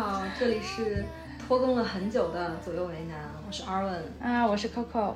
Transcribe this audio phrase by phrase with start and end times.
[0.00, 1.04] 好，这里是
[1.44, 5.14] 拖更了很久的左右为难，我是 Arwen 啊，我是 Coco。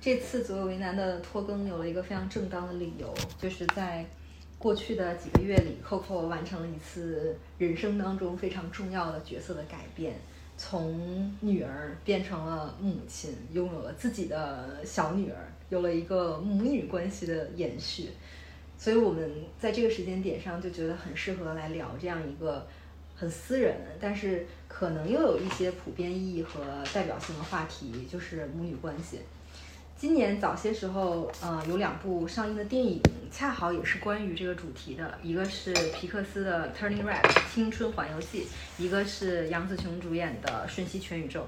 [0.00, 4.06] 这次左右为难的拖更有了一个非常正当的理由，就是在
[4.58, 10.14] 过去的几个月里，Coco 完成了一次人生当中非常重要的角色的改变，
[10.56, 18.08] 从女儿变成了母亲，拥有了自己的小女儿，有了一个母女关系的延续。
[18.78, 22.66] 所以我们在这个时间点上就觉得很适合来聊这样一个
[23.16, 26.60] 很私人，但是可能又有一些普遍意义和
[26.92, 29.20] 代表性的话题，就是母女关系。
[29.96, 33.00] 今年早些时候，呃，有两部上映的电影，
[33.32, 37.22] 恰好也是关于这个主题的，一个是皮克斯的《Turning Red》
[37.54, 41.40] 青春环游记，一个是杨紫琼主演的《瞬息全宇宙》。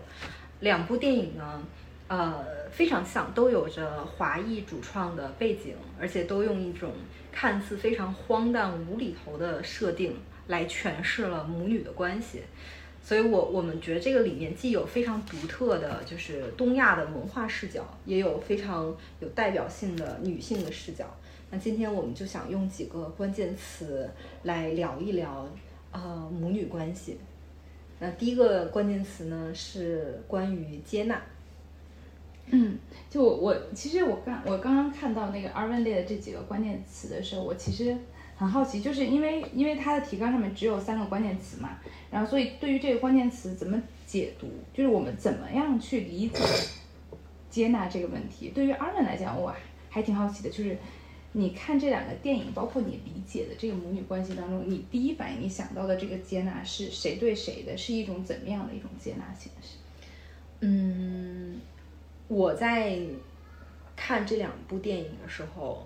[0.60, 1.62] 两部电影呢，
[2.06, 6.94] 呃，非常像，都有着华裔主创的背景，而且都用一种
[7.30, 10.16] 看似非常荒诞无厘头的设定
[10.48, 12.42] 来诠释了母女的关系。
[13.00, 21.06] 所以，我我们觉得这个里面既有非常独特的，就是东亚的文化视角，也有非常有代表性的女性的视角。
[21.50, 24.10] 那今天我们就想用几个关键词
[24.42, 25.48] 来聊一聊，
[25.90, 27.16] 呃，母女关系。
[27.98, 31.22] 那第一个关键词呢是关于接纳。
[32.46, 32.76] 嗯，
[33.08, 37.96] 就我我其实我刚我刚刚看到那个 Arvin 列的这几个关键词的时候，我其实。
[38.38, 41.76] 很好奇，就是因为因为它的提纲上面只有三个关键词嘛，
[42.08, 46.38] 然后所以对于这个关键词怎么解读，就是我们怎么样去理解
[47.50, 49.52] 接纳这个问题，对于阿文来讲，我
[49.90, 50.78] 还挺好奇的，就是
[51.32, 59.78] 你看这两个电影，包括你理解的这个母女关系当中，你第一反应你想到的这个接纳是谁对谁的，是一种怎么样的一种接纳形式？
[60.60, 61.60] 嗯，
[62.28, 63.00] 我在
[63.96, 65.84] 看这两部电影的时候。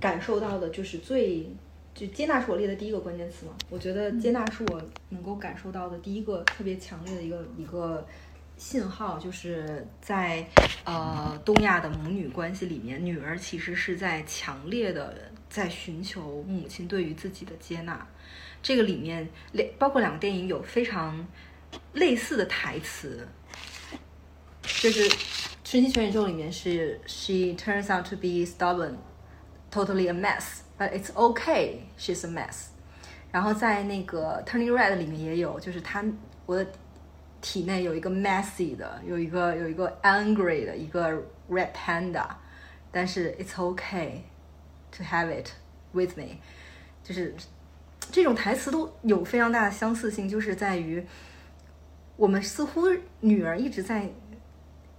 [0.00, 1.46] 感受到的就是最，
[1.94, 3.52] 就接纳是我列的第一个关键词嘛。
[3.70, 8.06] 我觉得接纳是我能够感受到的第一个特别强烈的一个一个
[8.56, 10.44] 信号，就是在
[10.84, 15.16] 呃东亚的母女关系里面，女儿其实是在强烈的
[15.48, 18.06] 在寻求母亲对于自己的接纳。
[18.62, 21.26] 这个里面两包括两个电影有非常
[21.94, 23.26] 类似的台词，
[24.62, 25.08] 就是
[25.64, 28.94] 《瞬息全宇宙》里面是 She turns out to be stubborn。
[29.72, 31.84] Totally a mess, but it's okay.
[31.98, 32.66] She's a mess.
[33.32, 36.04] 然后在那个 Turning Red 里面也有，就是他
[36.44, 36.66] 我的
[37.40, 41.10] 体内有一个 messy 的，有一个有一个 angry 的一个
[41.48, 42.26] red panda，
[42.90, 44.18] 但是 it's okay
[44.90, 45.48] to have it
[45.92, 46.36] with me。
[47.02, 47.34] 就是
[48.10, 51.02] 这种台词都有非常大的相似性，就是在于
[52.16, 52.88] 我们似乎
[53.20, 54.10] 女儿一直在。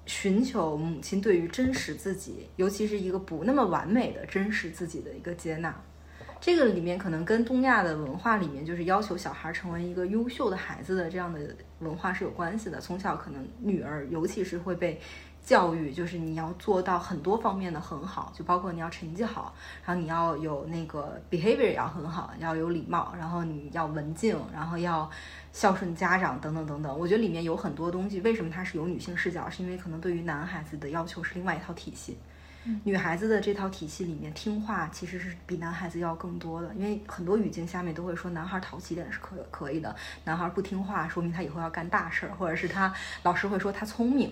[0.05, 5.75] 寻求母亲对于真实自己，尤其是一个不那么完美的真实自己的一个接纳，
[6.41, 12.79] 这个里面可能跟东亚的文化里面就是要求小孩成为一个优秀的孩子的这样的文化是有关系的。
[12.81, 14.99] 从小可能女儿尤其是会被。
[15.43, 19.53] 教育就是你要做到很多方面的很好，就包括你要成绩好，
[19.85, 25.09] 然后你要有那个 behavior 也要很好，要有礼貌，然后你要文静，然后要
[25.51, 26.97] 孝顺家长等等等等。
[26.97, 29.49] 我觉得里面有很多东西，为什么它是有女性视角？
[29.49, 32.17] 是因为可能对于男孩子的要求是另外一套体系，
[32.85, 39.93] 女孩子的这套体系里面听话其实是比男孩子要更多的，因为很多语境下面都会说男孩淘气点是可可以的，
[40.23, 42.93] 男孩不听话说明他以后要干大事儿，或者是他
[43.23, 44.31] 老师会说他聪明。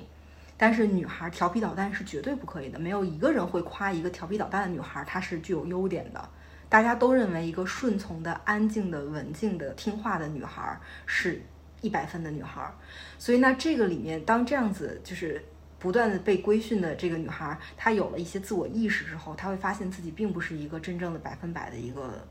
[0.61, 6.29] 但是女孩调皮捣蛋是绝对不可以的，没有一个人会夸一个调皮捣蛋的女孩她是具有优点的。
[6.69, 11.41] 大家都认为一个顺从的、安静的、文静的、听话的女孩是
[11.81, 12.71] 一百分的女孩。
[13.17, 15.43] 所以呢，这个里面当这样子就是
[15.79, 22.23] 不断的被规训的这个女孩，她有了一些自我意识之后，她会发现自己并不是一个真正的百分百的一个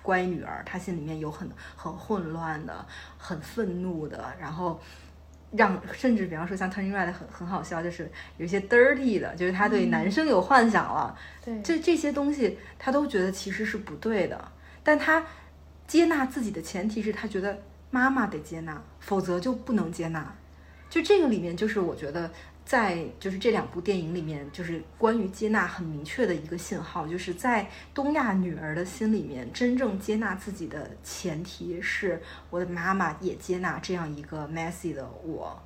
[0.00, 1.46] 乖女儿，她心里面有很
[1.76, 2.86] 很混乱的、
[3.18, 4.80] 很愤怒的，然后。
[5.56, 15.24] 让甚至比方说像 Turning Red 很很好笑，就是有一些 dirty 的，就是他对男生有幻想了，对，这这些东西他都觉得其实是不对的，但他
[15.86, 20.34] 接纳自己的前提是他觉得妈妈得接纳，否则就不能接纳，
[20.90, 22.30] 就这个里面就是我觉得。
[22.66, 32.20] 在就是这两部电影里面，就是关于接纳很明确的一个信号，就是在东亚女儿的心里面，真正接纳自己的前提是
[32.50, 35.56] 我的妈妈也接纳这样一个 messy 的我。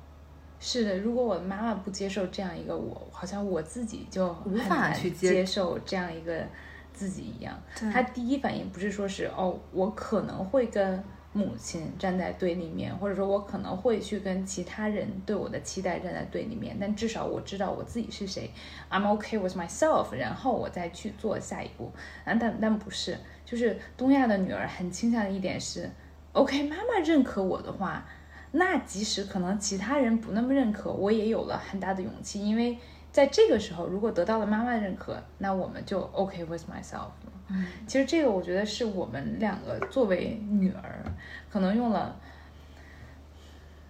[0.59, 6.47] 是的，如果我的妈妈不接受这样一个我，好像我自己就无法去接受这样一个
[6.93, 7.59] 自己一样。
[7.91, 11.03] 她第一反应不是说是哦，我可能会跟。
[11.33, 18.51] 母亲站在对立面，或者说，我可能会去跟其他人对我的期待站在对立面，但至少我知道我自己是谁
[18.89, 21.89] ，I'm okay with myself，然后我再去做下一步。
[22.25, 25.89] 啊，但但不是，就是东亚的女儿很倾向的一点是
[26.33, 28.05] ，OK，妈妈认可我的话，
[28.51, 32.77] 那即使可能其他人不那么认可，我也有了很大的勇气，因为
[33.13, 37.11] 在这个时候，如果得到了妈妈的认可，那我们就 OK with myself。
[37.51, 41.03] 嗯，其实这个我觉得是我们两个作为女儿，
[41.49, 42.17] 可能用了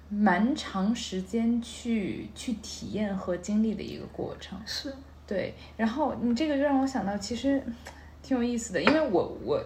[0.09, 4.59] 蛮长时间去去体验和经历的一个过程。
[4.65, 4.93] 是
[5.27, 7.63] 对，然后你这个就让我想到，其实
[8.21, 9.63] 挺有意思的，因为我我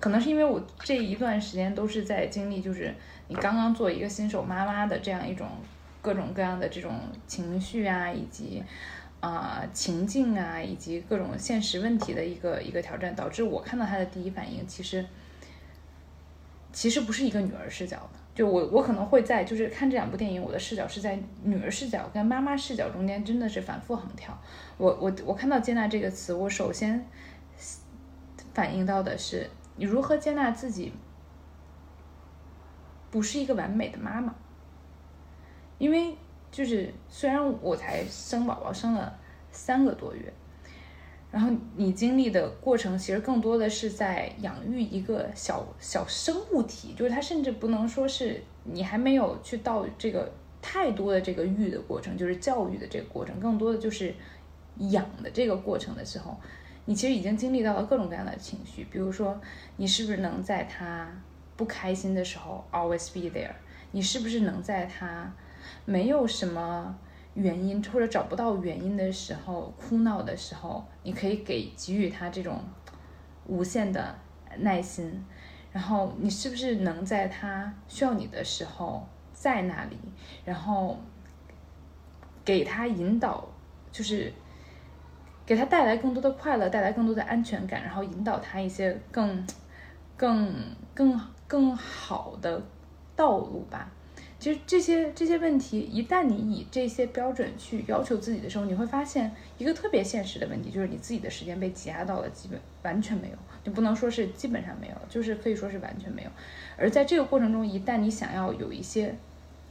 [0.00, 2.94] 可能是因为我这一段时间都是在经历，就是
[3.28, 5.46] 你刚刚做一个新手妈妈的这样一种
[6.00, 6.92] 各种各样的这种
[7.26, 8.62] 情绪啊，以及
[9.24, 15.02] 啊、情境啊，以及各种现实问题的一个一个挑战，导致我看到他的第一反应其实
[16.74, 18.20] 其实不是一个女儿视角的。
[18.34, 24.36] 就我，我可能会在就是看这两部电影，我的视角是在女儿视角跟妈妈视角中间，真的是反复横跳。
[24.76, 27.06] 我我我看到接纳这个词，我首先
[28.52, 30.92] 反映到的是你如何接纳自己
[33.10, 34.34] 不是一个完美的妈妈，
[35.78, 36.14] 因为
[36.54, 39.12] 就是虽然我才生宝宝生了
[39.50, 40.32] 三个多月，
[41.32, 54.14] 然后你经历的过程其实更多的是在养育一个小小生物体，就是它甚至不能说是你还没有去到这个太多的这个育的过程，就是教育的这个过程，更多的就是
[54.78, 56.38] 养的这个过程的时候，
[56.84, 59.40] 你其实已经经历到了各种各样的情绪，比如说
[59.76, 61.10] 你是不是能在他
[61.56, 63.50] 不开心的时候 always be there，
[63.90, 65.34] 你是不是能在他
[65.84, 66.96] 没有什么
[67.34, 72.60] 原因或者找不到原因的时候哭闹的时候，你可以给给予他这种
[73.46, 74.14] 无限的
[74.58, 75.24] 耐心，
[75.72, 79.98] 然后你是不是能在他需要你的时候在那里，
[80.44, 80.96] 然后
[82.44, 83.46] 给他引导，
[83.92, 84.32] 就是
[85.44, 89.46] 给他带来更多的快乐，带来更多的安全感，然后引导他一些更
[90.16, 90.54] 更
[90.94, 92.62] 更更好的
[93.16, 93.90] 道路吧。
[94.44, 106.30] 其实这些这些问题，一旦你以这些标准去要求自己的时候，你会发现一个特别现实的问题，就是你自己的时间被挤压到了基本完全没有，就不能说是基本上没有，就是可以说是完全没有。
[106.76, 109.16] 而在这个过程中，一旦你想要有一些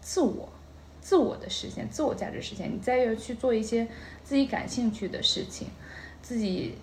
[0.01, 0.51] 自我、
[0.99, 3.87] 自我的实现、自我价值实现，你再要去做一些
[4.23, 5.67] 自己感兴趣的事情，
[6.23, 6.73] 自己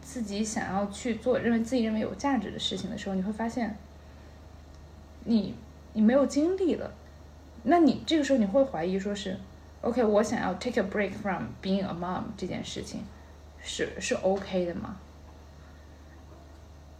[0.00, 3.76] 自己想要去做认为自己认为有价值的事情的时候，你会发现，
[5.24, 5.54] 你
[5.92, 6.90] 你没有精力了。
[7.68, 9.36] 那你这个时候你会怀疑说是
[9.80, 13.02] ，OK，我想要 take a break from being a mom 这件事情
[13.60, 15.00] 是是 OK 的吗？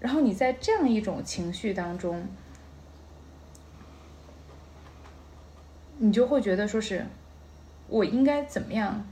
[0.01, 2.27] 然后你在这样一种情绪当中，
[5.99, 7.07] 你就会觉得说是，
[7.87, 9.07] 我应该怎么样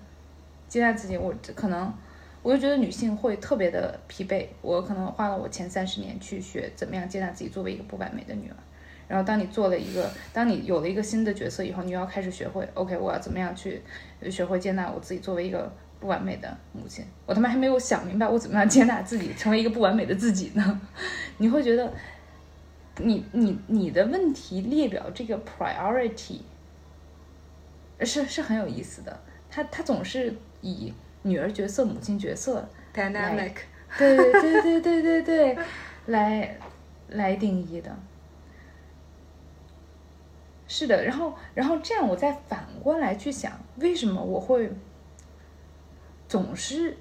[0.68, 1.16] 接纳自己？
[1.16, 1.94] 我可能
[2.42, 4.48] 我就觉得女性会特别的疲惫。
[4.60, 8.56] 我可能花了我前三十年去学怎么样接纳自己，作为一个不完美的女儿。
[9.06, 13.82] 然后，当你做了一个，当你有了一个新的角色以后，你要开始学会，OK，我要怎么样去
[14.30, 17.04] 学会接纳我自己作为一个不完美的母亲。
[17.26, 20.80] 我他妈还没有想明白我怎么样接纳自己，成为一个不完美的自己呢？
[21.38, 21.92] 你会觉得，
[22.98, 26.38] 你你你的问题列表这个 priority
[28.00, 29.20] 是是很有意思的。
[29.50, 33.52] 他他总是以女儿角色、母亲角色 dynamic，
[33.98, 35.58] 对对对对对对对，
[36.06, 36.56] 来
[37.10, 37.96] 来定义的。
[40.76, 44.72] 是的，然后，然后这样，我再反过来去想，为什么我会
[46.26, 46.96] 总是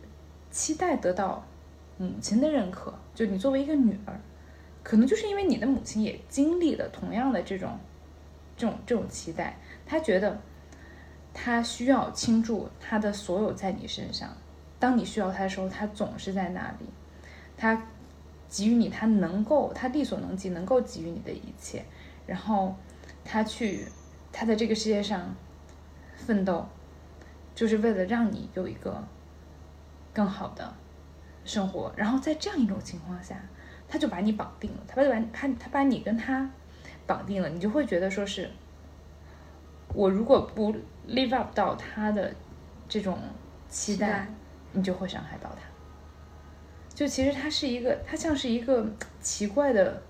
[0.51, 1.43] 期待得到
[1.97, 2.93] 母亲的认可？
[3.15, 4.21] 就你作为一个女儿，
[4.83, 7.79] 可能就是因为你的母亲也经历了同样的这种、
[8.55, 10.39] 这种、这种期待，她觉得
[11.33, 14.37] 她需要倾注她的所有在你身上，
[14.77, 16.85] 当你需要她的时候，她总是在那里，
[17.57, 17.87] 她
[18.47, 21.83] 给予你她能够、她力所能及能够给予你的一切，
[22.27, 22.75] 然后。
[23.25, 23.87] 他去，
[24.31, 25.33] 他在这个世界上
[26.15, 26.67] 奋斗，
[27.55, 29.03] 就是为了让你有一个
[30.13, 30.73] 更好的
[31.45, 31.91] 生活。
[31.95, 33.35] 然后在这样一种情况下，
[33.87, 36.49] 他就把你绑定了，他把他他把你跟他
[37.07, 38.49] 绑定了，你就会觉得说是，
[39.93, 40.75] 我如果不
[41.07, 42.33] live up 到他的
[42.89, 43.17] 这种
[43.69, 44.27] 期待，
[44.71, 45.61] 你就会伤害到他。
[46.93, 48.85] 就其实它是一个，它像是一个
[49.19, 50.01] 奇怪的。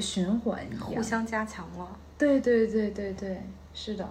[0.00, 1.98] 循环一样，互相加强了。
[2.16, 4.08] 对对对对对，是的。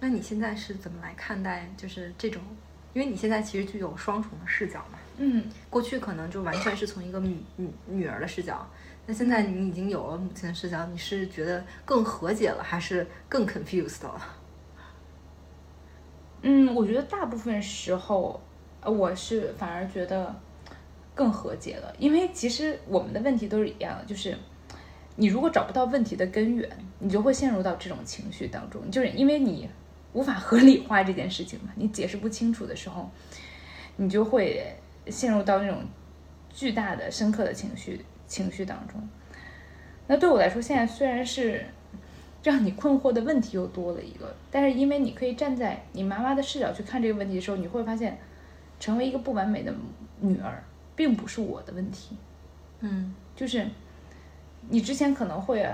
[0.00, 2.42] 那你现在是怎么来看待就是这种？
[2.92, 4.98] 因为你现在其实具有双重的视角嘛。
[5.16, 5.44] 嗯。
[5.68, 8.66] 过去可能就完全是从一个女女女儿的视角，
[9.06, 14.20] 那现在你已经有了母亲的视角，你是觉得更和解了，还是更 confused 了？
[16.42, 18.40] 嗯，我觉得大部分时候，
[18.80, 20.34] 呃我是反而觉得。
[21.14, 24.36] 更和解了，因为其实我们的问题都是一样的，就是
[25.16, 26.68] 你如果找不到问题的根源，
[26.98, 29.68] 你就会陷入到这种情绪当中，就是因为你
[30.12, 33.08] 无法合理化这件事情嘛，你解释不清楚的时候，
[33.96, 35.82] 你就会陷入到那种
[36.52, 39.08] 巨大的、深刻的情绪情绪当中。
[40.06, 41.64] 那对我来说，现在虽然是
[42.42, 48.18] 让你困惑的问题又多了一个，但是因为你可以站在你妈妈的视角去看这个问题的时候，你会发现，
[48.78, 49.72] 成为一个不完美的
[50.20, 50.62] 女儿，
[50.96, 52.16] 并不是我的问题。
[52.80, 53.66] 嗯，就是
[54.68, 55.66] 你之前可能会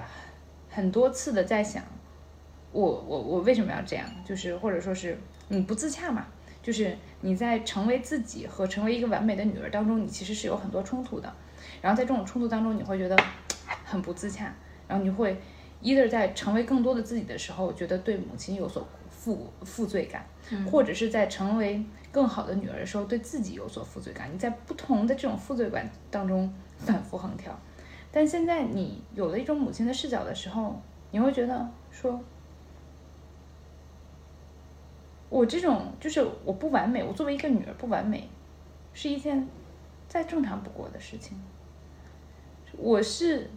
[0.69, 1.83] 很多次的在想，
[2.73, 4.07] 我我我为什么要这样？
[4.25, 6.27] 就是或者说是你不自洽嘛？
[6.63, 11.33] 就是你在成为自己和成为一个完美的女儿当中，你其实是有很多冲突的。
[11.81, 13.17] 然后在这种冲突当中，你会觉得
[13.85, 14.55] 很不自洽，
[14.87, 15.41] 然后你会
[15.83, 18.87] either 在成为更多的自己的时候，觉得对母亲有所
[19.21, 20.25] 负负罪感，
[20.71, 24.33] 或者是在成为更好的女儿的时候，对自己有所负罪感。
[24.33, 27.55] 你在不同的这种负罪感当中反复横跳。
[28.11, 32.19] 但现在你有了一种母亲的视角的时候，你会觉得说，
[35.29, 38.27] 我这种就是我不完美，我作为一个女儿不完美，
[38.95, 39.47] 是一件
[40.09, 41.39] 再正常不过的事情。
[42.79, 43.51] 我是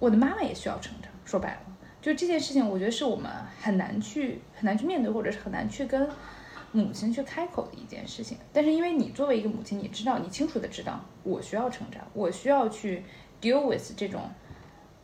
[0.00, 1.12] 我的妈妈也需要成长。
[1.28, 1.60] 说白了，
[2.00, 3.30] 就这件事情，我觉得是我们
[3.60, 6.08] 很难去很难去面对，或者是很难去跟
[6.72, 8.38] 母亲去开口的一件事情。
[8.50, 13.02] 但是因为你作为一个母亲，你知道，你清楚的知道，我需要成长，我需要去
[13.42, 14.22] deal with 这种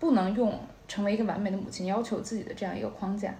[0.00, 3.34] 不能用成为一个完美的母亲要求自己的这样一个框架。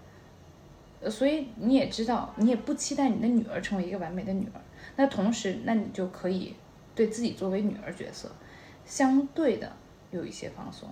[1.01, 4.61] 呃，所以你也知道，你也不期待你的女儿成为一个完美的女儿。
[4.97, 6.55] 那同时，那你就可以。
[6.95, 8.31] 对自己作为女儿角色，
[8.85, 9.73] 相对的
[10.13, 10.89] 有一些放松，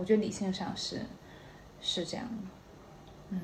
[0.00, 1.02] 我觉得理性上是
[1.80, 2.32] 是这样的。
[3.28, 3.40] 嗯，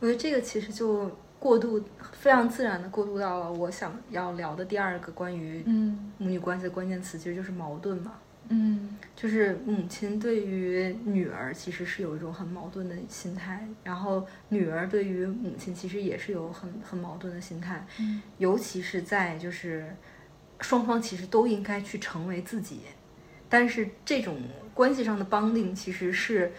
[0.00, 5.62] 我觉得这个其实就过渡非常自然的过渡到了我想要聊的第二个关于
[6.18, 8.14] 母女关系的关键词，其实就是矛盾嘛。
[8.48, 17.86] 嗯，就是母亲对于女儿其实是有一种很矛盾的心态，然后女儿对于母亲其实也是有很很矛盾的心态，
[18.38, 19.94] 尤其是在就是。
[20.60, 22.82] 双方其实都应该去成为自己，
[23.48, 24.36] 但是这种
[24.74, 26.52] 关系上的绑定其实是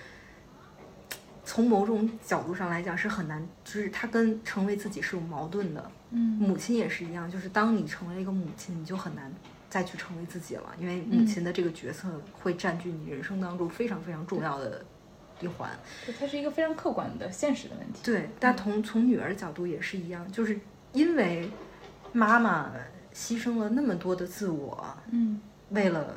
[1.43, 5.91] 从某种角度上来讲是很难，就是它跟成为自己是有矛盾的。
[6.11, 9.31] 嗯，母亲也是一样，就是当你成为了一个母亲，你就很难
[9.69, 12.07] 再去成为自己了，因为母亲的这个角色
[12.41, 14.85] 会占据你人生当中非常非常重要的
[15.39, 15.69] 一环。
[16.05, 17.99] 对，它是一个非常客观的现实的问题。
[18.03, 20.59] 对，但从从女儿角度也是一样，就是
[20.91, 21.49] 因为
[22.11, 22.71] 妈妈。
[23.15, 25.39] 牺牲了那么多的自我，嗯，
[25.69, 26.15] 为了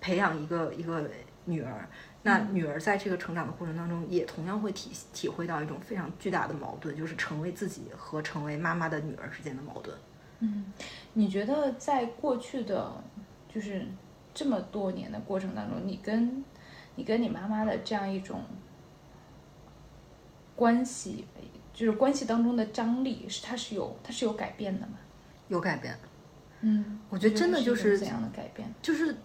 [0.00, 1.10] 培养一个一个
[1.48, 1.88] 女儿，
[2.22, 9.96] 那女儿在这个成长的过程当中，也同样会体体会到一种非常巨大的矛盾，就是成为自己和成为妈妈的女儿之间的矛盾。
[10.40, 10.72] 嗯，
[11.14, 12.92] 你觉得在过去的，
[13.52, 13.86] 就是
[14.34, 16.44] 这么多年的过程当中，你跟
[16.96, 18.42] 你跟你妈妈的这样一种
[20.54, 21.24] 关系，
[21.72, 24.98] 就是关系当中的张力，是它是有它是有改变的吗？
[25.48, 25.96] 有改变。
[26.60, 28.68] 嗯，我觉得真的就是怎样的改变？
[28.82, 29.16] 就是，唉，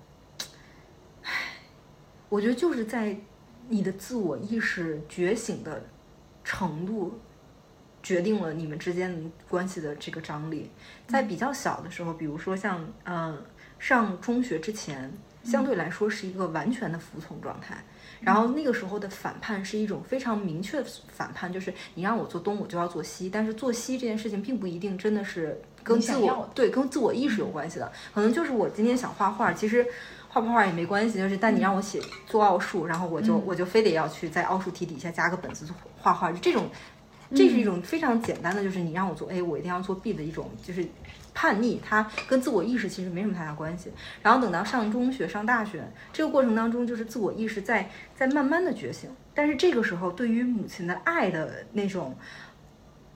[2.33, 3.15] 我觉得就是在
[3.69, 5.83] 你的自我意识觉醒的
[6.43, 7.19] 程度，
[8.01, 10.71] 决定了你们之间关系的这个张力。
[11.07, 13.39] 在比较小的时候，比如说像嗯
[13.77, 15.13] 上中学之前，
[15.43, 17.77] 相对来说是一个完全的服从状态。
[18.21, 23.29] 然后那个时候的反叛是一种非常明确的反叛，就是你让我做东，我就要做西。
[23.29, 25.61] 但是做西这件事情并不一定真的是。
[25.83, 29.85] 跟自我对跟自我意识有关系的，可能就是我今天想画画，其实
[30.33, 35.67] 画不画也没关系，就是但你让我写做奥数，然后我就我就非得要去在奥数题底下加个本子
[35.99, 36.67] 画画，就这种，
[37.35, 40.83] 这是一种非常简单的，就是你让我做 A，我一定要做 B 的一种就是
[41.35, 43.91] 叛逆，它跟自我意识其实没什么太大关系。
[44.23, 52.17] 然后等到上中学、上大学这个过程当中，就是自我意识在在慢慢的觉醒，但是这个时候对于母亲的爱的那种，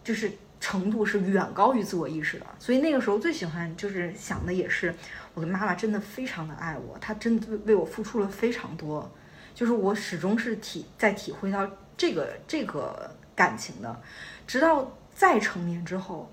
[0.04, 0.32] 就是。
[0.60, 4.92] 程度是远高于自我意识的，所以那个时候最喜欢就是想的也是，
[5.38, 9.08] 我的妈妈真的非常的爱我，她真的为我付出了非常多，
[9.54, 14.02] 就是我始终是体在体会到这个这个感情的，
[14.48, 16.32] 直到再成年之后，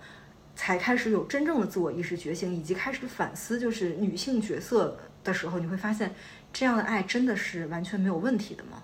[0.57, 6.15] 才开始有真正的自我意识觉醒，以及开始反思就是女性角色的时候，你会发现
[6.51, 8.83] 这样的爱真的是完全没有问题的吗？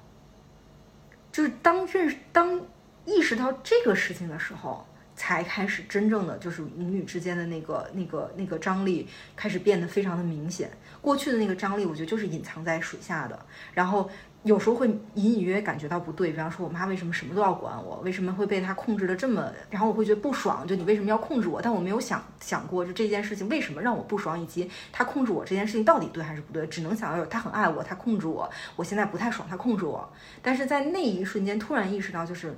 [1.33, 2.61] 就是当认识当
[3.07, 4.87] 意识到这个事情的时候。
[5.21, 10.71] 才开始真正的就是母女之间的那个那个那个张力开始变得非常的明显。
[11.03, 13.39] 过去的那个张力，我觉得就是隐藏在水下的，
[13.75, 14.09] 然后。
[14.43, 21.61] 有时候会隐隐约约感觉到不对，比方说我妈为什么什么都要管我，为什么会被她控制的这么，然后我会觉得不爽，就你为什么要控制我？
[21.61, 26.67] 但我没有想想过，就这件事情为什么让我不爽，以及她控制我这件事情到底对还是不对？
[26.69, 30.11] 只能想到她很爱我，她控制我，我现在不太爽，她控制我。
[30.41, 32.57] 但是在那一瞬间，突然意识到，就是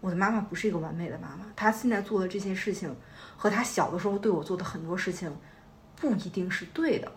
[0.00, 2.94] 我的妈妈不是一个完美的妈妈，她现在做的这些事情
[3.36, 5.34] 和她小的时候对我做的很多事情
[5.96, 7.10] 不一定是对的。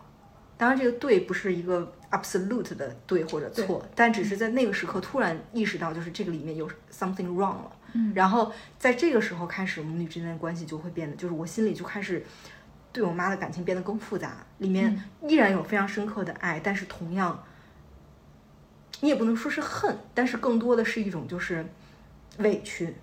[0.58, 7.72] 当然，这个对不是一个 absolute 的对或者错，但只是在那个时刻突然意识到，就是这个里面有 something wrong 了。
[7.94, 12.26] 嗯，然后在这个时候开始，母女之间的关系就会变得，就是我心里就开始
[12.92, 17.42] 对我妈的感情变得更复杂，里面依然有非常深刻的爱，但是同样，
[19.00, 21.66] 你也不能说是恨，但是更多的是一种就是
[22.40, 22.94] 委屈。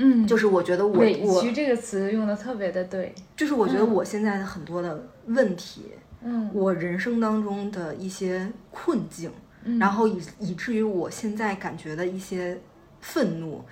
[0.00, 5.86] 嗯，就是我觉得我委屈这个词用的特别的对，就是我觉得我现在的很多的问题。
[6.22, 9.30] 嗯，我人生当中的一些困境，
[9.64, 12.56] 嗯然后以以至于我现在感觉的一些
[13.00, 13.64] 愤怒，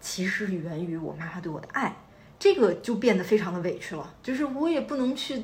[0.00, 1.96] 其实源于我妈妈对我的爱，
[2.38, 4.14] 这个就变得非常的委屈了。
[4.22, 5.42] 就是我也不能去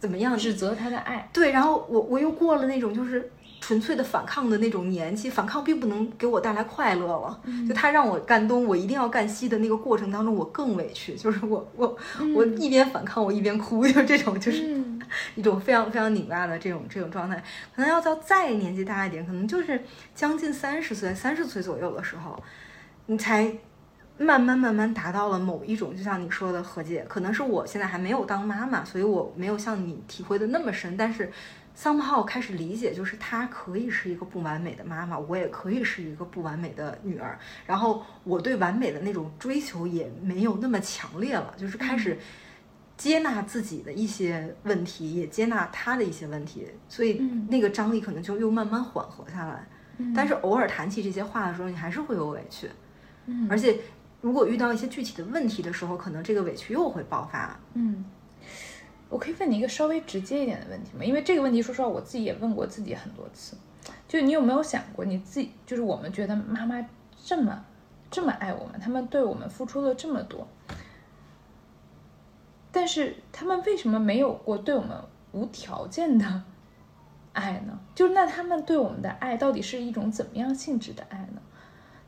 [0.00, 3.30] 怎么样指责她的爱，对，然后我我又过了那种就是。
[3.60, 7.40] 纯粹的反抗的那种年纪，反抗并不能给我带来快乐了。
[7.68, 11.14] 就他让我干东，我一定要干西的那个过程当中，我更委屈。
[11.14, 11.96] 就是我我
[12.34, 14.80] 我一边反抗，我一边哭，就这种就是
[15.34, 17.36] 一种非常非常拧巴的这种这种状态。
[17.74, 19.82] 可能要到再年纪大一点，可能就是
[20.14, 22.40] 将近三十岁、三十岁左右的时候，
[23.06, 23.52] 你才
[24.16, 27.04] 慢慢慢慢达到了某一种，就像你说的和解。
[27.08, 31.30] 可能是我现在还没有当妈妈，所以我没有像你体会的那么深，但是。
[31.78, 37.38] Somehow 开始理解，就是她可以是一个不完美的妈妈，我也可以是一个不完美的女儿。
[37.64, 42.18] 然后我对完美的那种追求也没有那么强烈了，就是开始
[42.96, 49.64] 接纳自己的一些问题，也接纳她的一些问题，所以那个张力可能就又慢慢缓和下来。
[50.14, 52.68] 但是偶尔谈起这些话的时候，你还是会有委屈。
[53.26, 53.78] 嗯，而且
[54.20, 57.56] 如果遇到一些具体的问题的时候，可能这个委屈又会爆发。
[57.74, 58.04] 嗯。
[59.08, 61.04] 我可以问你一个稍微直接一点的问题吗？
[61.04, 63.56] 因为这个问题，说实话，我自己也问过自己很多次。
[64.06, 66.86] 就你有没有想过，你自己就是我们觉得妈妈
[67.24, 67.64] 这么
[68.10, 70.46] 这么爱我们，他们对我们付出了这么多，
[72.70, 74.96] 但是他们为什么没有过对我们
[75.32, 76.42] 无条件的
[77.32, 77.78] 爱呢？
[77.94, 81.40] 就那他们对我们的爱到底是一种怎么样性质的爱呢？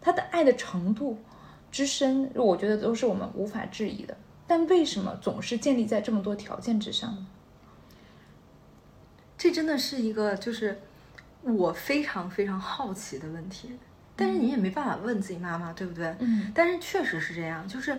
[0.01, 1.19] 他的爱的程度
[1.71, 4.17] 之深，我觉得都是我们无法质疑的。
[4.51, 7.25] 但为什么总是建立在这么多条件之上呢？
[9.39, 10.81] 这真的是一个就是
[11.43, 13.79] 我非常非常好奇的问题。
[14.17, 16.17] 但是你也没办法问自己妈妈，对不对？
[16.19, 16.51] 嗯。
[16.53, 17.97] 但是确实是这样，就是。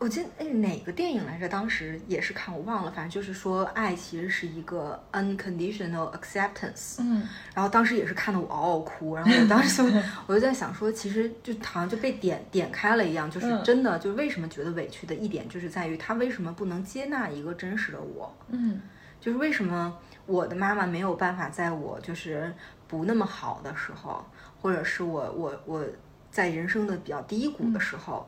[0.00, 1.46] 我记得哎，哪个电影来着？
[1.46, 2.90] 当时也是看，我忘了。
[2.90, 6.96] 反正就是说，爱其实是一个 unconditional acceptance。
[7.00, 7.28] 嗯。
[7.54, 9.14] 然后当时也是看得我嗷嗷哭。
[9.14, 18.34] 然后我当时就 我就在想说，其实就好像就被点点开了一样，就是真的，就为什么觉得委屈的一点，就是在于他为什么不能接纳一个真实的我？
[18.48, 18.80] 嗯。
[19.20, 22.50] 就是为什么我的妈妈没有办法在我就是
[22.88, 24.24] 不那么好的时候，
[24.62, 25.84] 或者是我我我
[26.30, 28.26] 在人生的比较低谷的时候，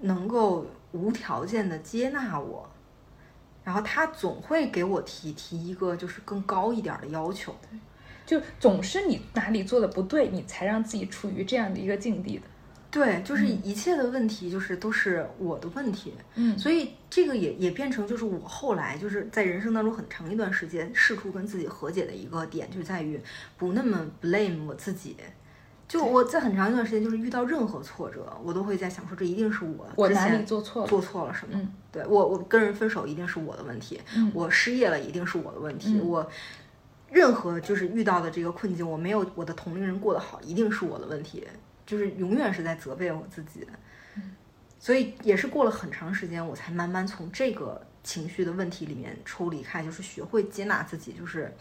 [0.00, 0.66] 能够。
[0.92, 2.70] 无条件的接纳我，
[3.64, 7.54] 然后他总会给我提提一个就是更高一点的要求，
[8.24, 12.44] 就总是你哪里做的不对，你才让自己处于这样的一个境地的。
[12.90, 16.12] 对，就是一切的问题就是都是我的问题。
[16.34, 23.18] 嗯，所以这个也也变成就是我后来就是在人生当中很长一段时间试图跟自己和解的一个点，就在于
[23.56, 25.16] 不那么 blame 我自己。
[25.92, 31.52] 就我在很长一段时间，就是遇到任何挫折，我都会在想说，这一定是我我哪里做错了做错了什么？
[31.52, 34.00] 嗯，对我我跟人分手一定是我的问题，
[34.32, 36.26] 我失业了一定是我的问题，我
[37.10, 41.46] 任何就是遇到的这个困境，我没有我的同龄人过得好，一定是我的问题，
[41.84, 43.66] 就是永远是在责备我自己。
[44.78, 51.54] 所以也是过了很长时间，我才慢慢从这个情绪的问题里面抽离开，就是学会接纳自己，就是。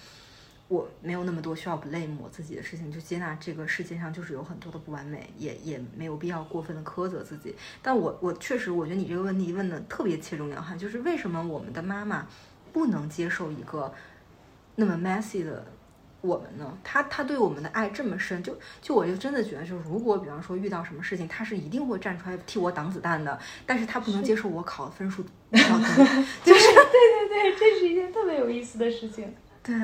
[0.71, 7.53] 我没有那么多需要 blame 我自己的事情，就接纳这个世界上就是有很多的不完美，也也没有必要过分的苛责自己。
[7.81, 12.25] 但我我确实，我觉得你这个问题问的特别切中要害，就是为什么我们的妈妈
[12.71, 13.93] 不能接受一个
[14.75, 15.65] 那么 messy 的
[16.21, 16.77] 我们呢？
[16.85, 25.85] 她她对我们的爱这么深，就就我就真的觉得，就是如果比方说遇到什么事情，她是一定会站出来替我挡子弹的，但是她不能接受我考的分数 比较低，
[26.45, 29.75] 就是对对对，这是一件特别有意思的事情，对。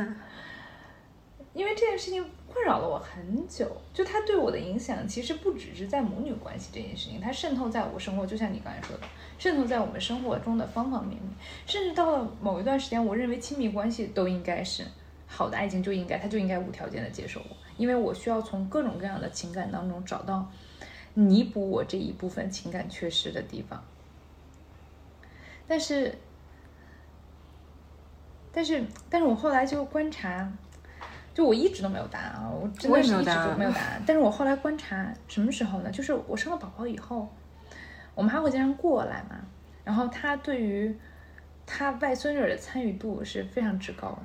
[1.57, 3.75] 因为这件事情困扰了我很久。
[3.91, 9.03] 就它对我的影响，其实不只是在母女关系这件事情，它渗透在我生活，就像你刚才说的，
[9.39, 11.33] 渗透在我们生活中的方方面面。
[11.65, 14.85] 甚至到了某一段时间，我认为亲密关系都应该是
[15.25, 20.49] 好的爱情，就应该他就应该无条件的接受我，因为我需要从各种各样的情感当中找到
[21.15, 23.83] 弥补我这一部分情感缺失的地方。
[25.67, 26.15] 但是。
[28.49, 30.51] 但是，但是我后来就观察，
[31.37, 34.01] 就我一直都没有答案啊，我真的是一直都没有答案。
[34.07, 35.91] 但是我后来观察什么时候呢？
[35.91, 37.31] 就是我生了宝宝以后，
[38.15, 39.37] 我妈会经常过来嘛，
[39.83, 40.97] 然后她对于
[41.63, 44.23] 她外孙女的参与度是非常之高的。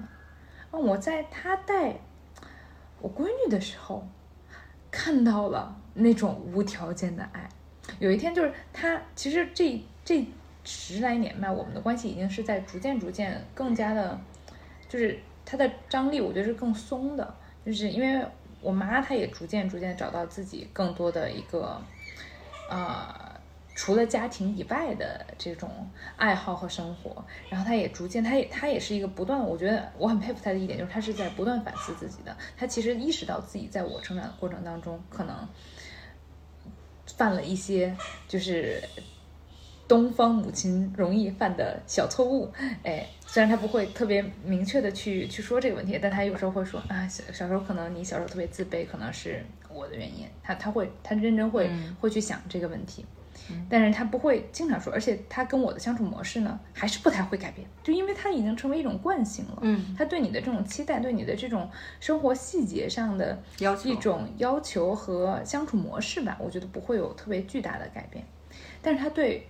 [0.70, 1.94] 啊，我在她带
[2.98, 4.08] 我闺女的时候，
[4.90, 7.46] 看到了那种无条件的爱。
[7.98, 10.26] 有一天，就是她其实这这。
[10.64, 14.16] 十来年吧，我们的关系已经是在逐渐、逐渐更加的，
[14.88, 15.18] 就是
[15.52, 17.34] 它的张力，我觉得是更松的。
[17.62, 18.26] 就是因为
[18.62, 21.78] 我妈她也逐渐、逐渐找到自己更多的一个，
[22.66, 23.38] 呃，
[23.74, 25.68] 除了家庭以外的这种
[26.16, 27.22] 爱好和生活。
[27.50, 32.34] 然后她也逐渐，她也她也是一个不断，我觉得我很佩服她的一点就是她是在不断反思自己的。
[32.56, 35.46] 她其实意识到自己在我成长的过程当中可能
[37.18, 37.94] 犯了一些
[38.26, 38.82] 就是。
[39.92, 42.50] 东方母亲容易犯的小错误，
[42.82, 50.26] 哎，虽然他不会特别明确的去去说这个问题，但他有时候会说啊，小小时候可能你小时候特别自卑，可能是我的原因。
[50.42, 53.04] 他他会他认真会会去想这个问题，
[53.68, 59.58] 但是他不会经常说，而且他跟我的相处模式呢，还是不太会改变，就因为他已经成为一种惯性了。
[59.60, 61.68] 嗯，他对你的这种期待，对你的这种
[62.00, 68.24] 生活细节上的要一种要求和相处模式吧，我觉得不会有特别巨大的改变，
[68.80, 69.46] 但是他对。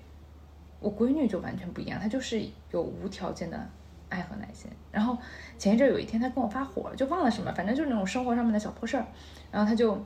[0.82, 2.42] 我闺女就完全不一样，她就是
[2.72, 3.70] 有无条件的
[4.08, 4.70] 爱和耐心。
[4.90, 5.16] 然后
[5.56, 9.06] 前一阵有一天，她跟我发火了，就忘了什么，反正就是那种生活上面的小破事儿。
[9.50, 9.96] 然后她就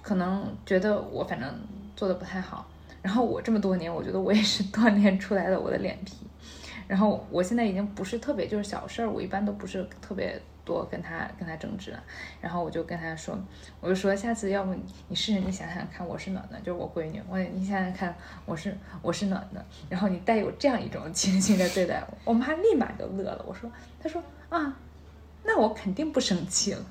[0.00, 1.48] 可能觉得我反正
[1.94, 2.66] 做的不太好。
[3.02, 6.16] 然后我这么多年，我觉得我也是锻炼出来了我的脸皮。
[6.88, 10.40] 然后我现在已经不是特别就是小事儿，我一般都不是特别。
[10.64, 12.02] 多跟他跟他争执了，
[12.40, 13.36] 然后我就跟他说，
[13.80, 14.74] 我就说下次要不
[15.08, 18.14] 你试试你想想看，我是暖暖，就是我闺女，我你想想看，
[18.46, 23.44] 我是我是暖暖，然后你带有这样一种情绪的对待我，我妈立马就乐了。
[23.46, 23.70] 我说，
[24.00, 24.76] 她说啊，
[25.42, 26.84] 那我肯定不生气了。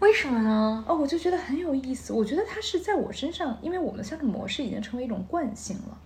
[0.00, 0.84] 为什么呢？
[0.88, 2.12] 哦，我就觉得很有意思。
[2.12, 5.98] 我觉得他是在我身上，因为我们的相处模式已经成为一种惯性了，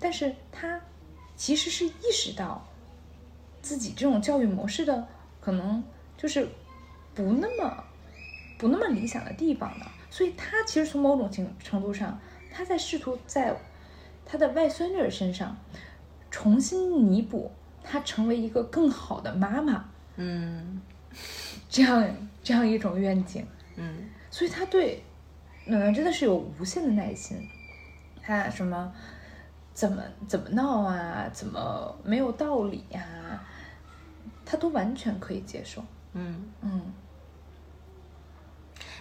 [0.00, 0.80] 但是他
[1.36, 2.66] 其实是意识到
[3.60, 5.06] 自己这种教育模式的
[5.40, 5.84] 可能。
[6.16, 6.48] 就是
[7.14, 7.84] 不那么
[8.58, 12.18] 不那么理想的地方的，所以他其实从某种程程度上，
[12.52, 13.54] 他在试图在
[14.24, 15.56] 他的外孙女身上
[16.30, 17.50] 重新弥补，
[17.84, 19.84] 他成为一个更好的妈妈，
[20.16, 20.80] 嗯，
[21.68, 22.08] 这样
[22.42, 25.02] 这样一种愿景，嗯，所以他对
[25.66, 27.36] 暖暖真的是有无限的耐心，
[28.22, 28.92] 他什么
[29.74, 33.04] 怎么怎么闹啊，怎么没有道理呀，
[34.44, 35.84] 他都完全可以接受。
[36.18, 36.80] 嗯嗯，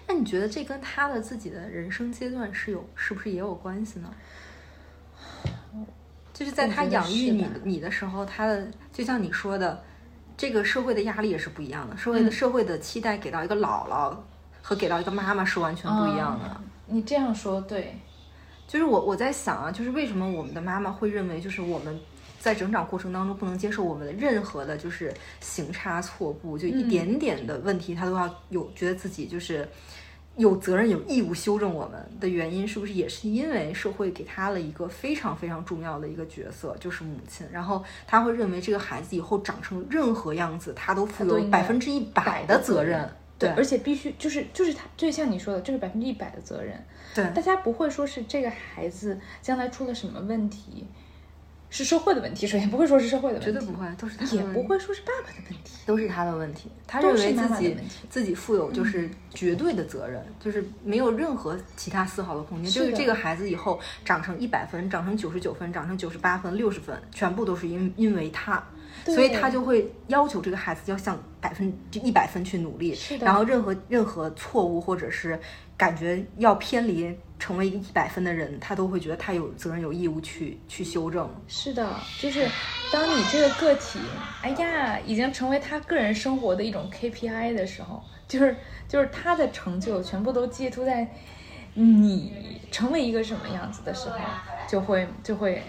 [0.05, 4.13] 那你觉得这跟他的自己的人生阶段是有是不是也有关系呢？
[6.33, 9.81] 就是在他养育你你的时候，他的就像你说的，
[10.35, 14.13] 这个社会的压力也是不一样的，社会的社会的期待给到一个姥姥
[14.61, 16.61] 和给到一个妈妈是完全不一样的。
[16.87, 17.97] 你这样说对，
[18.67, 21.97] 就是我我在想啊，就是为什么我们的妈妈会认为就是我们。
[22.45, 29.67] 在成长过程当中，不能接受我们的任何的，就是行差错步，就一点点的问题，他都要有觉得自己就是
[30.35, 46.79] 有责任、有义务修正我们的原因，是不是也是因为社会给他了一个非常非常重要的一个角色，就是母亲，然后他会认为这个孩子以后长成任何样子，他都负有百分之一百的责任，对，而且必须就是就是他，就像你说的，就是百分之一百的责任，
[47.15, 50.85] 对，大家不会说是这个孩子将来出了什么问题。
[51.69, 56.69] 是社会的问题，首先不会说是社会的问题，绝对不会，都是他也不会说是爸爸的问题，都是他的问题。
[56.87, 57.77] 他认为自己
[58.09, 62.71] 自己负有就是绝对的责任，就是没有任何其他丝毫的空间。
[62.71, 68.63] 就是这个孩子以后长成一百分，长成九十九分，长成九十八分、六十分，全部都是因因为他，
[69.03, 75.37] 所以他就会要求这个孩子要向百分就一百分去努力，然后任何任何错误或者是
[75.75, 77.13] 感觉要偏离。
[77.37, 81.29] 成为一个一百分的人，他都会觉得他有责任、有义务去去修正。
[81.47, 82.47] 是的，就是
[82.91, 83.99] 当你这个个体，
[84.41, 88.55] 哎呀，已经成为他个人生活的一种 KPI 的时候，就是
[88.87, 91.07] 就是他的成就全部都寄托在
[91.73, 94.17] 你成为一个什么样子的时候，
[94.67, 95.61] 就会就会，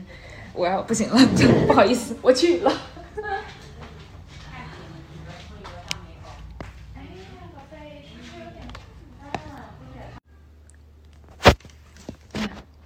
[0.54, 1.18] 我要不行了，
[1.68, 2.72] 不好意思，我去了。
[6.94, 8.64] 哎呀，宝贝，是不是有点？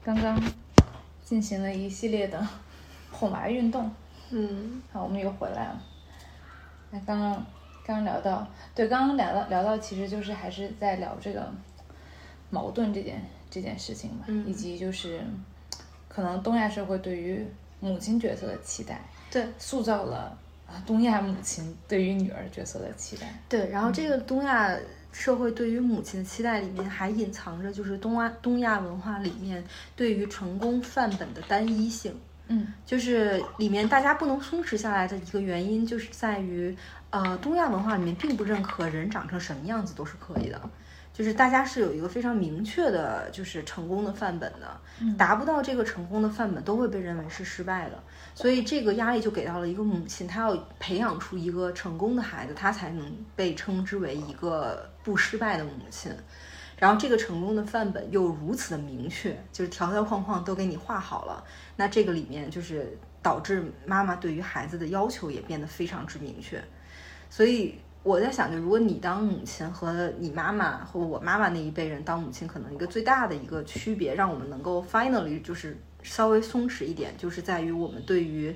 [0.04, 0.38] 刚刚
[1.24, 2.46] 进行了一系列的
[3.10, 3.90] 哄娃运动，
[4.30, 5.82] 嗯，好，我们又回来了。
[6.90, 7.32] 那刚刚
[7.86, 11.50] 刚刚聊到，对，刚刚聊到聊到，其实就是还是在聊这个
[12.50, 15.20] 矛盾这件这件事情嘛，嗯以及就是
[16.08, 17.46] 可能东亚社会对于
[17.80, 20.36] 母亲角色的期待，对塑造了
[20.66, 23.32] 啊东亚母亲对于女儿角色的期待。
[23.48, 23.70] 对。
[23.70, 24.76] 然后这个东亚
[25.14, 32.14] 社会对于母亲的期待里面还隐藏着就是东亚东亚文化里面对于成功范本的单一性。
[32.48, 32.66] 嗯。
[32.84, 36.76] 就是里面大家不能松弛下来的一个原因，就是在于，
[37.10, 40.60] 呃，东亚文化里面并不认可人长成什么样子都是可以的，
[41.12, 48.02] 就是大家是有一个非常明确的，就是成功的范本的，达不到这个成功的范本都会被认为是失败的，
[48.34, 56.12] 所以这个压力就给到了一个母亲，她要培养出一个成功的孩子，她才能被称之为一个不失败的母亲。
[56.76, 61.44] 然后这个成功的范本又如此的明确，就是条条框框都给你画好了。
[61.76, 66.62] 那这个里面就是导致妈妈对于孩子的要求也变得非常之明确。
[67.30, 78.54] 所以我在想，就如果你当母亲和你妈妈或我妈妈那一辈人当母亲，可能一个最大的一个区别，让我们能够 finally 就是稍微松弛一点，就是在于我们对于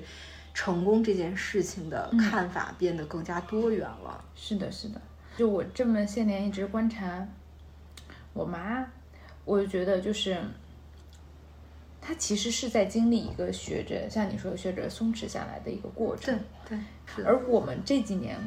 [0.53, 4.23] 成功这件事情的看法变得更加多元了。
[4.35, 5.01] 是的，是的。
[5.35, 7.27] 就我这么些年一直观察
[8.33, 8.85] 我妈，
[9.45, 10.37] 我就觉得就是
[12.01, 16.37] 她其实是在经历一个学着像你说的学着松弛下来的一个过程。
[16.67, 16.77] 对，
[17.15, 18.37] 对，而我们这几年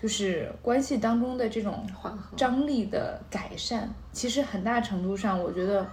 [0.00, 2.36] 就是关系当中的这种缓和。
[2.36, 5.86] 张力的改善，其实很大程度上，我觉得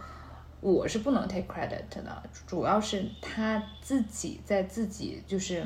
[0.61, 5.65] 我是不能 take credit 的，主要是他自己在自己就是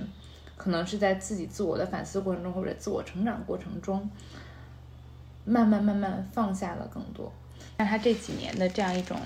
[0.55, 4.09] 可能是在自己自我的反思过程中或者自我成长过程中，
[5.45, 7.31] 慢慢慢慢放下了更多。
[7.77, 9.17] 那他这几年的这样一种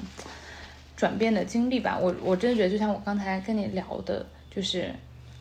[0.95, 4.93] 转变的经历吧，我我真的觉得，就像我刚才跟你聊的，就是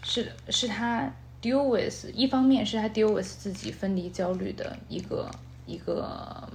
[0.02, 1.08] 是是他
[1.40, 5.30] deal with，一方面是他 deal with 自己分离焦虑的一个
[5.66, 6.50] 一个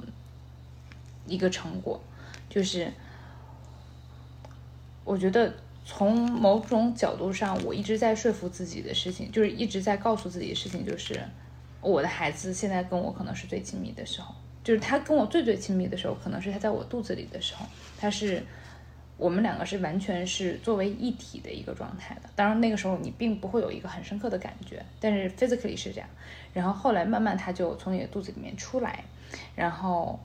[1.26, 2.00] 一个成果，
[2.50, 2.92] 就是
[5.04, 5.54] 我觉得
[5.86, 11.20] 从某种角度上，我一直在说服自己的事情，就是一直在告诉自己的事情，就是
[11.82, 14.34] 我的孩子现在跟我可能是最亲密的时候，
[14.64, 17.66] 就是他跟我最最亲密的时候，可能是他在我肚子里的时候，
[17.98, 18.44] 他是。
[19.18, 26.10] 我们两个是完全是作为一体的一个状态的，当然那个时候你并不会有一个很深刻的感觉，但是 physically 是这样。
[26.56, 29.04] 然后后来慢慢他就从你的肚子里面出来，
[29.56, 30.20] 然后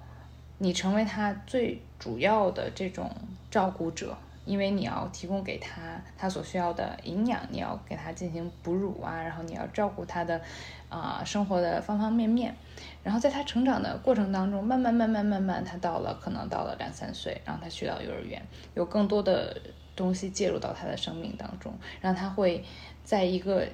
[0.56, 3.10] 你成为他最主要的这种
[3.50, 10.40] 照顾者，因为你要提供给他他所需要的营养，你要给他进行哺乳啊，然后你要照顾他的
[10.88, 12.54] 啊、生活的方方面面。
[13.02, 18.40] 然后在他成长的过程当中，慢慢慢慢慢慢，他到了可能到了两三岁，然后他去到幼儿园，
[18.74, 19.60] 有更多的
[19.94, 22.64] 东西介入到他的生命当中，让他会
[23.04, 23.66] 在一个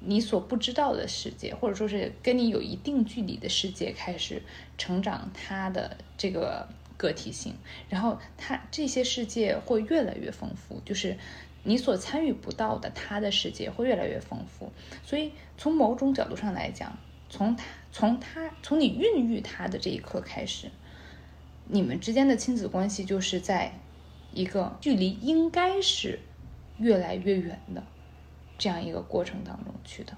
[0.00, 4.42] 你所不知道的世界，或者说是跟你有一定距离的世界开始
[4.76, 7.54] 成长他的这个个体性，
[7.88, 11.16] 然后他这些世界会越来越丰富，就是
[11.62, 14.70] 你所参与不到的他的世界会越来越丰富，
[15.02, 16.98] 所以从某种角度上来讲，
[17.30, 20.70] 从他从他从你孕育他的这一刻开始，
[21.66, 23.72] 你们之间的亲子关系就是在
[24.32, 26.18] 一个距离应该是
[26.78, 27.82] 越来越远的
[28.58, 30.12] 这样一个过程当中去的。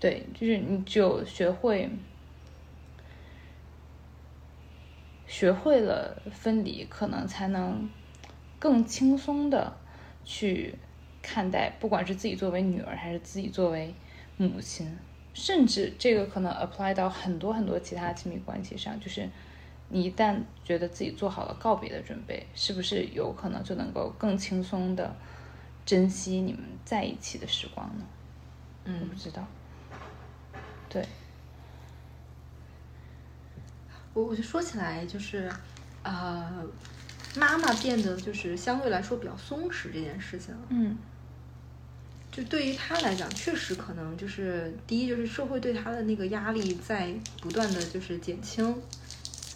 [0.00, 1.90] 对，就是你只有学会
[5.28, 7.88] 学会了分离，可能才能
[8.58, 9.76] 更轻松的
[10.24, 10.74] 去
[11.22, 13.94] 看待，不管是自己作为女儿，还是自己作为
[14.38, 14.98] 母亲，
[15.34, 19.28] 甚至这个可能 apply 到很多很多其他亲密关系上，就是
[19.90, 25.14] 你一旦觉得自己做好了告别的准备，是不是有可能就能够更轻松的
[25.84, 28.04] 珍惜你们在一起的时光呢？
[28.86, 29.46] 我嗯不，知道。
[30.88, 31.04] 对，
[34.18, 35.48] 我我就说起来就是，
[36.02, 36.66] 呃，
[37.36, 40.98] 妈妈变得就是相对来说比较松弛这件事情，嗯
[42.32, 48.74] 就对于她来讲，确实可能就是第一就是社会对她的那个压力在不断的就是减轻，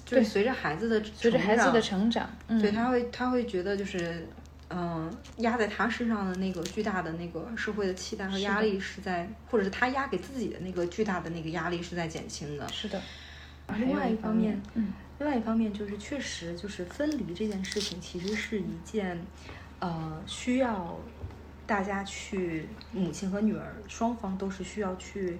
[0.04, 4.26] 就是对随着孩子的随着孩子的成成长，嗯，对，他会他会觉得就是，
[4.70, 12.66] 嗯、压在他身上的那个巨大的那个社会的期待和压力是在，或者是他压给自己的那个巨大的那个压力是在减轻的。
[12.68, 13.00] 是的。
[13.78, 19.16] 另外一方面，嗯另外一方面就是确实就是分离这件事情，其实是一件，
[19.78, 20.98] 呃，需要
[21.66, 25.38] 大家去母亲和女儿双方都是需要去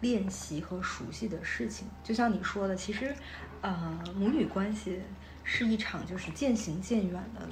[0.00, 1.88] 练习和熟悉的事情。
[2.04, 3.14] 就像你说的，其实，
[3.62, 5.00] 呃，母女关系
[5.44, 7.48] 是一场就是渐行渐远的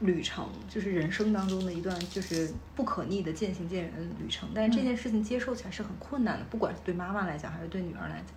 [0.00, 4.50] 旅程，就是人生当中的一段就是不可逆的渐行渐远的旅程。
[4.54, 8.36] 但是这件事情接受起来是很困难的，不管是对妈妈来讲还是对女儿来讲。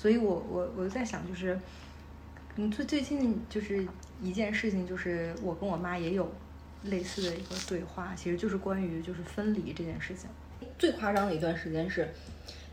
[0.00, 1.58] 所以我我我就在想，就是
[2.54, 3.84] 嗯，最最近就是
[4.22, 6.30] 一件事情，就是我跟我妈也有
[6.84, 10.30] 类似的一个对话，其实就是关于就是分离这件事情。
[10.78, 12.08] 最夸张的一段时间是。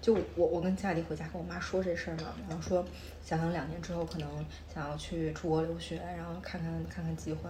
[0.02, 2.86] 就我我跟佳丽回家跟我妈说这事儿嘛，然后说
[3.24, 7.50] 想想两年之后可能想要去出国留学，然后看看看看机会，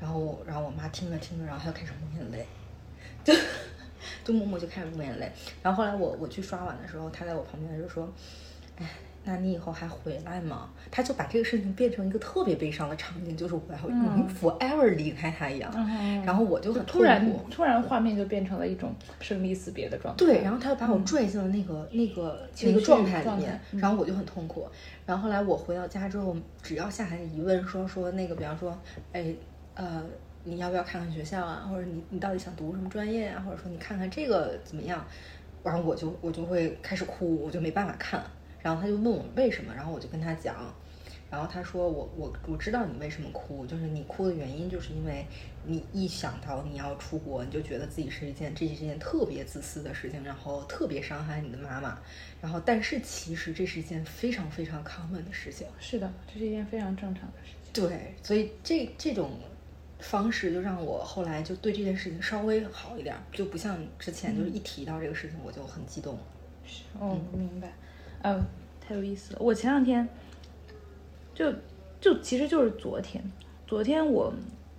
[0.00, 2.46] 然后然后我妈听着听着，然后她就开始抹眼泪，
[3.22, 3.34] 就
[4.24, 5.30] 就默默就开始抹眼泪，
[5.62, 8.10] 然后后来我我去刷碗的时候，她在我旁边就说，
[8.76, 8.88] 哎。
[9.22, 10.70] 那你以后还回来吗？
[10.90, 15.70] 他就把这个事情变成一个特别悲伤的场景，就是我要永 forever 离开他一样。
[16.24, 20.24] 然后我就很突然，突然画面就变成了一种生离死别的状态。
[20.24, 24.66] 对，然后他就把我拽进了那个那个那个状态里面，然后我就很痛苦。
[25.04, 28.76] 然后后来我回到家之后，只要夏涵一问说说那个，比方说，
[29.12, 29.34] 哎，
[29.74, 30.02] 呃，
[30.44, 31.66] 你要不要看看学校啊？
[31.70, 33.42] 或者你你到底想读什么专业啊？
[33.44, 35.04] 或者说你看看这个怎么样？
[35.62, 38.22] 然后我就我就会开始哭，我就没办法看。
[38.62, 40.74] 然后他就问我为什么，然后我就跟他讲，
[41.30, 45.24] 然后他说我我我知道你为什么哭，就是你哭的原因就是因为
[45.64, 51.98] 你一想到你要出国，你就觉得自己是一件这是一件特别自私的事情，然后特别伤害你的妈妈，
[52.40, 57.86] 然后但是其实这是一件非常非常 common 的事情，是的，这是一件非常正常的事情。
[57.86, 59.38] 对，所以这这种
[60.00, 66.18] 方式就让我后来就对这件事情稍微好一点，就不像之前就是一提到这个事情我就很激动。
[66.66, 67.72] 是，哦，明白。
[68.22, 68.44] 嗯，
[68.80, 69.38] 太有意思了。
[69.40, 70.06] 我前两天
[71.34, 71.52] 就
[72.00, 73.22] 就其实就是昨天，
[73.66, 74.32] 昨天我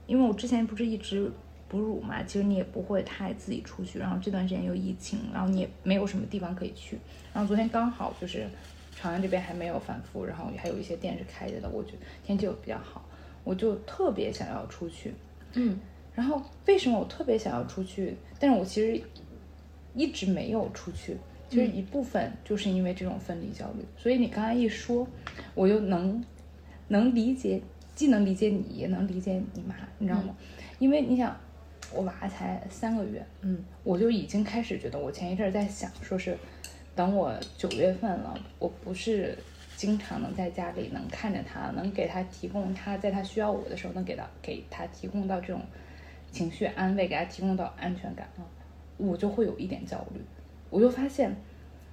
[0.08, 1.32] 因为我之前不是一直
[1.68, 3.98] 哺乳嘛，其实你也不会太自己出去。
[3.98, 7.00] 然后这段时间又疫情，然后你也没有什么地方可以去。
[7.34, 8.46] 然后昨天刚好就是
[8.96, 13.04] 长安这边还没有反复，然后还有一些店是开着的，我觉得天气又比较好，
[13.44, 15.14] 我就特别想要出去。
[15.54, 15.80] 嗯，
[16.14, 18.16] 然后为什么我特别想要出去？
[18.40, 19.02] 但是我其实
[19.96, 21.18] 一直没有出去。
[21.52, 25.06] 其实一部分就是因为这种分离焦虑，所以你刚才一说，
[25.54, 26.24] 我又能
[26.88, 27.62] 能理解，
[27.94, 30.34] 既能理解你，也能理解你妈，你知道吗？
[30.80, 31.36] 因为你想，
[31.94, 36.38] 我娃才三个月，嗯，我就已经开始觉得，我前一阵在想，说是
[36.96, 39.38] 等我九月份了，我不是
[39.76, 45.62] 经常能在家里能看着他，能给他提供他在他需要我的时候能给他给他提供到这种
[46.32, 48.48] 情绪安慰，给他提供到安全感啊，
[48.96, 50.22] 我就会有一点焦虑。
[50.72, 51.36] 我就发现，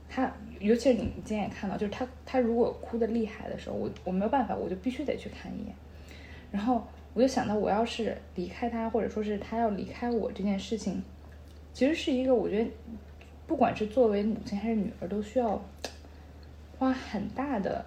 [0.09, 5.75] 他，尤其是你今天也看到，就是他，他如果哭的厉害的时候，我我没有办法，我就必须得去看一眼。
[6.51, 11.03] 然后我就想到，我要是离开他，或者说是他要离开我这件事情，
[11.75, 12.71] 其实是一个我觉得，
[13.47, 15.61] 不管是作为母亲还是女儿，都需要
[16.79, 17.85] 花很大的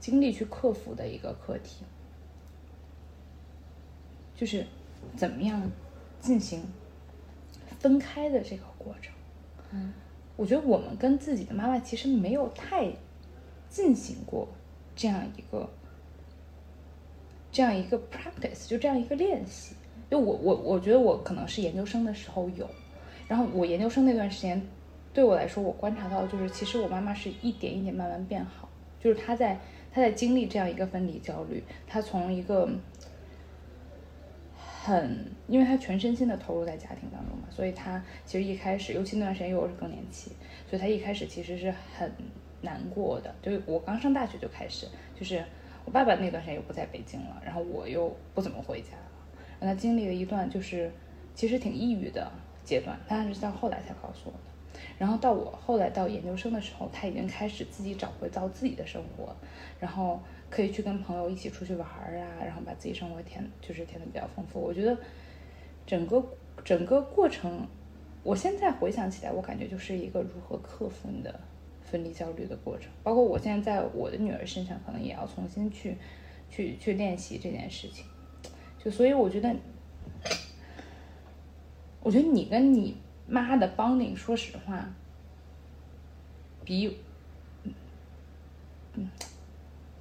[0.00, 1.84] 精力去克服的一个课题，
[4.34, 4.64] 就是
[5.14, 5.70] 怎么样
[6.18, 6.62] 进行
[7.78, 9.12] 分开的这个过程。
[9.72, 9.92] 嗯，
[10.36, 12.90] 我觉得我们跟自己的妈妈其实没有太
[13.68, 14.48] 进行过
[14.94, 15.68] 这样一个
[17.52, 19.74] 这样一个 practice，就这样一个练习。
[20.10, 22.68] 就我我我觉得我可能是研究生的时候有，
[23.28, 24.60] 然后我研究生那段时间
[25.14, 29.58] 对我来说，我观察到就是其实我妈妈是一点一点慢慢变好，就是她在
[29.92, 32.68] 她在经历这样一个分离焦虑，她从一个。
[34.82, 40.32] 很，因为他全身心的投入在家庭当中嘛，所以他其实一开始，尤其那段时间又是更年期，
[40.66, 42.10] 所以他一开始其实是很
[42.62, 43.34] 难过的。
[43.42, 45.44] 就我刚上大学就开始，就是
[45.84, 50.90] 我爸爸那段时间又不在北京了，然后我又不怎么回家了，让他经历了一段就是
[51.34, 52.32] 其实挺抑郁的
[52.64, 54.80] 阶段，他是到后来才告诉我的。
[54.96, 59.36] 然后到我后来到研究生的时候，他已经开始自己找回到自己的生活，
[59.78, 60.18] 然后。
[60.50, 64.60] 可以去跟朋友一起出去玩儿啊，然后把自己生活填就是填的比较丰富。
[64.60, 64.98] 我觉得
[65.86, 66.22] 整个
[66.64, 67.66] 整个过程，
[68.24, 71.40] 我现在回想起来，我感觉就是一个如何克服你的
[71.82, 72.90] 分离焦虑的过程。
[73.04, 75.96] 包括我现在在我的女儿身上，可能也要重新去
[76.50, 78.04] 去去练习这件事情。
[78.82, 79.54] 就所以我觉得，
[82.00, 82.96] 我觉得你跟你
[83.28, 84.92] 妈的 bonding，说实话，
[86.64, 86.98] 比
[88.94, 89.08] 嗯。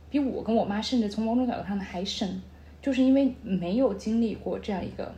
[0.09, 2.41] 比我跟我妈甚至从某种角度上的还深，
[2.81, 5.13] 就是因为没有经历过这样一个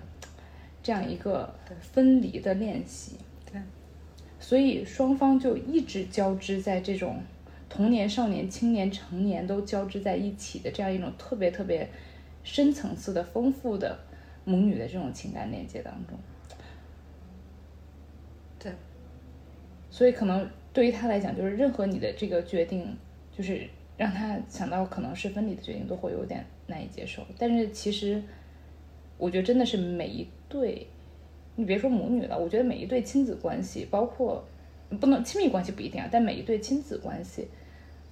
[0.84, 3.16] 这样一个分离的练习，
[3.50, 3.62] 对，
[4.38, 7.22] 所以双方就一直交织在这种
[7.70, 11.90] 童年、少年、青年、成年都交织在一起的这样一种特别特别
[12.44, 13.98] 深层次的丰富的
[14.44, 16.18] 母女的这种情感链接当中，
[18.60, 18.74] 对，
[19.90, 22.98] 所以可能对于他来讲，就是任何你的这个决定，
[23.32, 23.70] 就是。
[24.02, 27.22] 让他想到可能是分离的决定，都会有点难以接受。
[27.38, 28.20] 但是其实，
[29.20, 30.88] 我觉得真的是每一对，
[31.56, 34.44] 你别说母女了，我觉得每一对亲子关系，包括
[35.00, 37.48] 不能亲密关系不一定啊，但每一对亲子关系，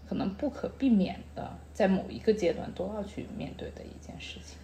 [0.08, 4.59] 可能不可避免的，在某一个阶段都要去面对的一件事情。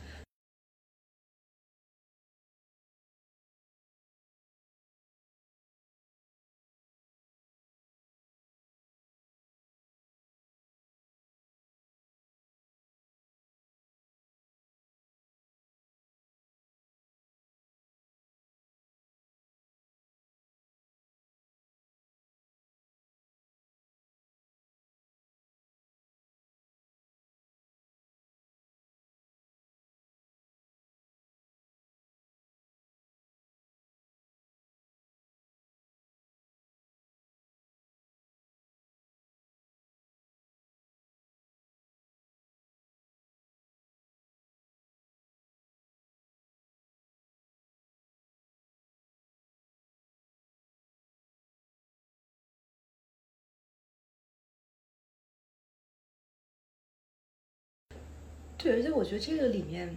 [58.57, 59.93] 对，而且我觉得这个里面，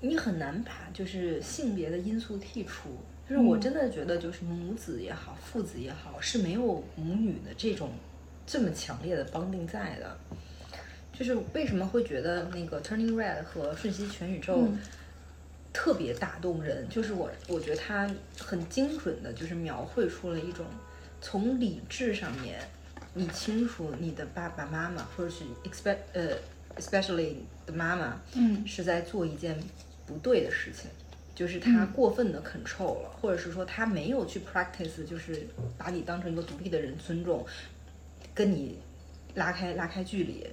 [0.00, 2.90] 你很难把就是性别的因素剔除。
[3.26, 7.90] 就是我真的觉得，就是母子也好，父子也好，是没有母女的这种
[8.46, 10.18] 这么强烈的绑定在的。
[11.18, 14.58] 就是为什么会觉得那个 Turning Red 和《瞬息全宇宙》
[15.72, 16.86] 特别打动人？
[16.90, 20.66] 就是我我觉得它很精准的，就是描绘出了一种
[21.22, 22.60] 从理智上面，
[23.14, 26.36] 你清楚你的爸爸妈妈，或者是 expect 呃。
[26.78, 29.58] Especially 的妈妈，嗯，是在做一件
[30.06, 30.90] 不对的事情，
[31.34, 35.46] 就是她过分的 control 了，或者是说她没有去 practice，就是
[35.78, 37.46] 把你当成一个独立的人尊重，
[38.34, 38.78] 跟你
[39.34, 40.46] 拉开拉开距离，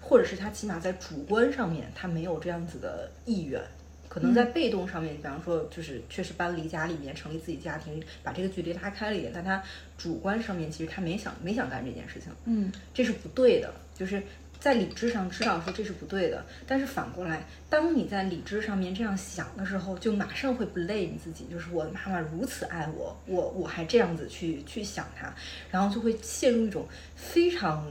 [0.00, 3.60] 或者是她起码在主观上面她没有这样子的意愿，
[4.08, 9.62] 可能在被动上面，比方说就是确实搬离家里面成立自己家庭，把这个距离拉开了一点，但他
[9.96, 14.22] 主观上面其实他没想没想干这件事情，嗯，这是不对的，就是。
[14.58, 25.32] 在理智上知道说这是不对的，但是反过来，当你在理智上面这样想的时候，就马上会 blame 自己，就是我的妈妈如此爱我，我我还这样子去去想她，
[25.70, 27.88] 然后就会陷入一种非常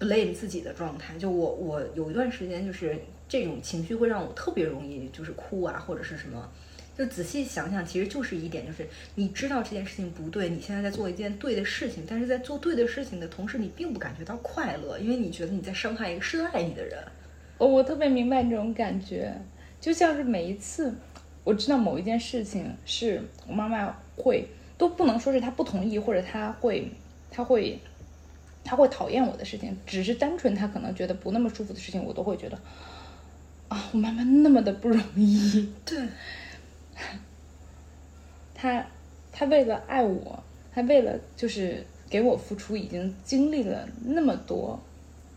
[0.00, 1.16] blame 自己的状态。
[1.18, 2.98] 就我我有一段时间就是
[3.28, 6.50] 这种情绪会让我特别容易就是哭啊，或者是什么。
[6.96, 16.98] 就仔细想想，其实就是一点，就是你知道这件事情不对，你现在在做一件对的事情，但是在做对的事情的同时，你并不感觉到快乐，因为你觉得你在伤害一个深爱你的人。
[17.58, 19.30] 我我特别明白这种感觉，
[19.78, 20.94] 就像是每一次
[21.44, 26.90] 我知道某一件事情是我妈妈会都不能说是她不同意，或者她会
[27.30, 27.78] 她会
[28.64, 32.58] 她会讨厌我的事情，只是单纯她可能觉得不那么舒服的事情，我都会觉得
[33.68, 35.68] 啊，我妈妈那么的不容易。
[35.84, 35.98] 对。
[38.54, 38.86] 他，
[39.30, 40.42] 他为了爱我，
[40.72, 44.80] 他为了就是给我付出，已经经历了那么多，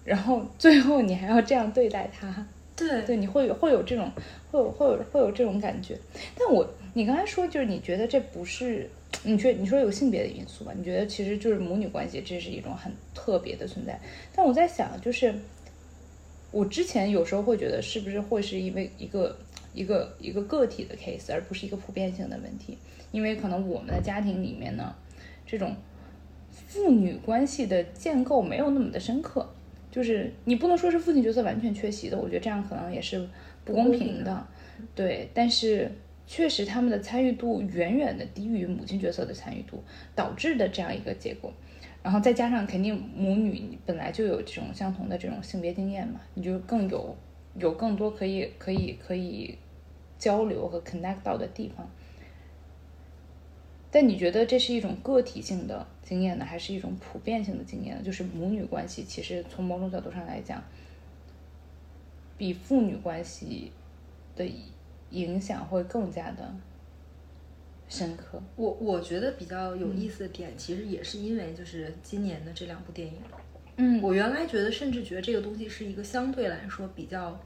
[0.05, 4.09] 然后最后你还要这样对待他，对对，你会有会有这种
[4.51, 5.97] 会有会有会有这种感觉。
[6.37, 8.89] 但我你刚才说就是你觉得这不是，
[9.23, 10.71] 你觉你说有性别的因素吧？
[10.73, 13.99] 你觉得其实就是母女关系，这是一种很特别的存在。
[14.33, 15.35] 但我在想，就是
[16.51, 19.37] 我之前有时候会觉得，是不是会是因为一个。
[19.73, 22.77] 一个一个个体的 case，而不是一个普遍性的问题，
[23.11, 24.95] 因为可能我们的家庭里面呢，
[25.45, 25.75] 这种
[26.49, 29.47] 父女关系的建构没有那么的深刻，
[29.91, 33.27] 就是你不能说是父亲角色完全缺席的，我觉得这样可能也是
[33.63, 34.47] 不公平的，
[34.95, 35.91] 对，但是
[36.25, 39.83] 确实他们的参与度远远的低于母亲角色的参与度，
[40.15, 41.53] 导致的这样一个结果，
[42.03, 47.15] 然后再加上肯定母女本来就有这种相同的这种性别经验嘛，你就更有。
[47.55, 49.57] 有更多可以可以可以
[50.17, 51.89] 交流和 connect 到的地方，
[53.91, 58.03] 但你觉得这是一种个体性的经验呢，还是一种普遍性的经验呢？
[58.03, 60.63] 就是母女关系其实从某种角度上来讲，
[62.37, 63.71] 比父女关系
[64.35, 64.45] 的
[65.09, 66.53] 影响会更加的
[67.87, 68.41] 深刻。
[68.55, 73.13] 我我觉得比较有意思的点，其实也是因为就是今年的这两部电影。
[73.81, 77.39] 嗯，我原来觉得，甚至觉得这个东西是一个相对来说比较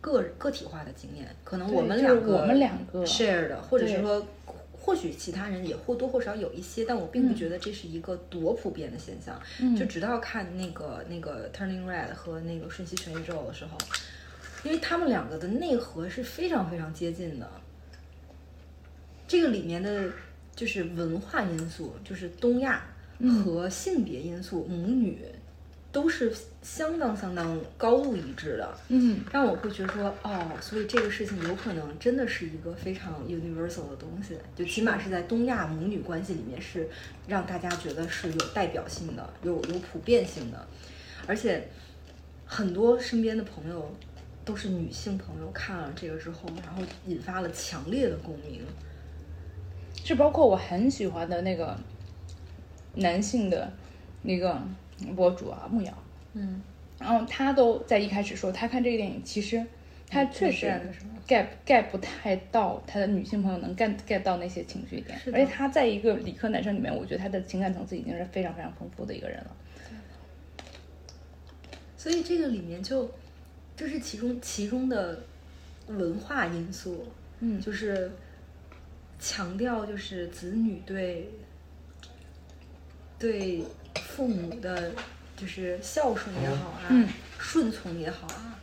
[0.00, 3.04] 个个体化的经验，可能我们两个我们两个。
[3.04, 4.24] share 的，或者是说，
[4.72, 9.36] 或许其他人也或多或少有一些，但我并不觉得这是一个多普遍的现象。
[9.76, 13.76] 就直到看那个那个 Turning Red 和那个瞬息全宇宙的时候，
[14.62, 17.50] 因为他们两个的内核是非常非常接近的，
[19.26, 20.08] 这个里面的
[20.54, 22.84] 就是文化因素，就是东亚
[23.44, 25.18] 和性别因素，母女。
[25.92, 36.88] 都是相当相当高度一致的，嗯，让我会觉得说，哦，所以这个事情有可能真的是一个非常 universal 的东西，就起码是在东亚母女关系里面是
[37.28, 40.66] 让大家觉得是有代表性的，有有普遍性的，
[41.26, 41.68] 而且
[42.46, 43.94] 很多身边的朋友
[44.46, 48.62] 都是女性朋友看了这个之后，然后引发了强烈的共鸣，
[50.02, 51.76] 是包括我很喜欢的那个
[52.94, 53.70] 男性的
[54.22, 54.58] 那个。
[55.14, 55.92] 博主啊，木瑶，
[56.34, 56.62] 嗯，
[56.98, 59.64] 然后他都在一开始说，他看这个电影，其实
[60.08, 60.66] 他确实
[61.26, 69.56] get get 不太到他的女性朋友能 get get 到那些情绪点，而且他在一个理科男生里面，我觉得他的情感层次已经是非常非常丰富的一个人了。
[71.96, 73.10] 所以这个里面就
[73.76, 75.20] 就是其中其中的
[75.86, 77.06] 文化因素，
[77.40, 78.10] 嗯，就是
[79.18, 81.28] 强调就是子女对
[83.18, 83.64] 对。
[84.14, 84.92] 父母的，
[85.34, 87.08] 就是孝顺也好啊，
[87.38, 88.58] 顺从也好啊，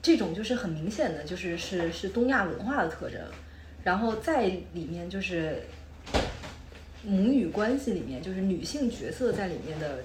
[0.00, 3.20] 这种就是很明显的，就是是是东亚文化的特征。
[3.82, 5.62] 然后在里面就是
[7.02, 9.98] 母女关系里面，就是女性角色在里面的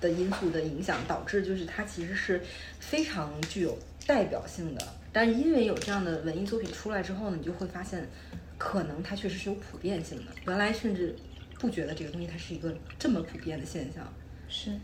[0.00, 2.40] 的因素的影响，导致就是它其实是
[2.78, 4.86] 非常具有代表性的。
[5.12, 8.08] 但是因为有这样的文艺作品出来之后呢，你就会发现，
[8.56, 10.32] 可能它确实是有普遍性的。
[10.46, 11.16] 原来甚至。
[11.58, 14.06] 不觉得这个东西它是一个这么普遍的现象，
[14.46, 14.78] 是，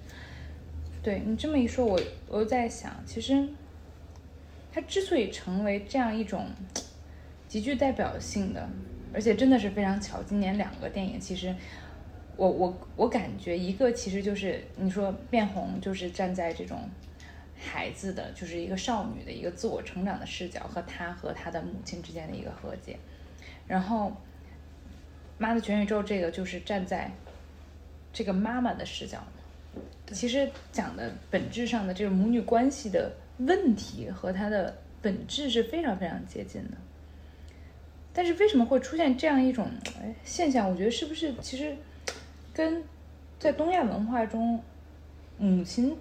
[1.02, 3.46] 对你这么一说，我我又在想，其实
[4.72, 6.46] 它之所以成为这样一种
[7.46, 8.66] 极具代表性的，
[9.12, 11.54] 而且真的是非常巧，今年两个电影，其实
[12.36, 16.88] 我我我感觉一个其实就是你说变红，就是站在这种
[17.58, 22.98] 孩子的，就是一个少女的一个自我成长的视角，和她和她的母亲之间的一个和解，
[23.66, 24.10] 然后。
[25.42, 27.10] 妈的全宇宙，这个就是站在
[28.12, 29.18] 这个妈妈的视角
[30.12, 36.76] 其实讲的本质上的这个母女关系的问题和它的本质是非常非常接近的。
[38.12, 39.68] 但是为什么会出现这样一种
[40.00, 40.70] 哎现象？
[40.70, 41.74] 我觉得是不是其实
[42.54, 42.84] 跟
[43.40, 44.62] 在东亚文化中
[45.38, 45.96] 母亲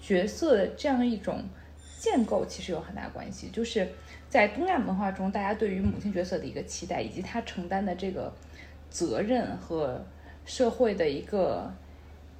[0.00, 1.42] 角色的这样一种
[1.98, 3.48] 建构其实有很大关系。
[3.48, 3.88] 就是
[4.28, 8.32] 在东亚文化中，大家对于母亲角色的一个期待，以及她承担的这个。
[8.90, 10.04] 责任和
[10.44, 11.72] 社会的一个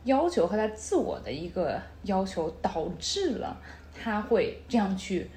[0.04, 3.56] 要求和他自我的一个要求，导致了
[3.94, 5.30] 他会这样去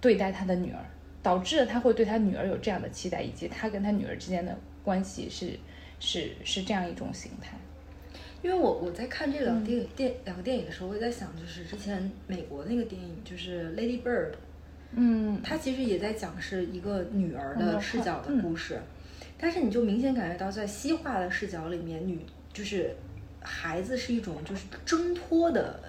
[0.00, 0.84] 对待他的女儿，
[1.22, 5.58] 导致了他会对他女儿有这样的期待，以及他跟他女儿之间的关系是
[5.98, 7.56] 是是这样一种形态。
[8.42, 14.32] 因为我我在看这两电影电两个电影的时候，我在想，就是之前美国那个电影就是《Lady Bird》，
[14.92, 18.78] 嗯，它其实也在讲是一个女儿的视角的故事。
[19.38, 22.20] 但是你就明显感觉到，在西化的视角里面，女
[22.52, 22.94] 就是
[23.40, 25.80] 孩子是一种就是挣脱的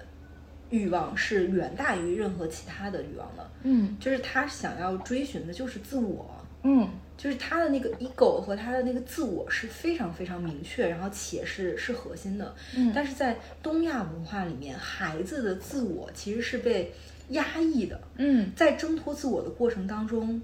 [0.70, 3.50] 欲望是远大于任何其他的欲望的。
[3.62, 6.28] 嗯，就是他想要追寻的就是自我。
[6.62, 12.52] 嗯，就是他的那个 ego 和他的那个自我是非常非常明确，然后且是是核心的。
[12.76, 16.92] 嗯，但是在东亚文化里面，孩子的自我其实是被
[17.28, 18.00] 压抑的。
[18.16, 20.42] 嗯，在挣脱自我的过程当中，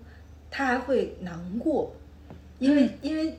[0.48, 1.92] 他还会难过。
[2.62, 3.36] 因为因为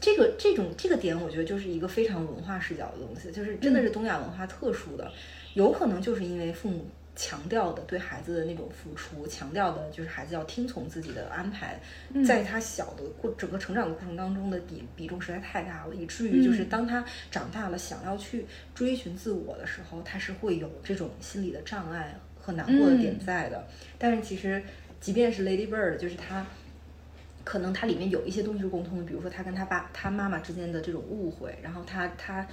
[0.00, 5.08] 这个这种这个点，我觉得就是一个非常文化视角的东西，就是真的是东亚文化特殊的，
[5.54, 11.80] 有可能就是因为父母强调的对孩子的那种付出，强调的就是孩子要听从自己的安排，
[12.26, 18.44] 在他小的过整个成长的过程当中的比比重实在太大了，以至于就是当他长大了想要去
[18.74, 23.64] 追寻自我的时候，他是会有这种心理的障碍和难过的点在的。
[23.96, 24.60] 但是其实
[25.00, 26.44] 即便是 Lady Bird，就是他。
[27.46, 32.44] 可能它里面有一些东西是共通的，比如说他跟他爸、他妈妈之间的这种误会，然后他他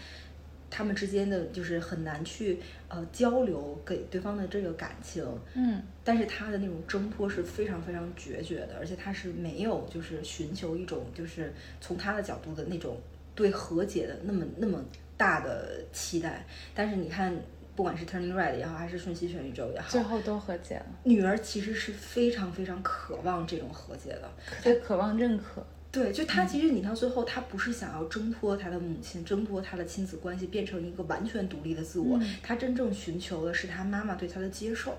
[0.70, 5.26] 他们之间的就是很难去呃交流给对方的这个感情，
[5.56, 12.96] 嗯，但是他的那种挣脱是非常非常决绝的，而且他是没有就是寻求一种就是从他的角度的那种
[13.34, 14.80] 对和解的那么那么
[15.18, 17.36] 大的期待，但是你看。
[17.76, 20.86] 不管是 Turning Red 也好，还是瞬息全宇宙也好，最后都和解了。
[21.04, 24.32] 女儿其实是非常非常渴望这种和解的，
[24.64, 25.66] 她渴望认可。
[25.92, 32.20] 对，就她其实你到最后，她不是想要挣脱她的母亲，挣脱她的亲子关系，变成一个完全独立的自我。
[32.44, 34.96] 她真正寻求的是她妈妈对她的接受。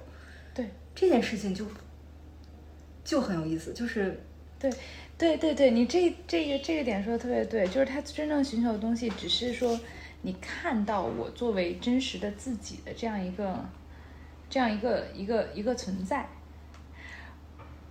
[0.52, 1.64] 对这件事情就
[3.04, 4.20] 就很有意思，就是
[4.58, 4.72] 对
[5.16, 9.78] 对对对，你这这个这个点说的特别对，就是她真正寻求的东西，只是说。
[10.26, 13.62] 你看到我作为真实的自己的这样一个，
[14.48, 16.26] 这样一个一个一个存在，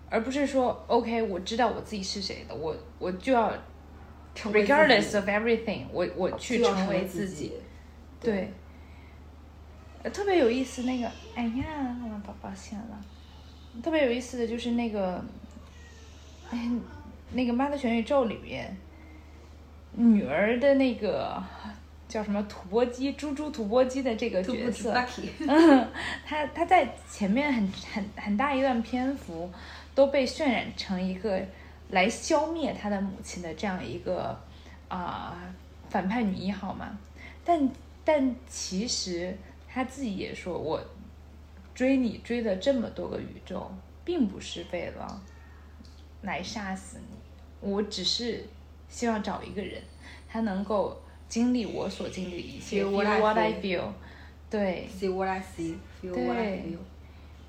[0.09, 3.53] 而不是说 OK，我知道我自己是谁的，我我就要
[4.35, 7.53] regardless of everything，我我去成为自己。
[8.19, 8.51] 对，
[10.11, 13.05] 特别有意思那个，哎呀，我把抱歉了。
[13.83, 15.23] 特别有意思的就是那个，
[16.49, 16.67] 哎，
[17.33, 18.75] 那个《妈的全宇宙》里面，
[19.91, 21.43] 女儿的那个
[22.13, 24.93] 叫什么土拨鸡猪猪土拨鸡的这个角色，
[25.47, 25.87] 嗯，
[26.23, 29.49] 他他在前面很很很大一段篇幅
[29.95, 31.43] 都被渲染成一个
[31.89, 34.39] 来消灭他的母亲的这样一个
[34.89, 35.35] 啊
[35.89, 36.95] 反派女一号嘛，
[37.43, 37.67] 但
[38.05, 39.35] 但其实
[39.67, 40.79] 他自己也说我。
[41.73, 43.67] 追你追了这么多个宇宙，
[44.05, 45.19] 并不是为了
[46.21, 47.17] 来杀死你，
[47.67, 48.45] 我只是
[48.87, 49.81] 希望找一个人，
[50.29, 51.01] 他能够
[51.33, 52.83] 经历我所经历的一切。
[52.83, 53.91] Feel what I feel，
[54.51, 54.87] 对。
[54.95, 56.77] See what I see, feel what I feel。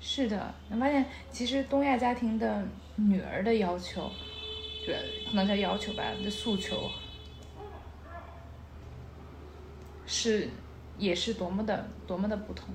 [0.01, 4.09] 是的，你发现其实东亚家庭的女儿的要求，
[4.83, 4.97] 对，
[5.29, 6.89] 不能叫要求吧，的诉求，
[10.07, 10.49] 是
[10.97, 12.69] 也是多么的多么的不同。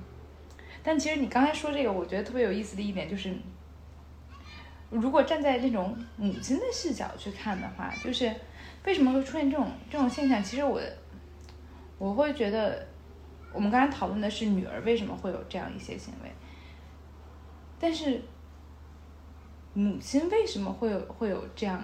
[0.81, 3.35] 但其实你刚才说这个，我觉得特别有意思的一点就是，
[4.89, 8.33] 如果站在这种母亲的视角去看的话，就是
[8.85, 10.41] 为什么会出现这种这种现象？
[10.41, 10.81] 其实我
[12.01, 12.87] 我会觉得，
[13.53, 16.31] 我们刚才讨论的是女儿为什么会有这样一些行为，
[17.79, 18.19] 但是
[19.75, 21.79] 母亲为什么会有会有这样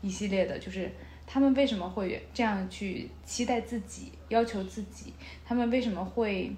[0.00, 0.90] 一系列的，就是
[1.24, 5.14] 他们为什么会这样去期待自己、要求自己？
[5.44, 6.52] 他们为什么会？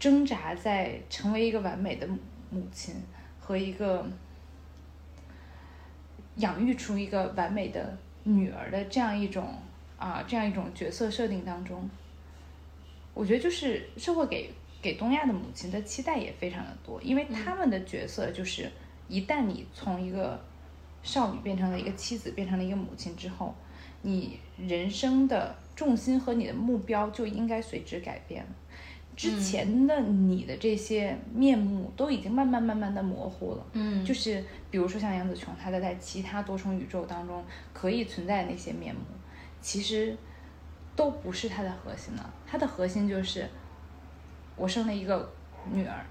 [0.00, 2.08] 挣扎在成为一个完美的
[2.48, 2.94] 母亲
[3.38, 4.02] 和一个
[6.36, 9.52] 养育出一个完美的女儿的这样一种
[10.00, 11.88] 啊这样一种角色设定当中，
[13.14, 14.50] 我觉得就是社会给
[14.82, 18.68] 给东亚的母亲的期待也非常的多，因为他们的角色就是
[19.08, 20.42] 一旦你从一个
[21.02, 23.54] 少女变成了一个妻子，变成了一个母亲之后，
[24.00, 28.48] 你人生的重心和你的目标就应该随之改变了。
[29.16, 37.44] 之前的你的这些面目都已经慢慢慢慢的模糊了，嗯，就是比如说像杨紫琼，她的在其他多重宇宙当中
[37.74, 39.02] 可以存在的那些面目，
[39.60, 40.16] 其实
[40.94, 42.32] 都不是他的核心了。
[42.46, 43.48] 他的核心就是
[44.56, 45.30] 我生了一个
[45.70, 46.04] 女儿，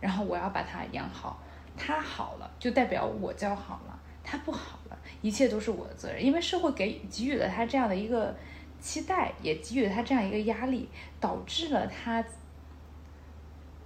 [0.00, 1.40] 然后我要把她养好，
[1.76, 8.36] 她好了就代表我教好了，她不好了，一切都是我的责任，因为社会给给予了他这样的一个
[8.80, 10.88] 期待，也给予了他这样一个压力，
[11.20, 12.24] 导致了他。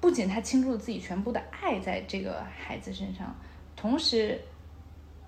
[0.01, 3.33] 不仅他倾注了自己全部的爱在这个孩子身上，
[3.77, 4.37] 同时，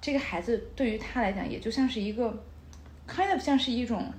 [0.01, 2.37] 这个孩子对于他来讲，也就像是一个
[3.09, 4.13] ，kind of 像是一种，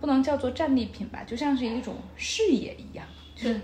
[0.00, 3.60] 不能叫做战利品吧，就像是一种事业一样，就是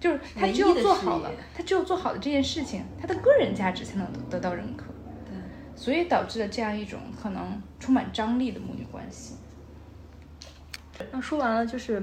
[0.00, 4.86] 就是他只有做好了，他只有做好了这件事情，他的个人价值才能得到认可。
[5.24, 5.34] 对，
[5.74, 9.34] 所以导致了这样一种可能充满张力的母女关系。
[11.10, 12.02] 那说完了就是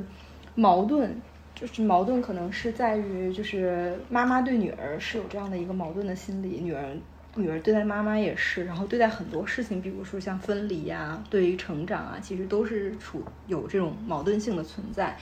[0.56, 1.22] 矛盾。
[1.56, 6.97] 就是矛盾，可能是在于，就是妈妈对女儿是有这样的一个矛盾的心理，女儿
[7.36, 15.18] 女儿对待妈妈也是，然后对待很多事情，比如说像分离呀，对于成长啊，其实都是处有这种矛盾性的存在。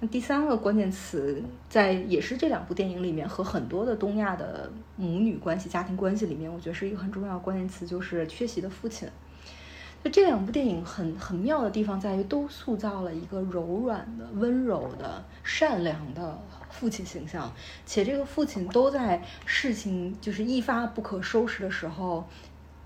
[0.00, 9.08] 那第三个关键词，在也是这两部电影里面和很多的东亚的母女关系、家庭关系里面，我觉得是一个很重要的关键词，就是缺席的父亲。
[10.04, 16.38] 就这两部电影很很妙的地方在于，都塑造了一个柔软的、温柔的、善良的
[16.70, 17.52] 父亲形象，
[17.86, 22.28] 且这个父亲都在事情就是一发不可收拾的时候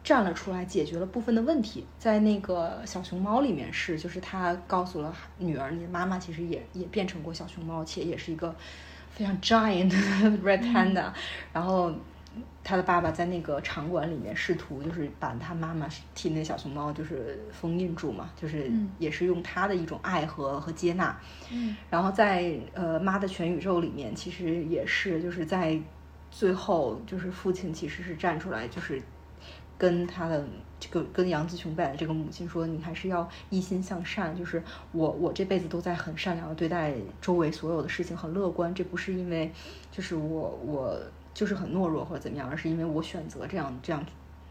[0.04, 1.86] 站了出来，解决了部分的问题。
[1.98, 8.54] 在那个小熊猫里面是，就是他告诉了女儿，你的妈妈其实也也变成过小熊猫，且也是一个
[9.10, 9.90] 非常 giant
[10.42, 11.12] red panda，
[11.52, 11.92] 然后。
[12.64, 21.18] 他的爸爸在那个场馆里面试图就是把他妈妈替那小熊猫就是封印住嘛，就是也是用他的一种爱和和接纳。
[21.50, 25.78] 嗯，然后在呃妈的全宇宙里面，其实也是就是在
[26.30, 29.02] 最后就是父亲其实是站出来，就是
[29.76, 30.46] 跟他的
[30.78, 34.62] 这个跟杨紫琼扮演的这个母亲说，你还是要一心向善，就是
[34.92, 39.50] 我我这辈子都在很善良的对待周围所有的事情，很乐观，这不是因为
[39.90, 40.96] 就是我我。
[41.34, 44.04] 就是很懦弱或者怎么样，而是因为我选择这样这样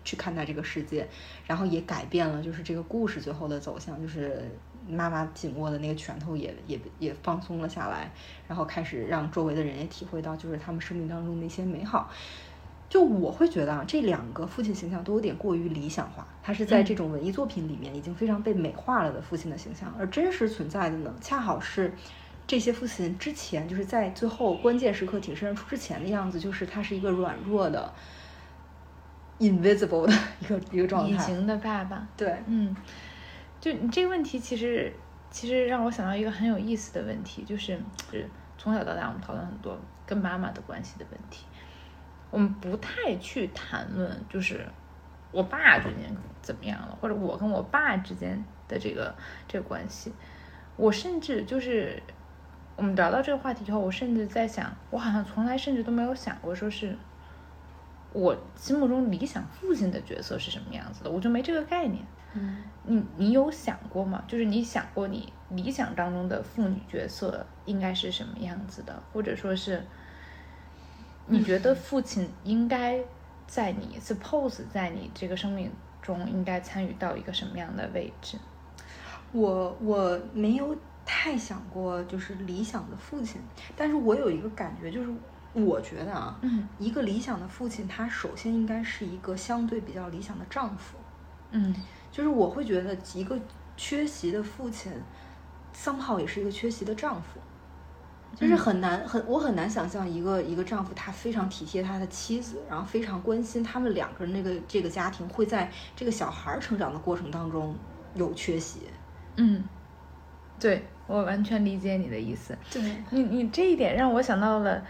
[0.03, 1.07] 去看待这个世界，
[1.45, 4.49] 然后也改变了就是这个故事最后的走向，就是
[4.89, 8.11] 妈妈紧握的那个拳头也也也放松了下来，
[8.47, 12.09] 然后开始让周围的人也体会到就是他们生命当中的一些美好。
[12.89, 21.93] 就我会觉得啊，这两个父亲形象都有点过于理想化，他是在这种文艺作品里面已经非常被美化了的父亲的形象，而真实存在的呢，恰好是。
[22.51, 27.93] 这些父亲之前就是在最后关键时刻挺身而出之前的样子，就是他是一个软弱的、
[29.39, 31.11] invisible 的一个一个状态。
[31.11, 32.05] 隐形的爸爸。
[32.17, 32.75] 对，嗯，
[33.61, 34.93] 就你这个问题，其实
[35.29, 37.79] 其实让我想到一个很有意思的问题，就是
[38.11, 41.45] 是从小到大我们讨论很多跟妈妈的关系的问题，
[42.31, 44.67] 我们不太去谈论就是
[45.31, 49.15] 我爸最近怎么样了，或者我跟我爸之间的这个
[49.47, 50.11] 这个关系。
[50.75, 52.01] 我甚至就是
[52.81, 56.97] 我们聊到这个话题以后，我甚至在想，我好像从来甚至都没有想过说是。
[58.11, 62.03] 我心目中理想父亲的角色是什么样子的，我就没这个概念。
[62.33, 64.23] 嗯，你你有想过吗？
[64.27, 69.85] 就是你想过你理想当中的父女角色应该是什么样子的，或者说是
[71.27, 72.99] 你觉得父亲应该
[73.45, 75.71] 在你 suppose 在你这个生命
[76.01, 78.39] 中应该参与到一个什么样的位置？
[79.31, 80.75] 我我没有
[81.05, 83.41] 太想过就是理想的父亲，
[83.75, 85.09] 但是我有一个感觉就是。
[85.53, 86.39] 我觉得啊，
[86.79, 90.95] 一个理想的父亲，他首先应该是一个相对比较理想的丈夫。
[91.49, 91.75] 嗯，
[92.09, 93.37] 就是我会觉得一个
[93.75, 94.89] 缺席的父亲
[95.75, 97.37] ，somehow 也是一个缺席的丈夫。
[98.33, 107.75] 就是很难很，我很难想象一个一个丈夫，他非常体贴他的妻子，然后非常关心他们两个人那个这个家庭，会在这个小孩成长的过程当中
[108.13, 108.83] 有缺席。
[109.35, 109.61] 嗯，
[110.61, 112.57] 对我完全理解你的意思。
[112.71, 114.81] 对你，你这一点让我想到了。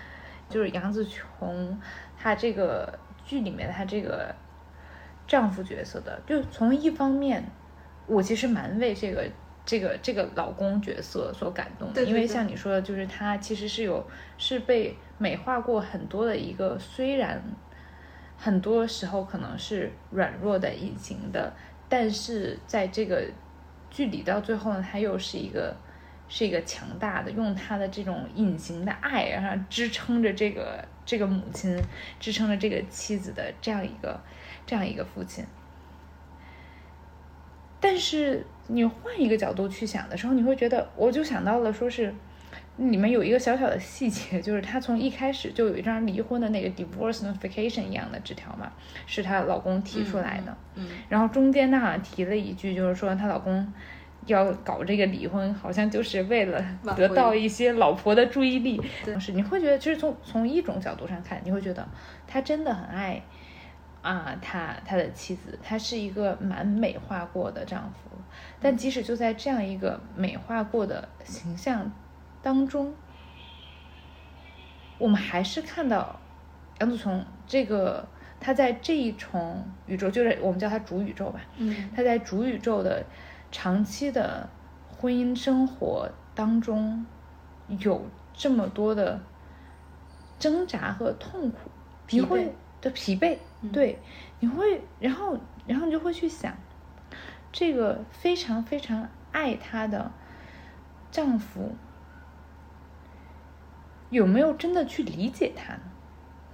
[0.50, 1.80] 就是杨紫琼，
[2.18, 4.36] 她这个剧里面她这个
[5.26, 7.42] 丈夫角色的，就从一方面，
[8.06, 9.26] 我其实蛮为这个
[9.66, 14.06] 这个这个老公角色所感动的，因为像你说的，就是他其实是有
[14.38, 17.42] 是被美化过很多的一个，虽然
[18.36, 21.54] 很多时候可能是软弱的、隐形的，
[21.88, 23.24] 但是在这个
[23.92, 25.76] 距离到最后呢，他又是一个。
[26.34, 31.78] 是一个强大的，用他的这种隐形的爱，然后支撑着这个这个母亲，
[32.22, 34.18] 支撑着这个妻子的这样一个
[34.66, 35.46] 这样一个父亲。
[37.82, 42.16] 但是你换一个角度去想的时候，你会觉得，我就想到了，说是
[42.90, 48.72] 里面有一个小小的细节，就是她从一开始就有一张离婚的那个 divorce notification 一样的纸条嘛，
[49.06, 50.58] 是她老公提出来的。
[50.76, 50.88] 嗯。
[51.10, 53.72] 然后中间她好像提了一句，就是说她老公。
[54.28, 56.64] 要搞这个离婚，好像就是为了
[56.96, 58.80] 得到一些老婆的注意力。
[59.20, 61.84] 是，你会觉得，其实从从一种角度上看，你会觉得
[62.28, 63.20] 他真的很爱
[64.04, 68.16] 啊，他他的妻子，他是一个蛮美化过的丈夫。
[68.60, 71.92] 但即使就在这样一个美化过的形象
[72.42, 72.94] 当中，
[74.98, 76.20] 我们还是看到
[76.80, 78.08] 杨紫琼这个
[78.40, 81.42] 他在这一重宇宙，就是我们叫他主宇宙吧。
[81.58, 83.06] 嗯，他在主宇宙的。
[83.54, 84.48] 长期的
[84.88, 87.06] 婚姻生活当中，
[87.68, 89.20] 有这么多的
[90.40, 91.70] 挣扎和痛苦，
[92.12, 93.38] 你会的疲惫，
[93.74, 94.00] 对，
[94.40, 95.38] 你会，然后，
[95.68, 96.56] 然后你就会去想，
[97.52, 100.10] 这个非常非常爱她的
[101.12, 101.76] 丈夫，
[104.12, 105.82] 有没有真的去理解他呢？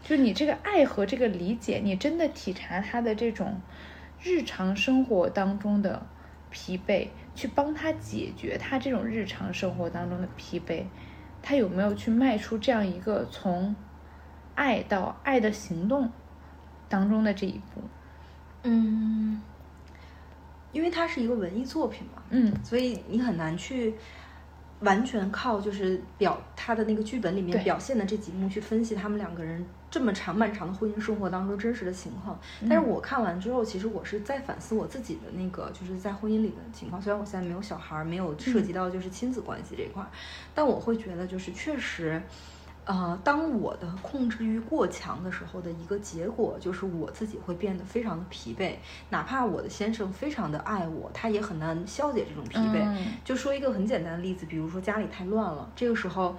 [0.01, 3.59] 就你这个爱和这个理解，你真的体察他的这种
[4.23, 6.07] 日常生活当中的。
[6.49, 10.85] 疲惫，去帮他解决他这种日常生活当中的疲惫，
[11.41, 13.75] 他有没有去迈出这样一个从
[14.55, 16.09] 爱到爱的行动
[16.87, 17.81] 当中的这一步？
[18.63, 19.41] 嗯，
[20.71, 23.93] 因为它是一个文艺作品嘛，嗯，所以你很难去
[24.81, 29.65] 完全靠就是表他的那个剧本里面表现的这几幕去分析他们两个人。
[29.89, 32.37] 这么长漫长的婚姻生活当中真实的情况，
[32.69, 37.01] 但是我看完之后，其实我是在反思我自己的那个就是在婚姻里的情况。
[37.01, 40.05] 虽然我现在没有小孩，没有涉及到就是亲子关系这一块，
[40.53, 42.21] 但我会觉得就是确实，
[42.87, 48.75] 呃，当我的控制欲过强的时候的一个结果，就是我自己会变得非常的疲惫。
[49.09, 52.87] 哪怕我的先生非常的爱我，他也很难消解这种疲惫。
[53.23, 56.35] 就说一个很简单的例子，比如说家里太乱了，这个时候。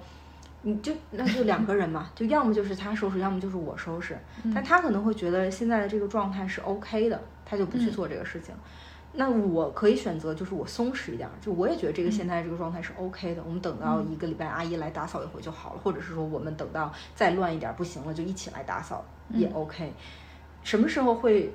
[0.61, 4.19] 你就那就两个人嘛，就要么就是他收拾，要么就是我收拾。
[4.53, 8.53] 但他可能会觉得现在的这个状态是 OK 的，他就不去做这个事情。
[9.13, 13.43] 那我可以选择，就是我松弛一点，就我也觉得这个现在这个状态是 OK 的。
[13.43, 19.91] 我们等到一个礼拜阿姨来打扫一回就好了，或者是说我们等到再乱一点不行了，就一起来打扫也 OK。
[20.63, 21.53] 什么时候会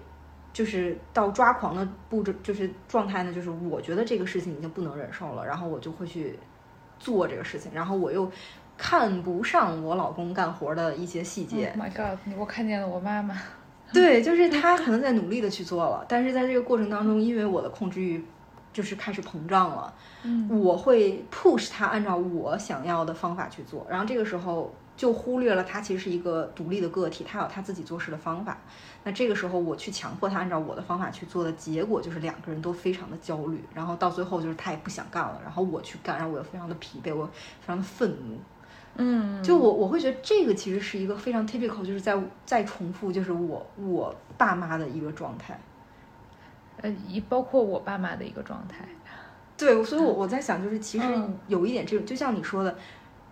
[0.53, 3.33] 就是到抓狂的步骤，就是状态呢？
[3.33, 6.39] 就是我觉得这个事情已经不能忍受了，然后我就会去
[6.99, 8.31] 做这个事情，然后我又。
[8.77, 11.73] 看不上我老公干活的一些细节。
[11.79, 12.19] My God！
[12.37, 13.41] 我看见了我妈妈。
[13.95, 18.23] 对，就是他可能在努力的去做了，但是在这个过程当中，因为我的控制欲
[18.73, 19.95] 就是开始膨胀了。
[20.25, 28.59] 嗯，我会 push 他按照我想要的方法去做，然后这个时候就忽略了他其实是一个独立的个体，他有他自己做事的方法。
[29.05, 37.27] 那这个时候我去强迫他按照我的方法去做的结果，就是两个人都非常的焦虑，然后到最后就是他也不想干了，然后我去干，然后我又非常的疲惫，我
[37.61, 38.39] 非常的愤怒。
[38.97, 45.59] 嗯，就我我会觉得这个其实是一个非常 typical，就是在在重复，就是我我爸妈的一个状态。
[46.83, 48.87] 呃，也包括我爸妈的一个状态。
[49.57, 51.07] 对，所以我我在想，就是其实
[51.47, 52.77] 有一点这种，就像你说的，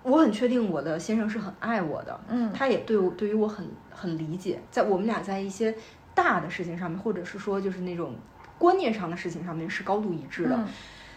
[0.05, 5.75] 我很确定我的先生是很爱我的，嗯，他也对我对于我很很理解，在我们俩在一些
[6.15, 8.15] 大的事情上面，或者是说就是那种
[8.57, 10.65] 观念上的事情上面是高度一致的。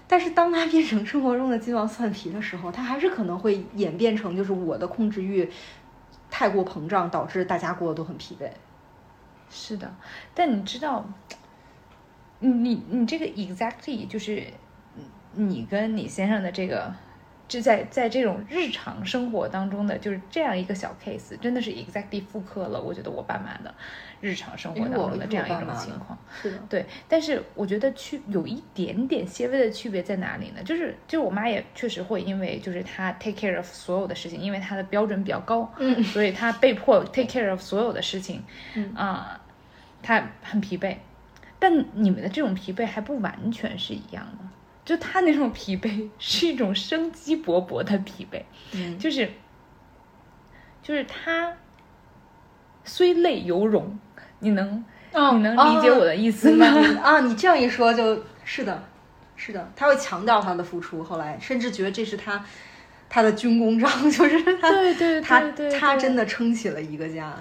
[0.07, 5.49] 但是当他变成生活中的鸡毛蒜皮的时候，他还是可能会演变成就是我的控制欲
[6.29, 8.49] 太过膨胀，导致大家过得都很疲惫。
[9.49, 9.95] 是的，
[10.33, 11.05] 但你知道，
[12.39, 14.43] 你你这个 exactly 就是
[15.33, 16.93] 你跟你先生的这个。
[17.47, 23.73] 就在在这种日常生活当中的就是这样一个小 case，真的是 exactly 复刻了我觉得我爸妈的
[24.19, 26.17] 日常生活当中的这样一种情况。
[26.41, 26.85] 是的，对。
[27.07, 30.63] 但是我觉得区有一点点些微的区别在哪里呢？
[30.63, 38.43] 就是就是我妈也确实会因为就是她 take care of 所有的事情，因为她的标准比较高，嗯，所以她被迫 take care of 所有的事情，
[38.73, 39.39] 嗯啊，
[40.01, 40.95] 她很疲惫。
[41.59, 44.45] 但你们的这种疲惫还不完全是一样的。
[44.85, 48.41] 就他那种疲惫 是一种生机勃勃的疲惫，
[48.73, 49.29] 嗯，就是，
[50.81, 51.51] 就是他
[52.83, 53.99] 虽累犹荣，
[54.39, 54.85] 你能
[55.33, 56.65] 你能理解我的意思吗？
[57.01, 58.83] 啊， 你这样一说就是的，
[59.35, 62.45] 是的，他会强调他的付出，后来甚至觉得这是他
[63.09, 67.35] 他的军功章， 就是他对对他他真的撑起了一个家，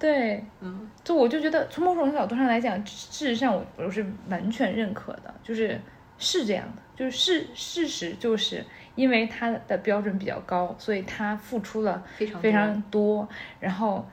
[0.00, 5.80] 对，嗯，就我就觉得从某种角度上来讲，事实上我我是完全认可的，就是
[6.18, 6.82] 是这样的。
[6.96, 8.64] 就是事事实就是
[8.96, 13.28] 因为他的标准比较高，所以他付出了非常非常多，
[13.60, 14.04] 然后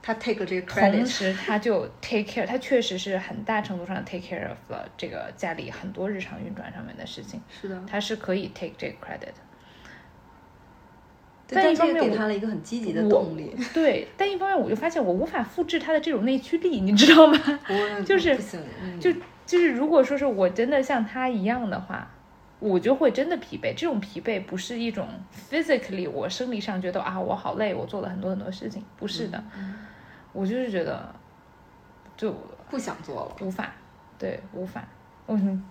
[0.00, 7.42] 他 take 这个，同时 他就 take care，他确实是很大程度上 take care of 了这个家里很多日常运转上面的事情。
[7.50, 9.34] 是的，他是可以 take 这个 credit。
[11.48, 13.52] 但一方面给他了一个很积极的动力。
[13.74, 17.36] 对，但一方面我就发现我无法复制他的这种内驱力，你知道吗？
[18.06, 18.38] 就是
[19.00, 19.12] 就。
[19.46, 22.10] 就是如果说是我真的像他一样的话，
[22.58, 23.72] 我就会真的疲惫。
[23.74, 25.08] 这种疲惫不是一种
[25.50, 29.42] physically 我生理上觉得啊我好累，我做了很多很多事情，不是的，
[30.32, 31.14] 我就是觉得
[32.16, 32.34] 就
[32.68, 33.72] 不想做了，无法，
[34.18, 34.84] 对，无法。
[35.28, 35.64] 嗯，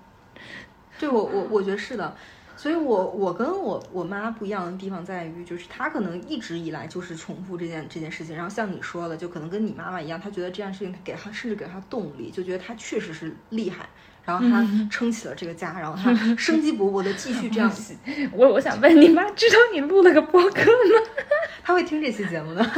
[1.00, 2.16] 对我我我觉得是的。
[2.58, 13.88] 所以，我我跟我我妈不一样的地方在于，就是她可能一直以来就是重复这件这件事情，然后像你说的，就可能跟你妈妈一样，她觉得这件事情给她甚至给她动力，就觉得她确实是厉害，
[14.24, 17.72] 然后她撑起了这个家，然后她 生机勃勃的继续这样。
[18.32, 21.02] 我我想问你妈，知道你录了个播客吗？
[21.64, 22.62] 她会听这期节目的。
[22.62, 22.74] 啊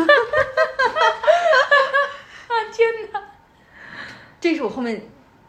[2.73, 3.21] 天哪！
[4.41, 5.01] 这是我后面。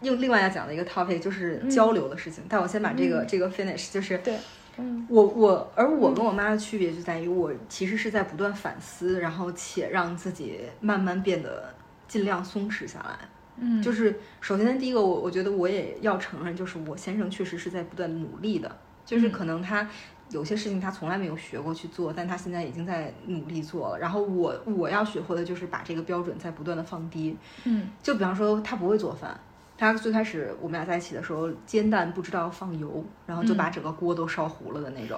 [0.02, 4.36] 用另外要讲的一个 topic 就是交流的事情，但我先把这个这个 finish，就是对，
[4.76, 11.74] 嗯，我我而我跟我妈的区别就在于，我其实是在不断反思，然后且让自己慢慢变得
[12.06, 13.18] 尽量松弛下来。
[13.56, 18.70] 嗯，就是首先第一个，我我觉得我也要承认，就是我先生确实是在不断努力的，
[19.04, 19.88] 就是可能他
[20.30, 23.98] 有些事情他从来没有学过去做，但他现在已经在努力做了。
[23.98, 27.36] 然后我我要学会的就是把这个标准在不断的放低。
[27.64, 29.36] 嗯，就比方说他不会做饭。
[29.78, 35.16] 他最开始我们俩在一起的时候，煎蛋不知道放油，然后就把整个锅都烧糊了的那种。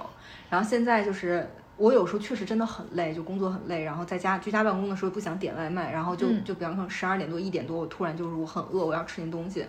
[0.51, 9.65] 然后现在就是我有时候确实真的很累，就工作很累，然后在家居家办公的时候不想点外卖，然后就就比方说十二点多一点多，我突然就是我很饿，我要吃点东西，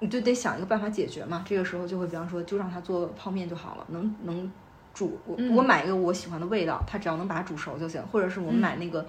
[0.00, 1.42] 你就得想一个办法解决嘛。
[1.46, 4.52] 这个时候就会比方说就让他做泡面就好了，能能
[4.92, 9.06] 煮我我买一个我喜欢的味道，他只要能把它煮熟就行，或者是我们买那个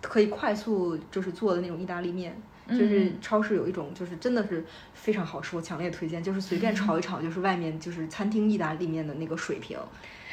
[0.00, 2.40] 可以快速就是做的那种意大利面。
[2.70, 4.64] 就是超市有一种，就是真的是
[4.94, 6.22] 非常好吃，我强烈推荐。
[6.22, 9.76] 就是随便炒一炒，就是外面就是餐厅意大利面的那个水平。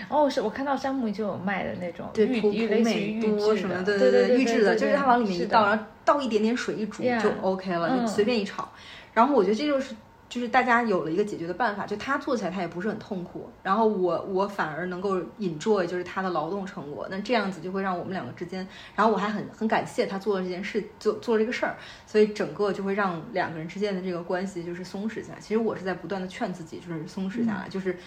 [0.09, 8.69] 哦，是我看到山姆就有卖的那种，对，普普美多什么，对对对，预制的，就是它往里面一倒，然后倒一点点水一煮就 OK 了，就随便一炒。
[9.13, 9.95] 然后我觉得这就是。
[10.29, 25.39] 就是大家有了一个解决的办法，就他做起来他也不是很痛苦，然后我我反而能够 enjoy 就是他的劳动成果，那这样子就会让我们两个之间，然后我还很很感谢他做了这件事，做做了这个事儿，所以整个就会让两个人之间的这个关系就是松弛下来。
[25.39, 27.97] 其实我是在不断的劝自己，就是松弛下来，就是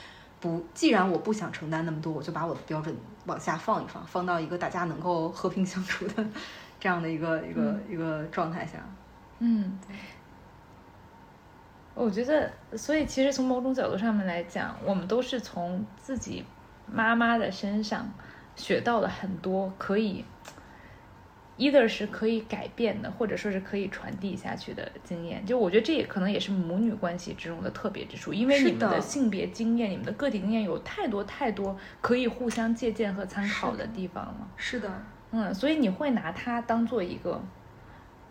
[0.40, 2.94] 不，既然我不想承担那么多，我就把我的标准
[3.26, 6.24] 往下放一放，放到一个大家能够和平相处的
[6.78, 8.78] 这样的一个一个一个状态下。
[9.38, 9.78] 嗯。
[11.94, 16.44] 我觉得，所以其实从某种角度上面来讲，我们都是从自己
[16.86, 18.10] 妈妈的身上
[18.56, 20.24] 学到了很多可以
[21.58, 25.44] either 是可以改变的，或者说是可以传递下去的经验。
[25.44, 34.48] 就我觉得这也可能也是母女关系之中的特别之处，因为你们的性别经验、你们的个体经验有太多太多可以互相借鉴和参考的地方了。
[34.56, 34.90] 是的，
[35.32, 37.42] 嗯，所以你会拿它当做一个，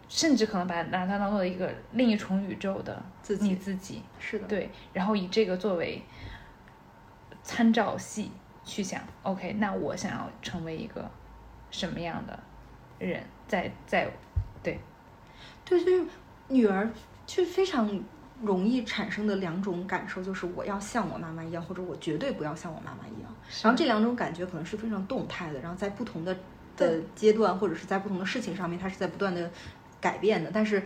[0.10, 4.03] 甚至可能把拿它当做一个另一重宇宙的自你自己。
[4.20, 6.03] 是的，对，然后以这个作为
[7.41, 8.30] 参照系
[8.66, 11.10] 去想，OK，那我想要成为一个
[11.72, 12.38] 什么样的？
[12.97, 14.03] 人在在，
[14.62, 14.78] 对，
[15.64, 16.05] 对，就是
[16.49, 16.91] 女儿
[17.26, 17.89] 就非常
[18.41, 23.34] 容易产生的两种感受，就是我要像我妈妈一样，或者我绝对不要像我妈妈一样。
[23.64, 26.36] 然后这两种感觉可能是非常动态的，然后在不同的
[26.76, 29.49] 的阶段，或者是在不同的事情上面，它是在不断的
[30.00, 30.50] 改变的。
[30.54, 30.84] 但是，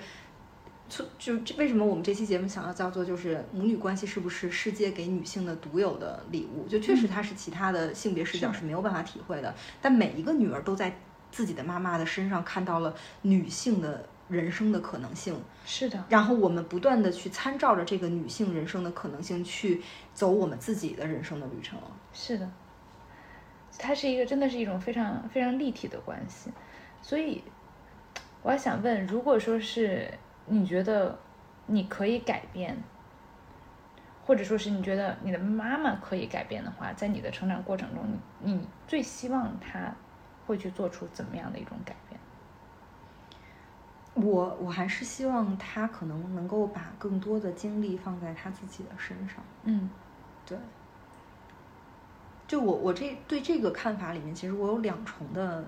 [0.90, 6.68] 就就为什么我们这期节目想要叫做就是母女关系是不是世界给女性的独有的礼物？
[6.68, 9.54] 就确实它是其他的性别视角是没有办法体会的。
[9.82, 10.96] 但每一个女儿都在。
[11.34, 12.94] 自己的妈妈的身上看到了
[13.24, 15.36] 女性的人生的可能性，
[15.66, 16.06] 是的。
[16.08, 19.82] 然后我们不断的去参照着这个女性人生的可能性去
[20.14, 21.80] 走我们自己的人生的旅程。
[22.14, 22.48] 是的，
[23.80, 26.52] 它是一个真的是一种非常非常立体的关系。
[27.02, 27.44] 所以，
[28.44, 30.14] 我还想问，如果说是
[30.46, 31.18] 你觉得
[31.66, 32.78] 你可以改变，
[34.26, 38.04] 或者说是你觉得你的妈妈可以改变的话，在你的成长过程中，
[38.42, 39.92] 你你最希望她。
[40.46, 42.20] 会去做出怎么样的一种改变？
[44.14, 49.38] 我我还是希望他可能能够把更多的精力放在他自己的身上。
[49.64, 49.90] 嗯，
[50.46, 50.58] 对。
[52.46, 55.64] 就我我这对这个看法里面，其实我有两重的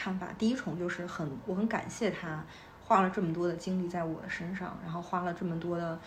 [0.00, 0.28] 看法。
[0.38, 2.42] 第一重就是很我很感谢他
[2.86, 5.98] 花了这么多的精力在我的身上，然后花了这么多的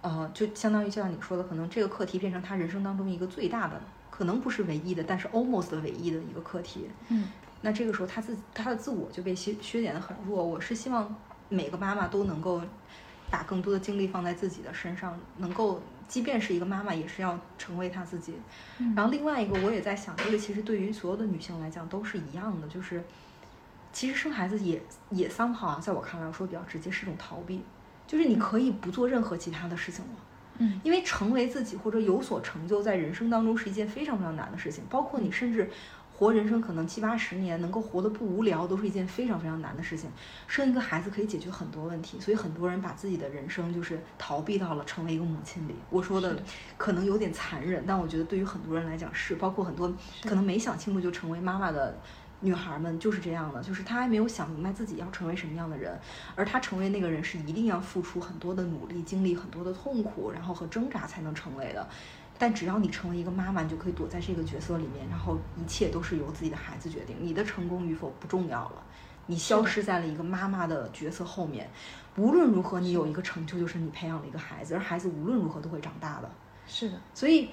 [0.00, 3.78] 呃，就相当于就像你说的，可能这个课题变成他人生当中一个最大的。
[4.10, 6.88] 可能不是唯一的，但是 almost 唯一的一个课题。
[7.08, 7.28] 嗯，
[7.62, 10.44] 那这个时候他自他的自我就被削削减的很弱。
[10.44, 11.16] 我是希望
[11.48, 12.60] 每个妈妈都能够
[13.30, 18.34] 把更多的精力放在自己的身上，能够即便是一个妈妈，也是要成为她自己。
[18.94, 23.02] 然后另外一个，我也在想，这个其实对于所有的女性来讲都是一样的，就是
[23.92, 27.62] 其实生孩子也也 somehow 在我看来，我说比较直接，是一种逃避，
[28.06, 30.10] 就是你可以不做任何其他的事情了。
[30.58, 34.82] 嗯，因为成为自己或者有所成就，在人生当中是一件非常非常难的事情。
[34.88, 35.70] 包括你甚至
[36.14, 40.10] 活人生可能七八十年，能够活得不无聊，都是一件非常非常难的事情。
[40.46, 45.74] 生一个孩子可以解决很多问题，所以很多人把自己的人生就是逃避到了成为一个母亲里。
[45.90, 46.42] 我说的
[46.76, 51.98] 可能有点残忍，但我觉得对于很多人来讲是，包括很多可能没想清楚就成为妈妈的。
[52.42, 55.98] 女孩们就是这样的，就是她还没有想明白自己要成为什么样的人，
[56.34, 61.88] 而她成为那个人是一定要付出很多的努力，经历很多的痛苦，然后和挣扎才能成为的。
[62.36, 68.82] 但只要你成为一个妈妈，你就可以躲在这个角色里面，然后一切都是由自己的孩子决定，你的成功与否不重要了。
[69.26, 71.70] 你消失在了一个妈妈的角色后面，
[72.16, 76.28] 无论如何，你有一个成就，就是你培养了一个孩子，而孩子无论如何都会长大的。
[76.66, 77.50] 是的，所以。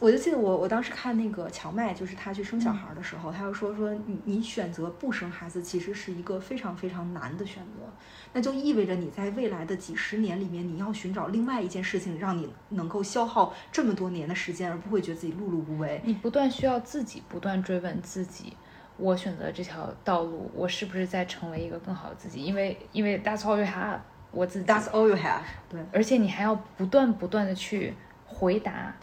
[0.00, 7.84] 我就记得我我当时看那个乔麦，就是他去生小孩的时候，他就说说你你选择不生孩子，其实是一个非常非常难的选择，
[8.32, 16.00] 那就意味着你在未来的几十年里面，你要寻找另外一件事情，让你能够消耗这么多年的时间，而不会觉得自己碌碌无为。
[16.02, 18.54] 你不断需要自己不断追问自己，
[18.96, 22.42] 我选择这条道路，我是不是在成为一个更好的自己？
[22.42, 23.98] 因为因为 That's all you have，
[24.30, 27.92] 我自己 That's all you have，对，而且你还要不断不断的去
[28.24, 28.94] 回答。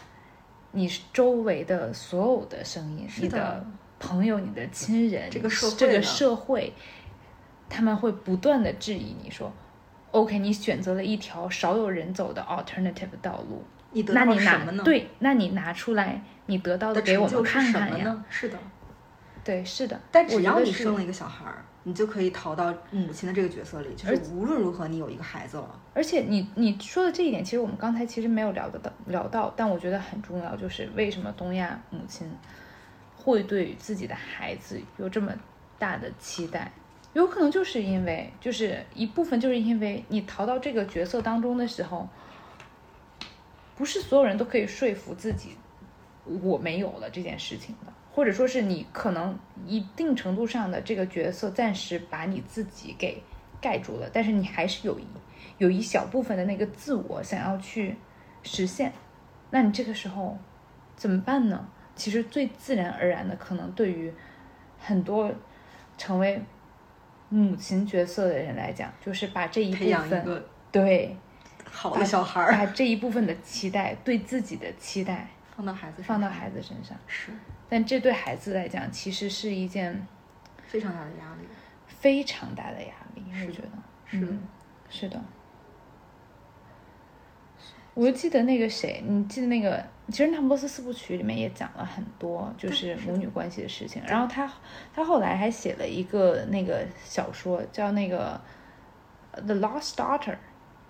[0.78, 3.66] 你周围的所有的声音，你的
[4.00, 6.72] 朋友、你的亲人，这个社会，这个社会，
[7.68, 9.52] 他们会不断的质疑你说
[10.12, 18.58] ，OK，你选择了一条少有人走的 alternative 道路，你那你拿对，那你拿出来，你得到的给我们看看呀，是的，
[19.44, 21.66] 对，是的，但只要你生了一个小孩儿。
[21.88, 25.80] 你就可以逃到母亲的这个角色里，就是无论如何你有一个孩子了。
[25.94, 32.30] 而且你你说的这一点，其实我们刚才其实没有聊得到聊到，但我觉得很重要，就是为什么东亚母亲
[33.16, 35.32] 会对自己的孩子有这么
[35.80, 36.70] 大的期待？
[37.14, 42.10] 有可能就是因为，就是一部分就是因为你逃到这个角色当中的时候，
[43.78, 45.52] 不是所有人都可以说服自己
[46.26, 47.94] 我没有了这件事情的。
[48.18, 49.38] 或者说是你可能
[49.68, 53.22] 一定程度上的这个角色暂时把你自己给
[53.62, 55.06] 盖住了，但是你还是有一
[55.60, 57.96] 有一小部分的那个自我想要去
[58.42, 58.92] 实现，
[59.52, 60.36] 那你这个时候
[60.96, 61.70] 怎么办呢？
[61.96, 64.12] 其实最自然而然的，可能对于
[64.80, 65.32] 很多
[65.96, 66.42] 成为
[67.30, 71.16] 母亲角色的人来讲，就是把这一部分对
[71.70, 77.32] 好的小孩儿，把这一部分的期待对自己的期待放到孩子放到孩子身上是。
[77.70, 80.08] 但这对孩子来讲，其实是一件
[80.66, 81.48] 非常大的压力。
[81.88, 83.70] 非常大的压力，我觉得
[84.06, 84.38] 是
[84.88, 85.20] 是的。
[87.96, 89.84] 我就记得那个谁，你记得那个？
[90.10, 94.02] 其实《那不勒斯四部曲》里面也讲了很多，就是母女关系的事情。
[94.08, 94.50] 然后他
[94.94, 98.40] 他后来还写了一个那个小说，叫那个
[99.46, 100.34] 《The Lost Daughter》。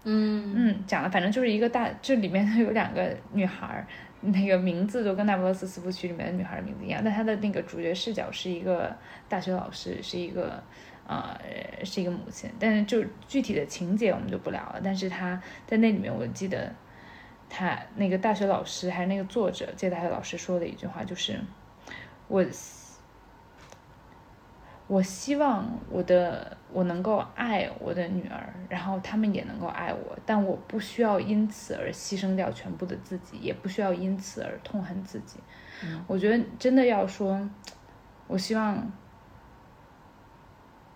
[0.03, 3.87] 嗯嗯，讲了，反正就是一个大，这里面有两个女孩儿，
[4.21, 8.95] 那个名字就跟《那不勒斯四部曲》里面的女孩的名字一样，但她的那个主角视角是一个
[9.29, 10.61] 大学老师，是一个
[11.07, 11.39] 呃
[11.83, 14.81] 是一个母亲，但是就具体的情节我们就不聊了。
[14.83, 16.73] 但是她在那里面，我记得
[17.49, 21.39] 她那个大学老师还是那个作者借大学老师说的一句话，就是
[22.27, 22.43] 我
[24.87, 35.39] 我希望我的我能够爱我的女儿，然后他们也能够爱我，但我不需要因此而牺牲掉全部的自己，也不需要因此而痛恨自己。
[36.07, 37.49] 我觉得真的要说，
[38.27, 38.89] 我希望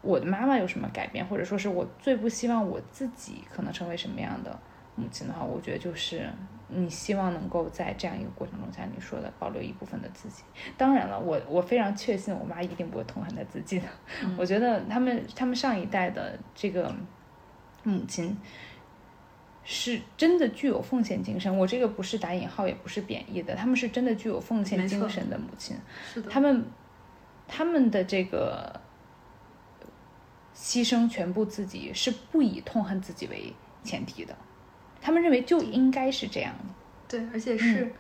[0.02, 4.58] 我的妈妈有什么改变，或者说是我最不希望我自己可能成为什么样的
[4.96, 6.30] 母亲的话，我觉得就是
[6.68, 10.44] 你希望能够在这样一个过程中，像你说的，保留一部分的自己。
[10.78, 13.86] 当然了，我我非常确信我妈一定不会痛恨她自己的。
[14.38, 16.94] 我觉得他们他们上一代的这个
[17.84, 18.38] 母亲
[19.64, 25.76] 是真的具有奉献精神，我这个不是打引号，也不是贬义的，他们是真的具有奉献精神的母亲。
[26.14, 26.66] 是的，他们
[27.48, 28.80] 他们的这个
[30.56, 34.36] 牺牲全部自己是不以痛恨自己为前提的，
[35.02, 36.74] 他们认为就应该是这样的。
[37.08, 37.92] 对，而且是，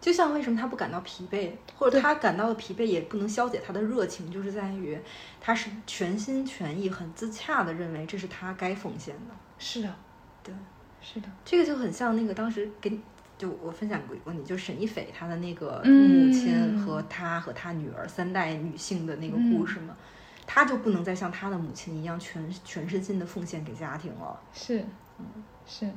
[0.00, 4.98] 就像为什么他不感到疲惫，或者他感到的疲惫也不能消解他的热情，就是在于
[5.40, 9.34] 他是全心全意、很自洽的认为这是他该奉献的。
[9.58, 9.94] 是的，
[10.42, 10.54] 对，
[11.00, 12.96] 是的，这个就很像那个当时给
[13.36, 19.96] 就我分享过你，就沈一斐她的那个嗯母亲和她和她女儿三代女性的那个故事嘛，
[20.46, 24.40] 她就不能再像她的母亲一样全全身心的奉献给家庭了。
[24.52, 24.84] 是，
[25.18, 25.26] 嗯
[25.66, 25.90] 是，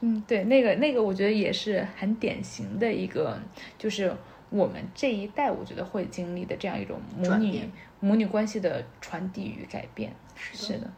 [0.00, 3.38] 嗯，对，那个那个，我觉得也是很典型的一个，
[3.78, 4.12] 就是
[4.50, 7.62] 我们这一代，我觉得会经历的这样一种母女
[8.00, 10.12] 母女关系的传递与改变。
[10.34, 10.90] 是的是的。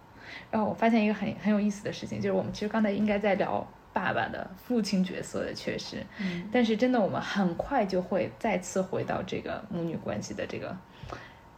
[0.50, 10.76] 然后我发现一个很很有意思的事情，就是我们其实刚才应该在聊爸爸的父亲角色的缺失，嗯，但是真的我们很快就会再次回到这个母女关系的这个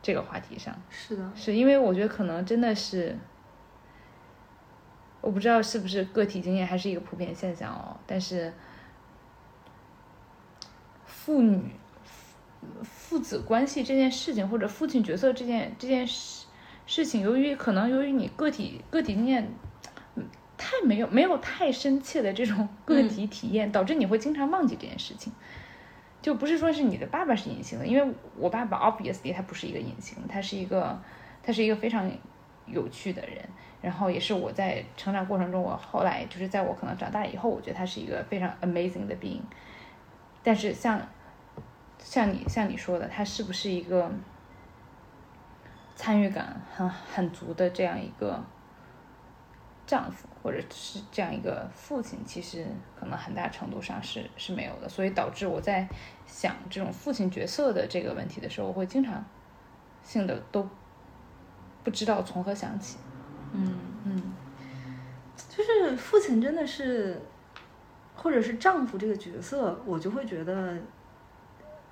[0.02, 0.74] 这个话题上。
[0.88, 3.16] 是的，是因为我觉得可能真的是，
[5.20, 8.52] 我不知道是不是个体经验还是一个普遍现象哦，但是
[11.04, 11.72] 父女
[12.82, 16.46] 父子关系这件事情，或者父亲角色这件这件事
[16.86, 19.44] 事情，由于可能由于你个体个体经验。
[20.16, 20.26] 嗯
[20.62, 25.32] 太没有没有太深切的这种个体体验，导致你会经常忘记这件事情。
[26.20, 31.00] 就不是说是你的爸爸是隐形的，因为我爸爸 obviously 他不是一个隐形，他是一个
[31.42, 32.12] 他是一个非常
[32.66, 33.48] 有趣的人，
[33.82, 39.42] 然后也是我在成长过程中，我后来就是在我可能长大以后，我觉得他是一个非常 amazing 的兵。
[40.42, 41.00] 但是像
[41.98, 44.10] 像你像你说的，他是不是一个
[45.96, 48.42] 参与感很很足的这样一个
[49.86, 52.66] 丈夫，或者是这样一个父亲，其实
[52.98, 55.88] 可能很大程度上是是没有的，所以导致我在
[56.26, 59.24] 想这种父亲角色的这个问题的时候，我会经常
[60.02, 60.68] 性的都
[61.82, 62.98] 不知道从何想起。
[63.52, 63.74] 嗯，
[64.04, 64.22] 嗯
[65.48, 67.20] 就是父亲真的是，
[68.14, 70.78] 或者是丈夫这个角色，我就会觉得，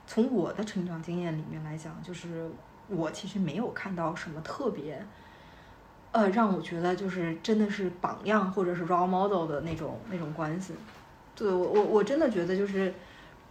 [0.07, 2.51] 从我的成长经验里面来讲，就是
[2.89, 5.05] 我其实没有看到什么特别，
[6.13, 10.75] 呃，让我觉得就是真的是榜样或者是 role model 的那种那种关系。
[11.35, 12.93] 对我我我真的觉得就是。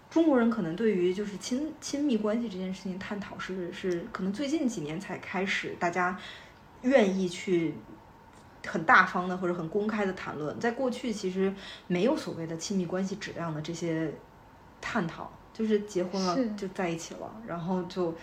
[0.09, 6.17] 中国人可能对于就是亲亲密关系这件事情探讨是是可能最近几年才开始，大家
[6.83, 7.73] 愿意去
[8.67, 11.53] 很大方的或者很公开的谈论，在过去其实
[11.87, 14.11] 没有所谓的亲密关系质量的这些
[14.81, 18.13] 探讨，就是结婚了就在一起了，然后就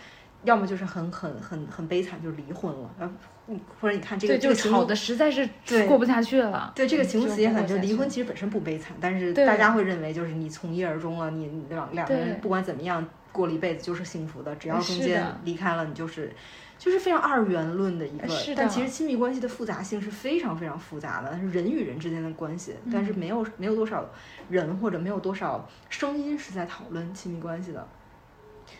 [0.43, 3.13] 要么就是很很很很悲惨就离婚了，然后
[3.47, 5.87] 嗯或者你看这个，这个吵的实在是对。
[5.87, 6.71] 过不下去了。
[6.75, 16.33] 对这个嗯形容词也很，就离婚其实本身不悲惨，但是大家会认为就是你从一而终了，你两两个人不管怎么样过了一辈子就是幸福的，只要中间离开了，你就是
[16.77, 18.27] 就是非常二元论的一个。
[18.27, 24.05] 是但其实亲密关系的复杂性是非常非常复杂的，是人与人之间的关系，但是嗯没有没有多少
[24.49, 27.87] 人或者没有多少声音是在讨论亲密关系的。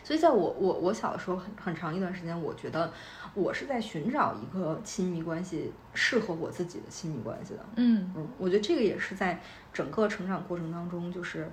[0.02, 2.92] 所以，在我我我小的时候很很长一段时间，我觉得
[3.34, 7.60] 我是在寻找一个亲密关系适合我自己的亲密关系的。
[7.76, 9.40] 嗯嗯，我觉得这个也是在
[9.72, 11.48] 整个成长过程当中，就是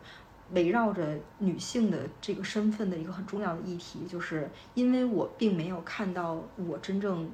[0.53, 7.29] 围绕着女性的这个身份的一个很重要的议题，就是因为我并没有看到我真正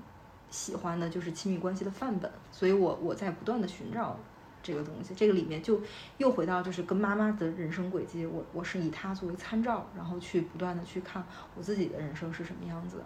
[0.50, 4.18] 喜欢的就是亲密关系的范本，所以我我在不断的寻找
[4.64, 5.14] 这个东西。
[5.14, 5.82] 这个里面就
[6.18, 11.24] 又回到就是跟妈妈的人生轨迹，我我是以她作为参照，然后去不断的去看
[11.56, 13.04] 我自己的人生是什么样子的。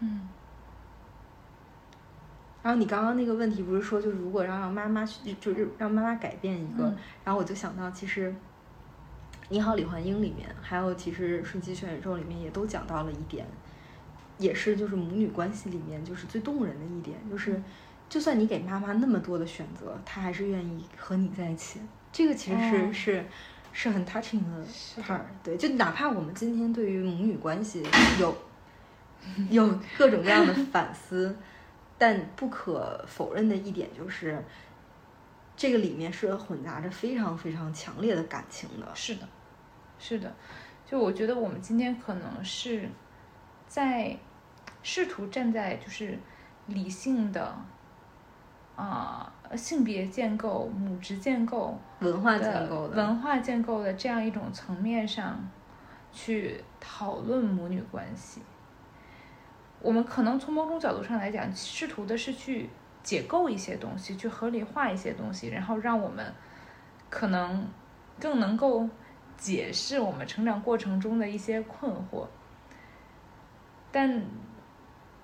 [0.00, 0.28] 嗯。
[2.62, 6.84] 然后你刚刚那个问题不是说，就是如果让让妈妈去，就是让妈妈改变一个，
[7.24, 8.30] 然后我就想到，其实
[9.48, 13.46] 《你好，李焕英》里面，还有其实《瞬息全宇宙》里面也都讲到了一点，
[14.38, 17.60] 也是就是母女关系里面就是最动人的一点，就是
[18.08, 21.80] 就算你给妈妈那么多的选择，她还是愿意和你在一起。
[22.10, 23.24] 这个其实是是
[23.72, 27.82] 是很 touching 的 part，对，就哪怕我们今天对于母女关系
[28.18, 28.34] 有
[29.50, 31.36] 有各种各样的反思。
[31.98, 34.42] 但不可否认的一点就是，
[35.62, 38.88] 这个里面是混杂着非常非常强烈的感情的。
[38.96, 39.28] 是的，
[39.96, 40.34] 是的。
[40.84, 42.88] 就我觉得我们今天可能是
[43.68, 44.18] 在
[44.82, 46.18] 试图站在就是
[46.66, 47.54] 理性的
[48.74, 55.38] 啊性别建构、母职建构、文化建构的文化建构的这样一种层面上
[56.12, 58.42] 去讨论母女关系。
[59.80, 62.68] 我们可能从某种角度上来讲，试图的是去
[63.02, 66.32] 解构一些东西，去合理化一些东西，然后让我们
[67.10, 67.68] 可能
[68.20, 68.88] 更能够
[69.36, 72.26] 解释我们成长过程中的一些困惑。
[73.90, 74.22] 但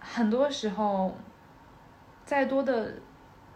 [0.01, 1.17] 很多时候，
[2.25, 2.95] 再多的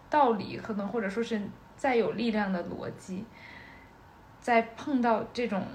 [0.08, 1.40] 道理，可能或者说是
[1.76, 3.24] 再有力量的逻辑，
[4.40, 5.66] 在碰到这种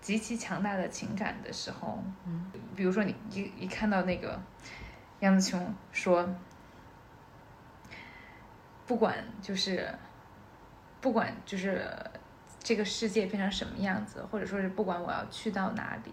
[0.00, 4.40] 极其强大的情感的时候，嗯，比如说你一一看到那个。
[5.20, 6.28] 杨子琼说
[8.86, 9.88] ：“不管就是，
[11.00, 11.84] 不管就是
[12.60, 16.12] 这个世界变成什么样子，或者说是不管我要去到哪里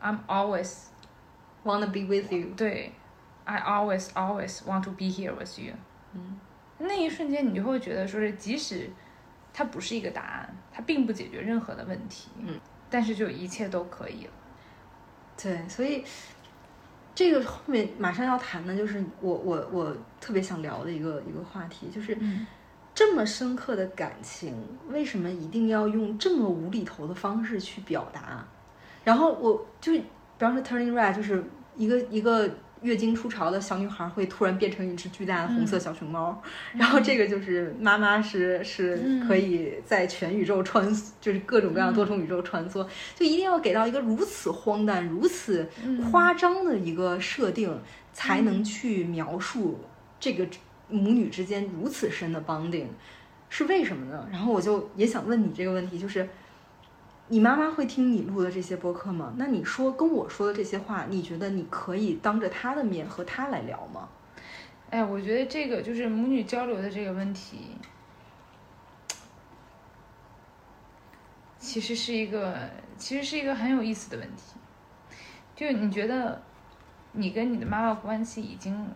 [0.00, 0.86] ，I'm always
[1.64, 2.54] wanna be with you。
[2.56, 2.92] 对
[3.44, 5.74] ，I always always want to be here with you。
[6.14, 6.40] 嗯，
[6.78, 8.90] 那一瞬间你就会觉得说是，即使
[9.54, 12.60] 它不是一个答案，它并不解决任何的问题，嗯，
[12.90, 14.32] 但是就一切都可以了。
[15.40, 16.04] 对，所以。”
[17.14, 22.16] 这个后面马上要谈的，就是我我我特别想聊的一个一个话题，就是
[22.94, 24.54] 这么深刻的感情，
[24.88, 28.46] 为什么一定要用这么无厘头的方式去表达？
[29.04, 30.04] 然后我就比
[30.38, 31.44] 方说 Turning Red，就是
[31.76, 32.50] 一个一个。
[32.82, 36.42] 月经初潮的小女孩会突然变成一只巨大的红色小熊猫，
[36.74, 40.86] 然后这个就是妈妈是是可以在全宇宙穿，
[41.20, 45.68] 就是各种各样多重宇宙穿梭，就一定要给到一个如此荒诞、如此
[46.10, 47.80] 夸张的一个设定，
[48.12, 49.78] 才能去描述
[50.18, 50.46] 这个
[50.88, 52.86] 母女之间如此深的 bonding，
[53.48, 54.28] 是为什么呢？
[54.30, 56.28] 然后我就也想问你这个问题，就是。
[57.32, 59.32] 你妈妈会听你录的这些播客吗？
[59.38, 64.06] 那你说跟我说的这些话，你觉得你可以当着她的面和她来聊吗？
[64.90, 67.78] 哎，我觉得这个就是母女交流的这个问题，
[71.58, 72.68] 其实是一个，
[72.98, 74.42] 其实是一个很有意思的问题。
[75.56, 76.42] 就你觉得，
[77.12, 78.86] 你跟你的妈妈关系已经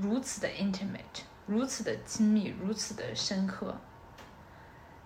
[0.00, 3.76] 如此的 intimate，如此的亲密，如此的深刻，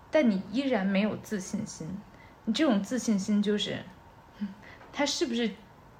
[0.09, 1.89] 但你依然没有自信心。
[2.47, 3.83] 你这种自信心就是，
[4.93, 5.51] 他是不是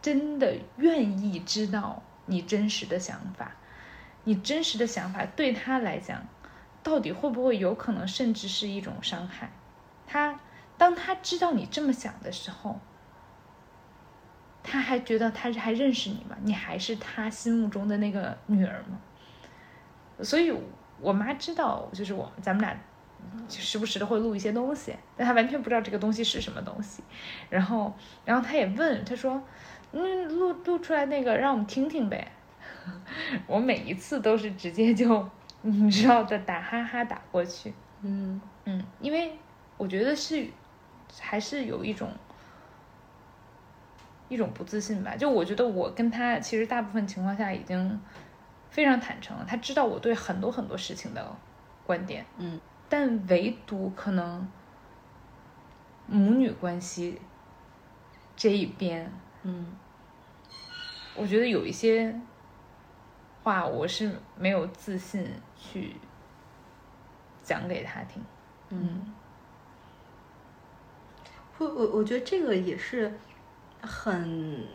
[0.01, 3.51] 真的愿意知道你真实的想法？
[4.23, 6.25] 你真实的想法对他来讲，
[6.81, 9.51] 到底会不会有可能甚至是一种伤害？
[10.07, 10.39] 他
[10.77, 12.79] 当他知道你这么想的时候，
[14.63, 16.37] 他还觉得他还认识你吗？
[16.43, 18.97] 你还是他心目中的那个女儿吗？
[20.23, 20.53] 所以
[21.01, 22.77] 我妈知道，就是我咱们俩。
[23.47, 27.01] 就时不时的会录一些东西，但他完全不知道这个东西是什么东西。
[27.49, 27.93] 然后，
[28.25, 29.41] 然后他也问，他说
[29.93, 32.31] ：“嗯，录录出来那个，让我们听听呗。
[33.47, 35.29] ”我每一次都是直接就，
[35.61, 37.73] 你知道的，打哈哈打过去。
[38.01, 39.37] 嗯嗯，因为
[39.77, 40.45] 我觉得是
[41.19, 42.09] 还是有一种
[44.27, 45.15] 一种不自信吧。
[45.15, 47.99] 就我觉得我跟他其实大部分情况下已经
[48.69, 51.33] 非常坦诚了，他知道我对很多很多事情的
[51.85, 52.25] 观点。
[52.37, 52.59] 嗯。
[52.89, 54.47] 但唯独可能
[56.07, 57.19] 母女关系
[58.35, 59.11] 这一边，
[59.43, 59.65] 嗯，
[61.15, 62.17] 我觉得有一些
[63.43, 65.95] 话我是没有自信去
[67.43, 68.23] 讲给他听，
[68.69, 69.13] 嗯，
[71.57, 73.11] 会我我觉得这个也是
[73.81, 74.65] 很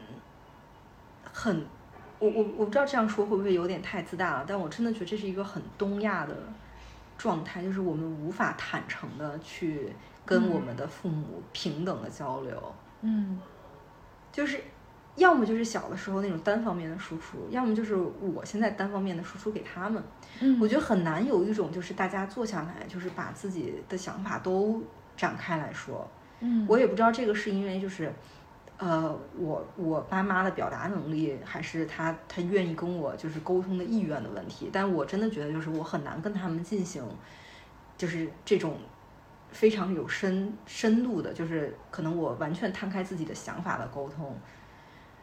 [1.24, 1.66] 很，
[2.18, 6.36] 我我我不知道这样说会不会有点太自大了，但我真的觉得这是一个很东亚的。
[7.22, 9.92] 状态就是我们无法坦诚的去
[10.24, 13.38] 跟我们的父母平等的交流，嗯，
[14.32, 14.60] 就是
[15.14, 20.02] 要么就是小的时候那种单方面的输出，要么就是我现在单方面的输出给他们。
[20.40, 24.82] 嗯我觉得很难有一种就是大家坐下来，就是把自己的想法都
[25.16, 26.04] 展开来说。
[26.40, 28.12] 嗯我也不知道这个是因为就是，
[28.84, 34.70] 呃，我我爸妈的表达能力，还是他他愿意跟我就是沟通的意愿的问题。
[34.72, 37.00] 但我真的觉得就是我很难跟他们进行，
[37.96, 38.76] 就是这种
[39.52, 44.36] 非常有深深度的，就是可能我完全摊开自己的想法的沟通。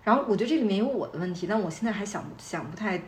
[0.04, 3.02] 然后我觉得这里面有我的问题，但我现在还想想不太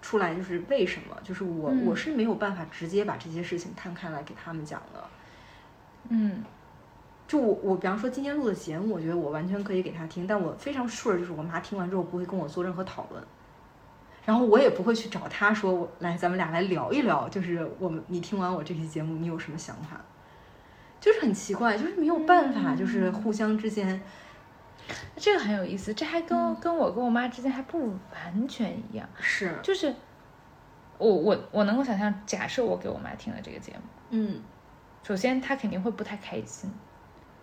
[0.00, 1.14] 出来，就是为什么？
[1.22, 5.04] 就是我、嗯我是没有办法直接把这些事情摊开来给他们讲的。
[6.08, 6.42] 嗯
[7.30, 13.22] 就我我比方说今天录的节目，我觉得我完全可以给他听，但我非常 sure 就是我妈听完之后不会跟我做任何讨论，
[14.24, 20.00] 然后我也不会去找他说我来咱们俩来聊一聊，就是我们你听完我这期节目你有什么想法？
[20.98, 24.02] 就是很奇怪，就是没有办法，就是互相之间，
[25.14, 29.56] 这个很有意思，这还跟、跟我跟我妈之间还不完全一样，是。
[29.62, 29.94] 就是
[30.98, 33.80] 我我我能够想象，假设我给我妈听了这个节目，
[34.10, 34.40] 嗯。
[35.04, 36.70] 首先她肯定会不太开心，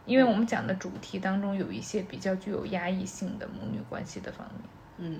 [0.07, 5.19] 因为我们讲的主题当中有一些比较具有压抑性的母女关系的方面，嗯，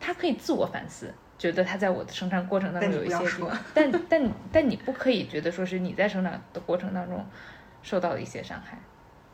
[0.00, 7.24] 他可以自我反思，觉得他在我的成长过程当中有一些说方， 但但但你不可以觉得说是你在成长的过程当中
[7.82, 8.78] 受到了一些伤害。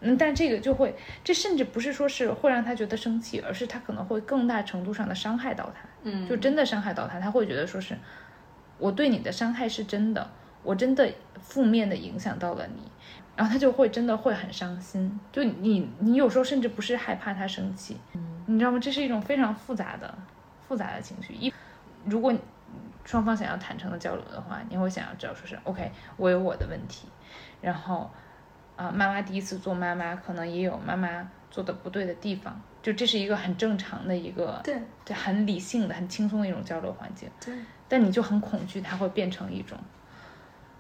[0.00, 0.94] 嗯，但这个就会，
[1.24, 5.88] 这甚至不是说是会让他觉得生气，而是他可能会更大程度上的伤害到他。
[6.04, 6.28] 嗯。
[6.28, 7.98] 就真的伤害到他，他会觉得说是
[8.78, 10.30] 我对你的伤害是真的，
[10.62, 12.82] 我真的负面的影响到了你，
[13.38, 15.20] 然后他就会真的会很伤心。
[15.30, 17.96] 就你你有时候甚至不是害怕他生气，
[18.46, 18.80] 你知道吗？
[18.80, 20.12] 这是一种非常复杂的
[20.66, 21.32] 复杂的情绪。
[21.34, 21.54] 一
[22.04, 22.34] 如果
[23.04, 27.06] 双方想要坦诚的交流的话，你会想要知道说是 OK，我有我的问题，
[27.60, 28.10] 然后
[28.74, 37.30] 啊、妈妈第一次做妈妈，可能也有妈妈做的不对的地方，就这是一个很正常的一个对就，很理性的、很轻松的一种交流环境。
[37.44, 37.54] 对，
[37.88, 39.78] 但你就很恐惧，它会变成一种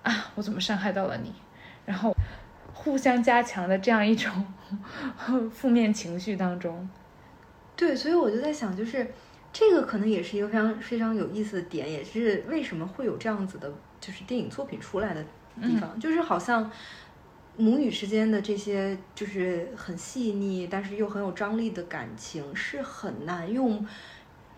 [0.02, 1.32] 啊，我怎么伤害到了你？
[1.86, 2.14] 然后
[2.78, 4.46] 互相加强的这样一种
[5.50, 6.88] 负面情绪当中。
[7.76, 9.06] 对，所以我就在想，就是
[9.52, 15.22] 这个可能也是一个非常非常有意思的点，也是为什么会有这样子的，就是电影作品出来的
[15.60, 16.70] 地方，就是好像
[17.56, 23.84] 母女之间的这些就是很细腻，但是又很有张力的感情，是很难用。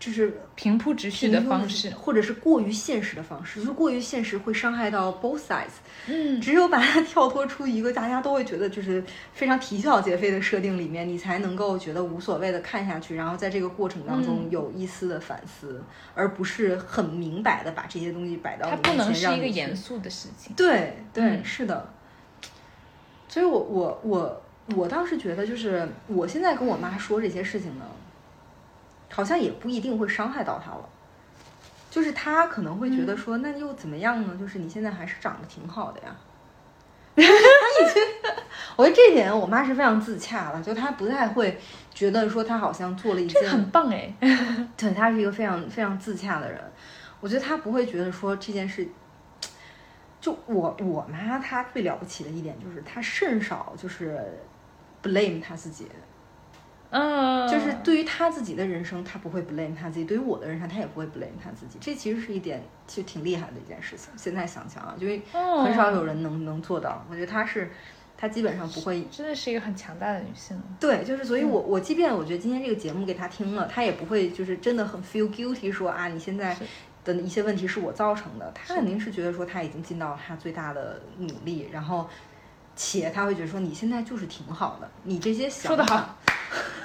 [0.01, 5.77] 就是平铺直叙的方式，或者是过于现实的方式，就是过于现实会伤害到 both sides。
[6.07, 15.83] 嗯，只有把它 跳脱出一个大家都会觉得就是非常啼笑皆非的设定里面，你才能够觉得无所谓的看下去，然后在这个过程当中嗯有一丝的反思，
[16.15, 20.55] 而不是很明白的把这些东西摆到它不能是一个严肃的事情。
[20.55, 21.93] 对对、嗯是的。
[23.29, 24.41] 所以我我我
[24.75, 27.85] 我当时觉得，就是我现在跟我妈说这些事情呢，
[29.11, 30.89] 好像也不一定会伤害到他了。
[31.89, 34.35] 就是他可能会觉得说，那又怎么样呢？
[34.39, 36.15] 就是你现在还是长得挺好的呀。
[37.13, 38.01] 她已经，
[38.77, 41.59] 我觉得这点我妈是非常自洽的，就她不太会
[41.93, 44.15] 觉得说她好像做了一件很棒哎，
[44.77, 46.61] 对，她是一个非常非常自洽的人，
[47.19, 48.87] 我觉得她不会觉得说这件事，
[50.21, 54.17] 就我我妈她最了不起的一点就是她甚少就是
[55.03, 55.89] blame 她自己，
[56.91, 61.79] 嗯，就是对于他自己的人生，他不会 blame 他自己；对于我的人生，他也不会 blame 他自己。
[61.81, 64.13] 这其实是一点就挺厉害的一件事情。
[64.15, 67.71] 现在想想啊，因为很少有人能能做到，我觉得她是。
[68.17, 70.55] 她基本上不会真的是一个很强大的女性。
[70.79, 76.55] 对，就是所以我，我即便我觉得今天这个节目给他听了，他也不会就是真的很 feel guilty，说啊，你现在
[77.03, 78.51] 的一些问题是我造成的。
[78.53, 82.07] 他肯定是觉得说他已经尽到他最大的努力，然后
[82.83, 86.17] 且他会觉得说你现在就是挺好的，你这些想说得好。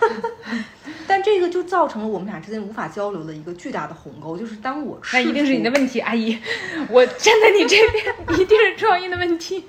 [1.09, 6.39] 但这个就造成了我们俩之间无法交流的一个巨大的鸿沟，就是当我那一定是你的问题，阿姨，
[6.91, 9.65] 我站在你这边， 一定是创意的问题。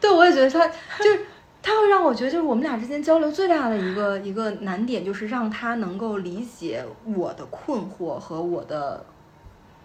[0.00, 0.66] 对，我也觉得他
[1.02, 1.26] 就是
[1.60, 9.04] 他会让我觉得，就是我们俩之间交流最大的一个一个难点，就是让他能够理解我的困惑和我的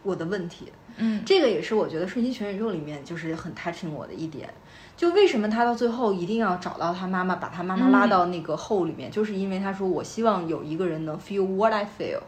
[0.04, 0.72] 我的问题。
[0.98, 4.54] 嗯，这个也是我觉得《瞬息全宇宙》里面就是很 touching 我的一点。
[4.98, 12.20] 就为什么他到最后一定要找到他妈妈，把他妈妈拉到那个后里面，就是因为他说我希望有一个人能 feel what I feel。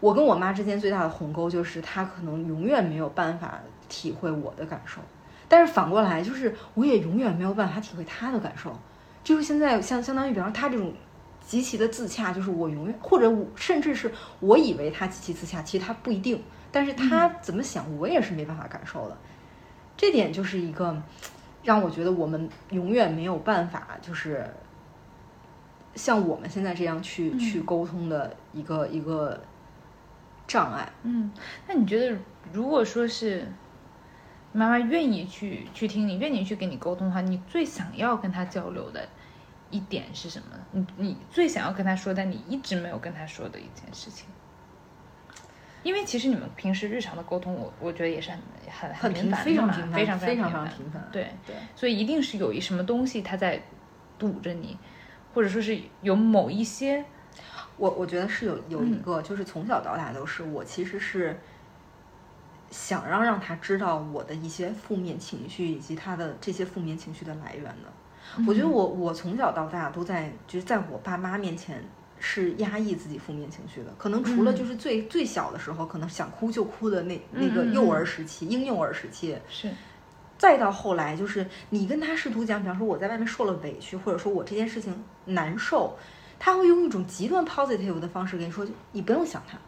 [0.00, 3.58] 我跟我妈之间最大的鸿沟就是她可能永远没有办法
[3.88, 5.00] 体会我的感受。
[5.48, 8.70] 但是反过来，就是我也永远没有办法体会他的感受。
[9.24, 10.92] 就是现在相相当于，比方说他这种
[11.44, 16.42] 极其的自洽，就是我永远或者我甚至是我以为他极其自洽，其实他不一定。
[16.70, 19.16] 但是他怎么想，我也是没办法感受的。
[19.96, 21.02] 这点就是一个
[21.62, 24.48] 让我觉得我们永远没有办法，就是
[25.94, 29.40] 像我们现在这样去、去沟通的一个一个
[30.46, 30.90] 障碍。
[31.02, 31.30] 嗯，
[31.66, 32.16] 那你觉得，
[32.52, 33.46] 如果说是
[34.52, 39.06] 妈妈愿意去去听你，愿意去跟你沟通的话，你最想要跟她交流的
[39.70, 40.46] 一点是什么？
[40.72, 44.26] 你你最想要跟她说，但你一直没有跟她说的一件事情？
[45.82, 48.38] 因为其实你们平时日常的沟通，我我觉得也是很
[48.68, 51.08] 很很频繁非常频繁，非常非常频繁。
[51.12, 53.62] 对，对，所以一定是有一什么东西它在
[54.18, 54.76] 堵着你，
[55.32, 57.04] 或者说是有某一些，
[57.76, 61.38] 我我觉得是有有一个，就是从小到大都是我其实是
[62.70, 67.92] 想让让他知道我的一些负面情绪以及他的这些负面情绪的来源的。
[68.46, 71.82] 我觉得我我从小到大都在就是在我爸妈面前
[72.20, 79.70] 是压抑自己负面情绪的，可能除了就是最、最小的时候，可能想哭就哭的那那个幼儿时期、婴幼儿时期，是。
[80.36, 85.96] 再到后来，就是你跟他试图讲，比方说我在外面受了委屈，或者说我这件事情难受，
[86.38, 89.58] 他会用一种极端 positive 的方式跟你说，你不用想他，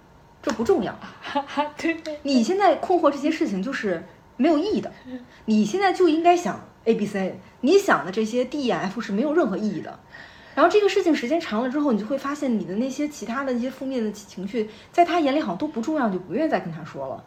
[0.40, 0.92] 这不重要。
[1.20, 1.94] 哈哈，对。
[1.94, 4.04] 对，你现在困惑这些事情就是
[4.36, 4.92] 没有意义的，
[5.46, 9.98] 你现在就应该想 A B C，你想的这些 D E F 是没有任何意义的。
[10.54, 17.22] 然后这个事情时间长了之后，你就会发现你的那些其他的一些负面的情绪，在他眼里好像都不重要，就不愿意再跟他说了。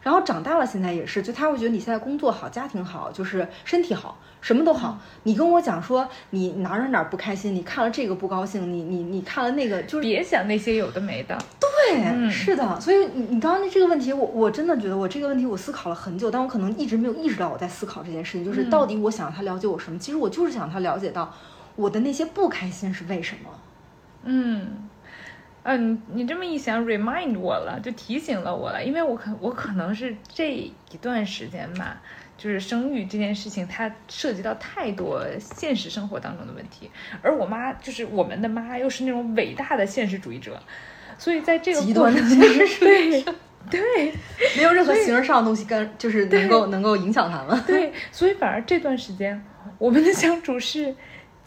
[0.00, 4.98] 然后长大了，现在也是，就他会觉得你现在工作好，家庭好，就是身体好，什么都好。
[5.24, 11.36] 你跟我讲说你哪儿哪儿哪不开心，你看了这个不高兴，你你你看了那个，就是别想那些有的没的。
[11.58, 19.98] 对，嗯是的，所以你你刚刚的这个问题，我我真的觉得我这个问题我思考了很久，但我可能一直没有意识到我在思考这件事情，就是嗯到底我想让他了解我什么？
[19.98, 21.34] 其实我就是想让他了解到
[21.78, 23.50] 我的那些不开心是为什么。
[24.24, 24.88] 嗯，
[25.62, 32.02] 嗯、你你这么一想，remind 我了，就提醒了我了，因为我可我可能是这一段时间吧，
[32.36, 36.90] 就是生育这件事情，它涉及到太多现实生活当中的问题，
[37.22, 40.60] 而我妈就是我们的妈，又是那种伟大的现实主义者，
[41.16, 43.24] 所以在这个极端的现实主义对
[43.70, 44.12] 对
[44.58, 47.62] 没有任何形而上的东西跟就是能够能够影响他们。
[47.64, 49.40] 对，所以反而这段时间
[49.78, 50.94] 我们的相处是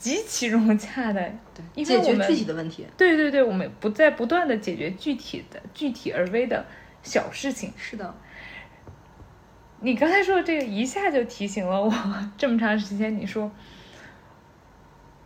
[0.01, 1.31] 极其融洽的，
[1.75, 2.87] 因为解决我们具体的问题。
[2.97, 6.65] 对对对，我们不在不断的解决具体的、具体而微的
[7.03, 7.71] 小事情。
[7.77, 8.15] 是的，
[9.79, 11.93] 你刚才说的这个一下就提醒了我，
[12.35, 13.51] 这么长时间，你说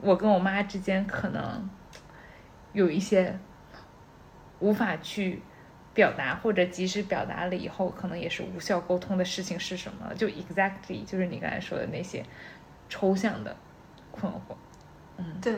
[0.01, 1.69] 我跟我妈之间可能
[2.73, 3.39] 有一些
[4.59, 5.41] 无法去
[5.93, 10.13] 表达，或者即使表达了以后，可能也是无效沟通的事情是什么？
[10.15, 12.25] 就 exactly 就是你刚才说的那些
[12.89, 13.55] 抽象的
[14.11, 14.57] 困惑。
[15.17, 15.55] 嗯，对。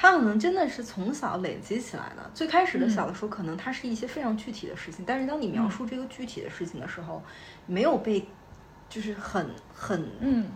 [0.00, 2.30] 他可能真的是从小累积起来的。
[2.32, 7.20] 最开始的嗯小的时候，可能它是一些非常具体的事情，但是当你描述这个具体的事情的时候，
[7.66, 8.24] 没有被
[8.88, 10.46] 就是很很嗯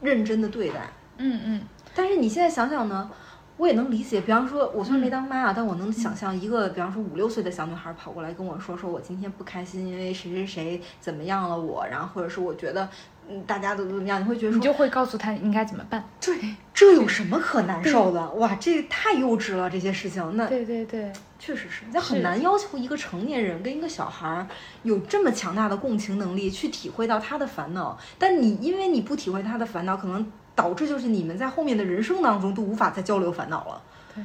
[0.00, 0.90] 认真的对待。
[1.18, 1.62] 嗯嗯
[1.94, 3.08] 但是你现在想想呢，
[3.56, 4.20] 我也能理解。
[4.22, 12.88] 比方说，我虽然没嗯当妈啊，但我能想象一个，比方说五六岁的小女孩跑过来跟我说，说我今天不开心，因为谁谁谁怎么样了我，然后或者是我觉得，
[13.19, 16.02] 嗯，大家都怎么样，你会觉得说，你就会告诉他应该怎么办。
[16.20, 16.36] 对，
[16.74, 18.30] 这有什么可难受的？
[18.32, 24.46] 哇，这太幼稚了，这些事情，那对对对，确实是，那很难要求一个成年人跟一个小孩儿
[24.82, 27.98] 有这么强大的共情能力去体会到他的烦恼。
[28.18, 33.82] 但你因为你不体会他的烦恼，可能导致就是你们在后面的人生当中都无法再交流烦恼了。
[34.14, 34.24] 对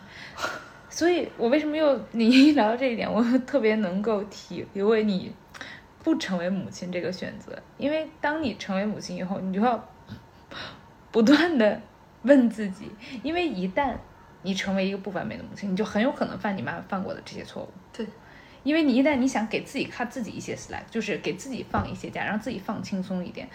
[0.90, 5.30] 所以我为什么又你一聊到这一点，我又特别能够体会你
[6.06, 9.90] 不成为母亲这个选择，因为当你成为母亲以后，你就要
[11.12, 11.82] 不断的
[12.22, 12.92] 问自己，
[13.24, 13.96] 因为一旦
[14.44, 17.70] 你成为一个不完美的母亲，你就很有可能犯你妈犯过的这些错误。
[17.92, 18.06] 对，
[18.62, 23.50] 因为你一旦你想给自己看自己一些 slack，就是给自己放一些假，让自己放轻松一点，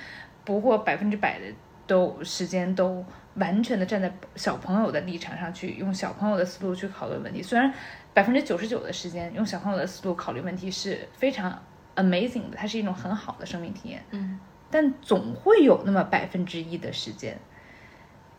[0.45, 1.47] 不过百分之百的
[1.87, 7.41] 都时间都完全的站在小朋友的立场上去，用小朋友的思路去考虑问题。
[7.41, 7.73] 虽然
[8.13, 11.63] 百分之九十九的时间用小朋友的思路考虑问题是非常
[11.97, 14.39] amazing 的，它是一种很好的生命体验，嗯，
[14.71, 17.39] 但总会有那么百分之一的时间。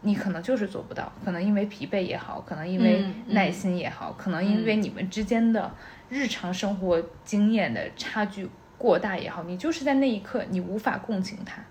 [0.04, 5.72] 你可能就是做不到，可能因为疲惫也好，可能因为耐心也好，可能因为你们之间的
[6.10, 8.50] 日常生活经验的差距
[8.80, 11.62] 过大也好，你就是在那一刻你无法共情他，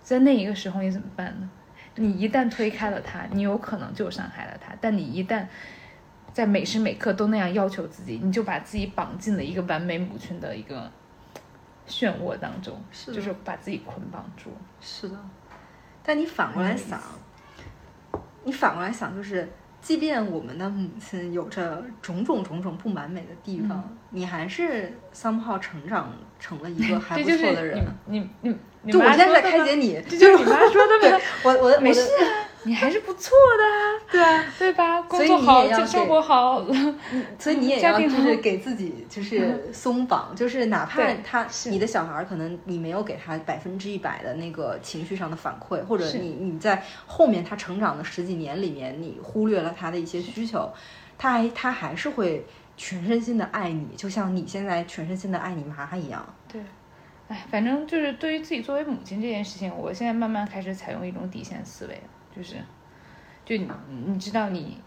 [0.00, 1.50] 在那一个时候你怎么办呢？
[1.96, 5.44] 你一旦推开了他，你有可能就伤害了他；但你一旦
[6.32, 10.90] 在每时每刻都那样要求自己，你就把自己绑进了一个完美母亲的一个
[11.88, 14.50] 漩涡当中，是就是把自己捆绑住。
[14.80, 15.16] 是的，
[16.04, 17.00] 但你反过来想，
[18.44, 19.48] 你反过来想，就是
[19.80, 27.84] 即便我们的母亲有着种种种种不完美的地方，你还是 somehow 成长成了一个 还不错的人。
[28.06, 31.20] 你你你你就我现在在开解你，这就是你妈说的呗？
[31.44, 33.80] 我我没事啊，你还是不错的啊。
[34.10, 35.00] 对啊，对吧？
[35.02, 36.64] 工作好，你也要就生活好，
[37.38, 50.70] 所以你也 要就是给自己就是松绑， 就是哪怕他你的小孩儿可能你没有给他百分之一百的那个情绪上的反馈，或者是你你在后面他成长的十几年里面，你忽略了他的一些需求，
[51.16, 52.44] 他还他还是会
[52.76, 56.26] 全身心的爱你，就像你现在全身心的爱你妈一样。
[56.52, 56.60] 对，
[57.28, 62.00] 哎，反正就是对于自己作为母亲这件事情，我现在慢慢开始采用一种底线思维了，
[62.34, 62.56] 就是，
[63.44, 63.70] 就你
[64.06, 64.80] 你知道你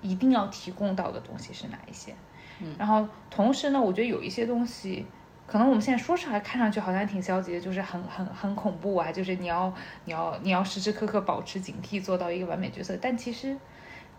[0.00, 2.14] 一定要提供到的东西是哪一些，
[2.60, 5.06] 嗯，然后同时呢，我觉得有一些东西。
[5.46, 9.74] 可能我们现在说出来看上去好像挺消极的，就是很很很恐怖啊，就是你要
[10.04, 12.96] 你要你要时时刻刻保持警惕，做到一个完美角色。
[13.02, 13.56] 但其实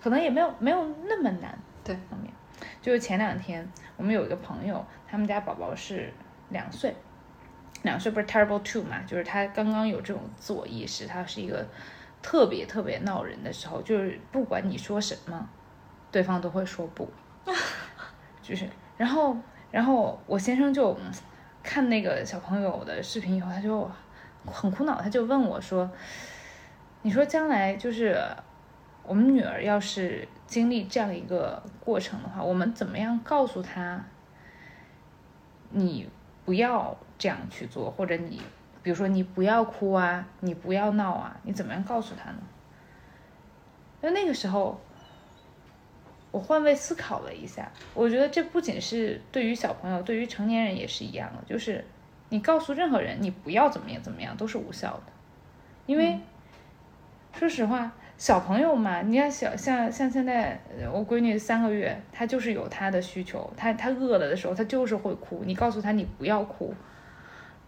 [0.02, 1.58] 可能也没有没有那么难。
[1.86, 2.30] 对，方面，
[2.82, 6.14] 就是前两天我们有一个朋友，他们家宝宝是
[6.50, 6.94] 两岁，
[7.84, 11.66] 两岁不是 terrible two 嘛，就是他刚刚有这种自我意识，他是一个
[12.22, 15.50] 特别特别闹人的时候，就是不管你说什么，
[16.12, 17.10] 对方都会说不，
[18.42, 19.38] 就是，然后
[19.72, 21.12] 然后我先生就嗯
[21.64, 23.90] 看那个小朋友的视频以后，他就
[24.46, 25.90] 很苦恼，他就问我说
[27.04, 28.20] ：“你说将来就是
[29.04, 34.04] 我们女儿要是经历这样一个过程的话，我们怎么样告诉她，
[35.70, 36.10] 你
[36.44, 38.42] 不要这样去做，或者你
[38.84, 42.38] 比如说你不要哭啊，你不要闹啊，你怎么样告诉他呢？”
[44.02, 44.80] 那那个时候。
[46.34, 51.44] 我换位思考了一下，我觉得这不仅是对于小朋友，对于成年人也是一样的。
[51.46, 51.84] 就是
[52.30, 55.12] 你告诉任何人你不要怎么样怎么样都是无效的，
[55.88, 56.18] 因为、
[57.34, 66.74] 说实话，小朋友嘛，你看小像像现在呃我闺女三个月，她就是有她的需求，她她饿了的时候她就是会哭，你告诉她你不要哭，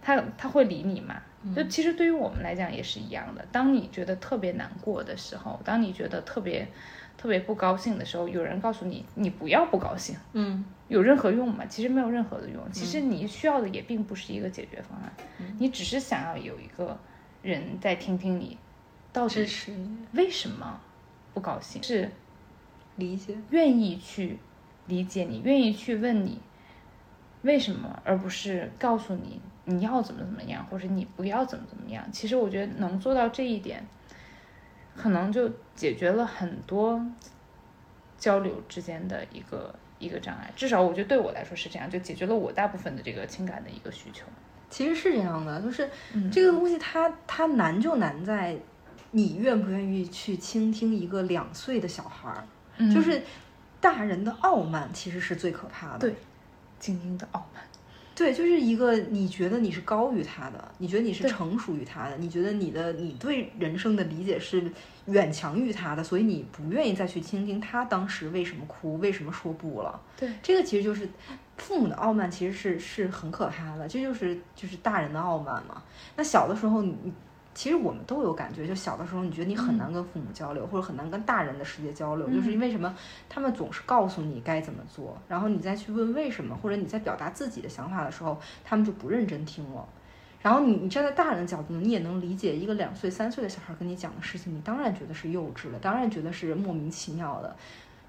[0.03, 1.21] 她她会理你吗。
[1.55, 6.67] 就其实对于我们来讲也是一样的，当你觉得特别难过的时候，当你觉得特别。
[7.15, 11.63] 特别不高兴的时候，有人告诉你你不要不高兴，嗯，有任何用吗？
[11.69, 12.59] 其实没有任何的用。
[12.71, 15.13] 其实你需要的也并不是一个解决方案，
[15.59, 16.99] 你只是想要有一个
[17.43, 18.57] 人在听听你
[19.13, 19.71] 到底是，
[20.13, 20.81] 为什么
[21.35, 22.09] 不高兴，是
[22.95, 23.37] 理解。
[23.51, 24.39] 愿意去
[24.87, 26.41] 理解你，愿意去问你
[27.43, 32.03] 为什么，而不是告诉你你要怎么怎么样，或者你不要怎么怎么样。
[32.11, 33.85] 其实我觉得能做到这一点。
[34.95, 37.03] 可能就解决了很多
[38.15, 44.23] 交流之间的一个一个障碍，至少我觉得对我来说是这样，就解决了我大部分的这个情感的一个需求。
[44.69, 48.55] 其实是这样的，就是嗯这个东西它它难就难在
[49.09, 53.19] 你愿不愿意去倾听一个两岁的小孩儿，嗯就是
[53.81, 55.97] 大人的傲慢其实是最可怕的。
[55.97, 56.15] 对
[56.77, 57.63] 精英的傲慢，
[58.15, 64.71] 对，就是一个你觉得你是高于他的，你觉得你是成熟于他的，你觉得你的你对人生的理解是
[65.05, 69.99] 远强于他的，所以你不愿意再去倾听他当时为什么哭，为什么说不了。
[70.15, 71.09] 对这个其实就是
[71.57, 75.81] 父母的傲慢，其实是是很可怕的，这就是就是大人的傲慢嘛。
[76.15, 76.95] 那小的时候，你
[77.53, 82.93] 其实我们都有感觉，就小的时候你觉得你很难跟父母交流，或者很难跟大人的世界交流，就是因为什么？
[83.29, 89.87] 他们总是告诉你该怎么做，然后你再去问为什么，或者你在表达自己的想法的时候，他们就不认真听了。
[90.41, 97.55] 然后你你站在大人的角度，你也能理解一个两岁三岁的小孩跟你讲的事情，你当然觉得是幼稚的，当然觉得是莫名其妙的。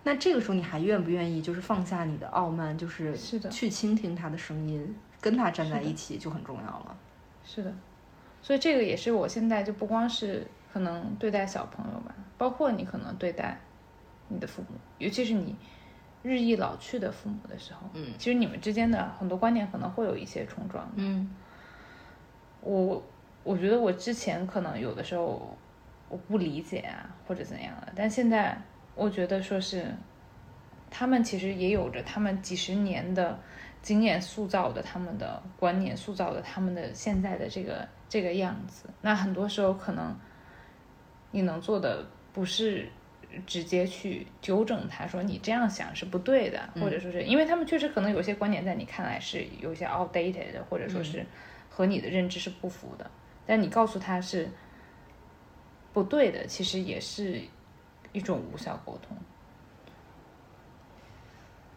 [0.02, 3.16] 那这个时候你还愿不愿意就是放下你的傲慢，就是
[3.50, 6.96] 去倾听他的声音，跟他站在一起就很重要了。
[7.44, 7.72] 是的，
[8.44, 13.58] 所以这个也是我现在就不光是可能对待小朋友吧，包括你可能对待
[14.28, 15.56] 你的父母，尤其是你
[16.22, 20.86] 日益老去的父母的时候，嗯其实你们之间的很多观念可能会有一些冲撞。
[20.96, 21.34] 嗯
[22.60, 23.02] 我
[23.44, 25.56] 我觉得我之前可能有的时候
[26.10, 28.60] 我不理解啊，或者怎样的，但现在
[28.94, 29.86] 我觉得说是
[30.90, 33.38] 他们其实也有着他们几十年的
[33.80, 38.88] 经验塑造的他们的观念，塑造的他们的现在的这个这个样子。
[39.00, 40.16] 那很多时候可能
[41.32, 42.88] 你能做的不是。
[43.48, 51.26] 直接去纠正他说你这样想是不对的，或者说是因为他们确实可能有些观点在你看来是有一些 outdated 的，或者说是
[51.68, 53.10] 和你的认知是不符的，
[53.44, 54.48] 但你告诉他是
[55.92, 57.42] 不对的，其实也是
[58.12, 59.16] 一种无效沟通。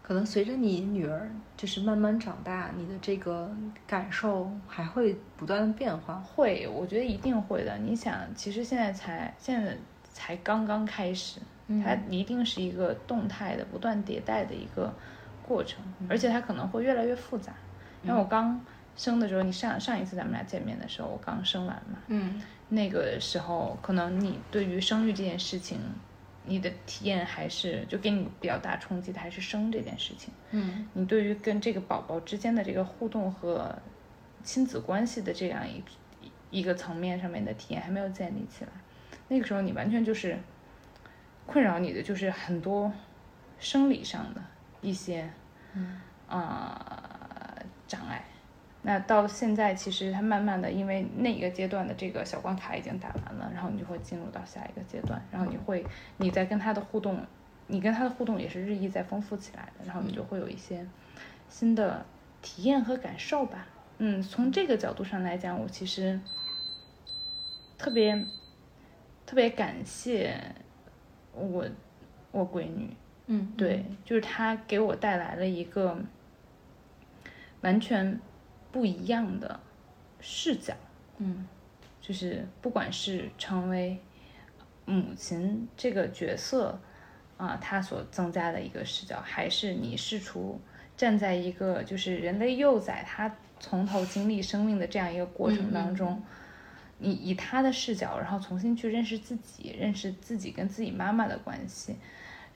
[0.07, 3.53] 可能随着你女儿就是慢慢长大，你的这个
[3.85, 6.15] 感受还会不断的变化。
[6.15, 7.77] 会，我觉得一定会的。
[7.79, 9.75] 你想，其实现在才现在
[10.13, 11.41] 才刚刚开始，
[11.84, 14.93] 它一定是一个动态的、不断迭代的一个
[15.45, 17.51] 过程，而且它可能会越来越复杂。
[18.01, 18.57] 因为我刚
[18.95, 25.77] 生的时候，你上上一次咱们俩见面的时候，我刚生完嘛，嗯那个时候可能你对于生育这件事情，
[26.48, 30.34] 你的体验还是就给你比较大冲击的还是生这件事情。
[30.52, 33.78] 嗯，你对于跟这个宝宝之间的这个互动和
[34.44, 35.84] 亲子关系的这样一
[36.49, 38.72] 一个层面上面的体验还没有建立起来，
[39.28, 40.38] 那个时候你完全就是
[41.45, 42.91] 困扰你的就是很多
[43.60, 44.41] 生理上的
[44.82, 45.30] 一些
[45.74, 45.99] 嗯
[46.30, 48.24] 啊、障碍。
[48.89, 55.85] 那到现在，其实它慢慢的，因为那一个阶段的这个小关卡已经打完了，然后你就会进入到下一个阶段，然后你会
[56.15, 57.19] 你在跟他的互动，
[57.68, 60.88] 你跟他的互动也是日益在丰富起来的，然后你就会有一些
[61.49, 62.05] 新的
[62.41, 63.68] 体验和感受吧。
[63.97, 66.18] 嗯，从这个角度上来讲，我其实
[67.77, 68.15] 特别
[69.26, 70.39] 特别感谢
[71.34, 71.65] 我
[72.31, 72.95] 我闺女，
[73.26, 75.97] 嗯，对，就是她给我带来了一个
[77.59, 78.18] 完全
[78.78, 79.60] 不一样的
[80.22, 80.76] 视角，
[81.18, 81.48] 嗯。
[81.99, 83.99] 就是不管是成为
[84.86, 86.80] 母亲这个角色
[87.36, 90.62] 啊，她所增加的一个视角，还是你试图
[90.95, 96.24] 站在一个就是人类幼崽他从头经历生命的这样一个过程当中，
[96.99, 101.98] 你以他的视角，然后重新去认识自己，认识自己跟自己妈妈的关系，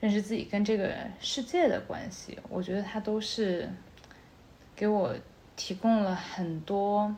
[0.00, 3.68] 认识自己跟这个世界的关系，我觉得他都是
[4.74, 5.14] 给我
[5.56, 7.14] 提供了很多，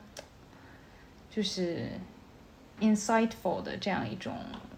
[1.31, 1.89] 就是
[2.81, 4.35] insightful 的这样一种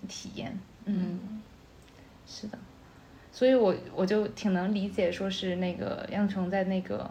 [0.09, 0.59] 体验。
[0.85, 1.43] 嗯，
[2.27, 2.59] 是的，
[3.33, 7.11] 所以我我就挺能理解，说是那个杨琼在那个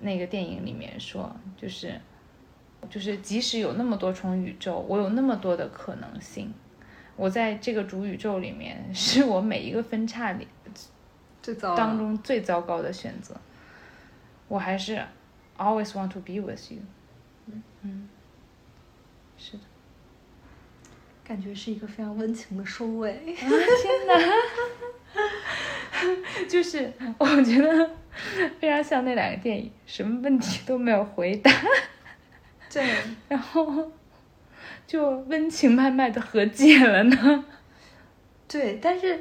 [0.00, 2.00] 那个电影里面说，就是
[2.90, 6.52] 就是即使有那么多重宇宙，我有那么多的可能性，
[7.14, 10.48] 我在这个主宇宙里面是我每一个分叉里
[11.40, 13.36] 最糟当中最糟糕的选择，
[14.48, 15.04] 我还是
[15.58, 16.78] always want to be with you。
[17.82, 18.08] 嗯，
[19.38, 19.62] 是的。
[21.24, 23.36] 感觉是一个非常温情的收尾。
[26.48, 27.90] 就是我觉得
[28.60, 31.50] 非常像那两个电影，什么问题都没有回答，
[32.70, 32.96] 对，
[33.28, 33.90] 然后
[34.86, 37.44] 就温情脉脉的和解了呢。
[38.46, 39.20] 对，但是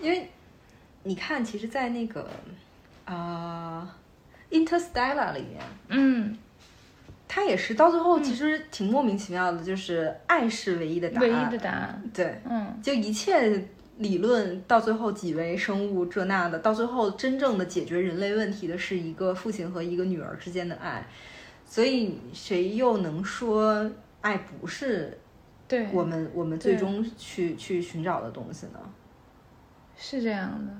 [0.00, 0.30] 因为
[1.02, 2.28] 你看，其实，在那个
[3.06, 3.96] 啊、
[4.50, 6.36] Interstellar》里面，嗯，
[7.28, 11.28] 他也是到最后其实挺莫名其妙的，就是爱是唯一的答案。
[11.28, 12.02] 唯一的答案。
[12.12, 13.64] 对，嗯，就一切
[13.98, 21.06] 理论到最后几维生物这那的，到最后真正的解决人类问题的是一个父亲和一个女儿之间的爱，
[21.64, 23.90] 所以谁又能说
[24.20, 25.18] 爱不是
[25.68, 28.80] 对，我们我们最终去去寻找的东西呢？
[29.96, 30.72] 是这样的。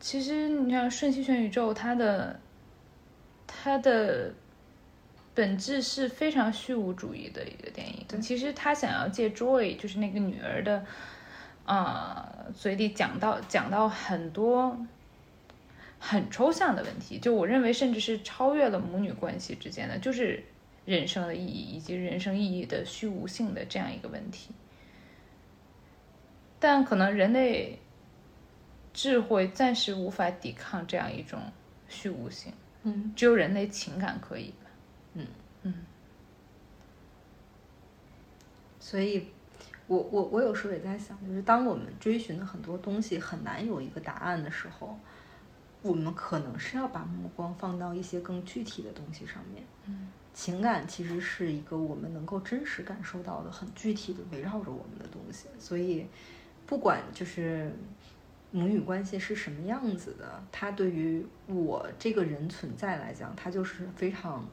[0.00, 2.38] 其实你看《瞬息全宇宙》，它的
[3.46, 4.32] 它的
[5.34, 8.20] 本质是非常虚无主义的一个电影。
[8.20, 10.84] 其实他想要借 Joy，就是那个女儿的
[11.64, 14.76] 啊、嘴里讲到讲到很多
[15.98, 20.42] 很抽象的问题，就我认为甚至是超越了母女关系之间的，就是
[20.84, 24.50] 人生的意义以及人生意义的虚无性的这样一个问题。
[26.58, 27.78] 但可能人类
[28.92, 31.40] 智慧暂时无法抵抗这样一种
[31.88, 32.52] 虚无性，
[32.82, 34.52] 嗯，只有人类情感可以
[35.14, 35.26] 嗯
[35.62, 35.74] 嗯。
[38.80, 39.28] 所以
[39.86, 44.98] 我我我有时候也在想，就是当我们追寻的很多东西很难有一个答案的时候，
[45.82, 49.62] 我们可能是要把目光放到一些更具体的东西上面。
[49.86, 55.46] 嗯，情感其实是一个我们能够真实感受到的、很具体的围绕着我们的东西。
[55.58, 56.06] 所以，
[56.66, 57.72] 不管就是
[58.50, 64.48] 母女关系是什么样子的，它对于我这个人存在来讲，它就是非常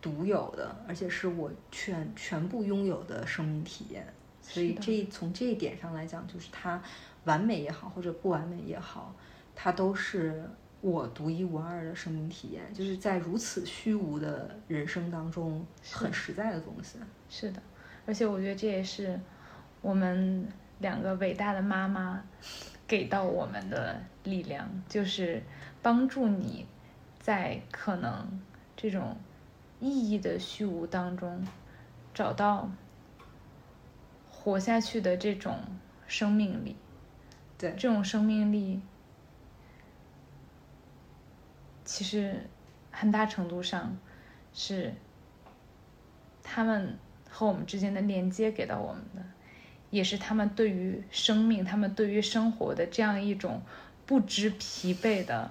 [0.00, 4.06] 独有的，而且是我全全部拥有的生命体验。
[4.40, 6.80] 所以这从这一点上来讲，就是它
[7.24, 9.12] 完美也好，或者不完美也好，
[9.56, 10.48] 它都是
[10.80, 16.98] 我独一无二的生命体验，就是在如此虚无的人生当中，很实在的东西。
[17.28, 17.60] 是的，
[18.06, 19.18] 而且我觉得这也是
[19.82, 20.46] 我们
[20.78, 22.22] 两个伟大的妈妈
[22.86, 25.42] 给到我们的力量，就是
[25.82, 26.66] 帮助你
[27.18, 28.40] 在可能
[28.76, 29.16] 这种
[29.80, 31.46] 意义的虚无当中
[32.14, 32.70] 找到
[34.30, 35.58] 活下去的这种
[36.06, 36.76] 生命力。
[37.58, 38.82] 对这种生命力，
[41.86, 42.46] 其实
[42.90, 43.96] 很大程度上
[44.52, 44.92] 是
[46.42, 46.98] 他们
[47.30, 49.24] 和我们之间的连接给到我们的，
[49.90, 53.62] 也是他们对于生命、他们对于生活的这样一种
[54.04, 55.50] 不知疲惫的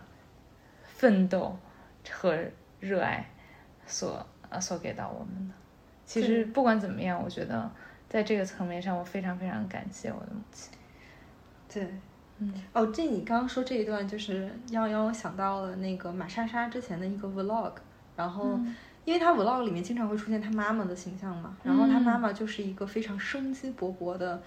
[0.83, 1.57] 奋斗
[2.09, 2.37] 和
[2.79, 3.29] 热爱
[3.85, 5.53] 所呃所给到我们的。
[6.05, 7.69] 其实不管怎么样，我觉得
[8.07, 10.71] 在在这个层面上，我非常非常感谢我的母亲。
[11.73, 11.93] 对，
[12.37, 17.73] 嗯，哦，这你刚刚说这一段，就是让让我想到了那个马莎莎之前的一个 vlog，
[18.15, 18.51] 然后。
[18.53, 18.75] 嗯
[19.05, 24.41] 因为他 vlog 里面经常会出现他妈妈的形象嘛，然后他妈妈就是一个非常生机勃勃的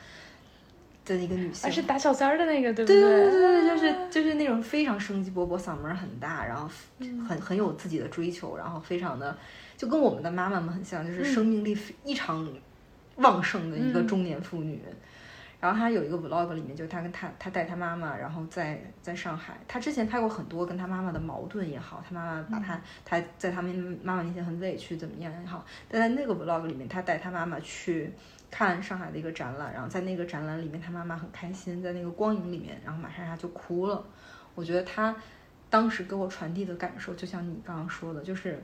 [1.04, 3.30] 的一个女性，啊是打小三儿的那个，对不对对？
[3.30, 6.68] 对对对，就是就是那种非常生机勃勃，嗓门很大，然后
[6.98, 7.24] 嗯。
[7.24, 9.36] 很很有自己的追求，然后非常的
[9.76, 11.24] 就跟我们的妈妈们很像，就是嗯。
[11.24, 12.46] 生命力非异常
[13.16, 14.82] 旺盛的一个中年妇女。
[15.60, 28.12] 然后他有一个 vlog 里面，就是她跟他他带他妈妈，然后在在上海，他之前拍过很多跟他妈妈的矛盾也好，他妈妈把他他在他们妈妈面前很委屈怎么样也好，但在那个 vlog 里面，他带他妈妈去
[28.50, 34.04] 看上海的一个展览，然后在那个展览里面，他妈妈很开心，在那个光影里面，然后马莎莎就哭了。
[34.54, 35.14] 我觉得他
[35.68, 38.62] 当时给我传递的感受，就像你刚刚说的，就是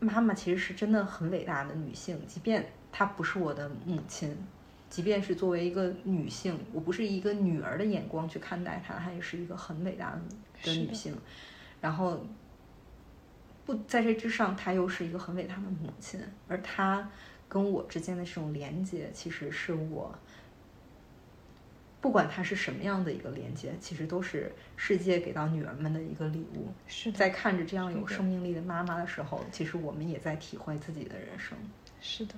[0.00, 4.36] 妈妈其实是真的很伟大的女性，即便她不是我的母亲。
[4.90, 10.20] 即便是作为一个女性，我不是一个女儿的眼光去看待她，她也是一个很伟大的
[10.64, 11.16] 的女性。
[11.80, 12.26] 然后，
[13.64, 16.20] 不在这之上，她又是一个很伟大的母亲。
[16.48, 17.08] 而她
[17.48, 20.12] 跟我之间的这种连接，其实是我
[22.00, 26.66] 不管她是什么样的一个连接，其实都是世界给到女儿们的一个礼物。
[26.88, 31.56] 是，在看着这样有生命力的妈妈的时候，其实我们也在体会自己的人生。
[32.00, 32.34] 是的。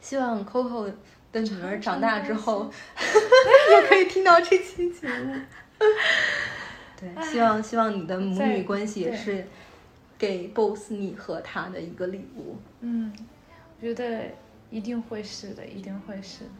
[0.00, 0.92] 希望 Coco
[1.32, 2.70] 的女儿长大之后
[3.72, 5.34] 也可以听到这期节目。
[6.98, 9.46] 对，希望希望你的母女关系也是
[10.18, 12.56] 给 Boss 你和他的一个礼物。
[12.80, 13.12] 嗯，
[13.78, 14.24] 我觉得
[14.70, 16.50] 一定会是的，一定会是的。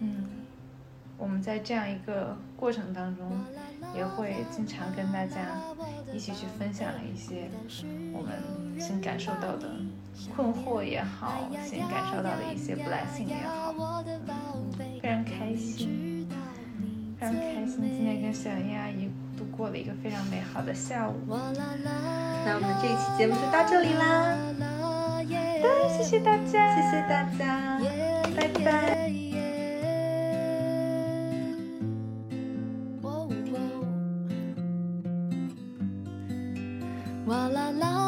[0.00, 0.26] 嗯，
[1.22, 3.30] 我们在这样一个过程当中，
[3.94, 5.36] 也会经常跟大家
[6.12, 7.48] 一起去分享一些
[8.12, 8.32] 我们
[8.80, 9.70] 新感受到的
[10.34, 13.72] 困惑也好，新感受到的一些 blessing 也好，
[14.04, 16.26] 嗯非常开心，
[17.20, 19.08] 非常开心，今天跟小燕阿姨
[19.38, 21.14] 度过了一个非常美好的下午。
[21.28, 24.36] 那我们这一期节目就到这里啦，
[25.96, 27.78] 谢谢大家，谢谢大家，
[28.34, 29.31] 拜拜。
[37.32, 38.01] 哗啦啦。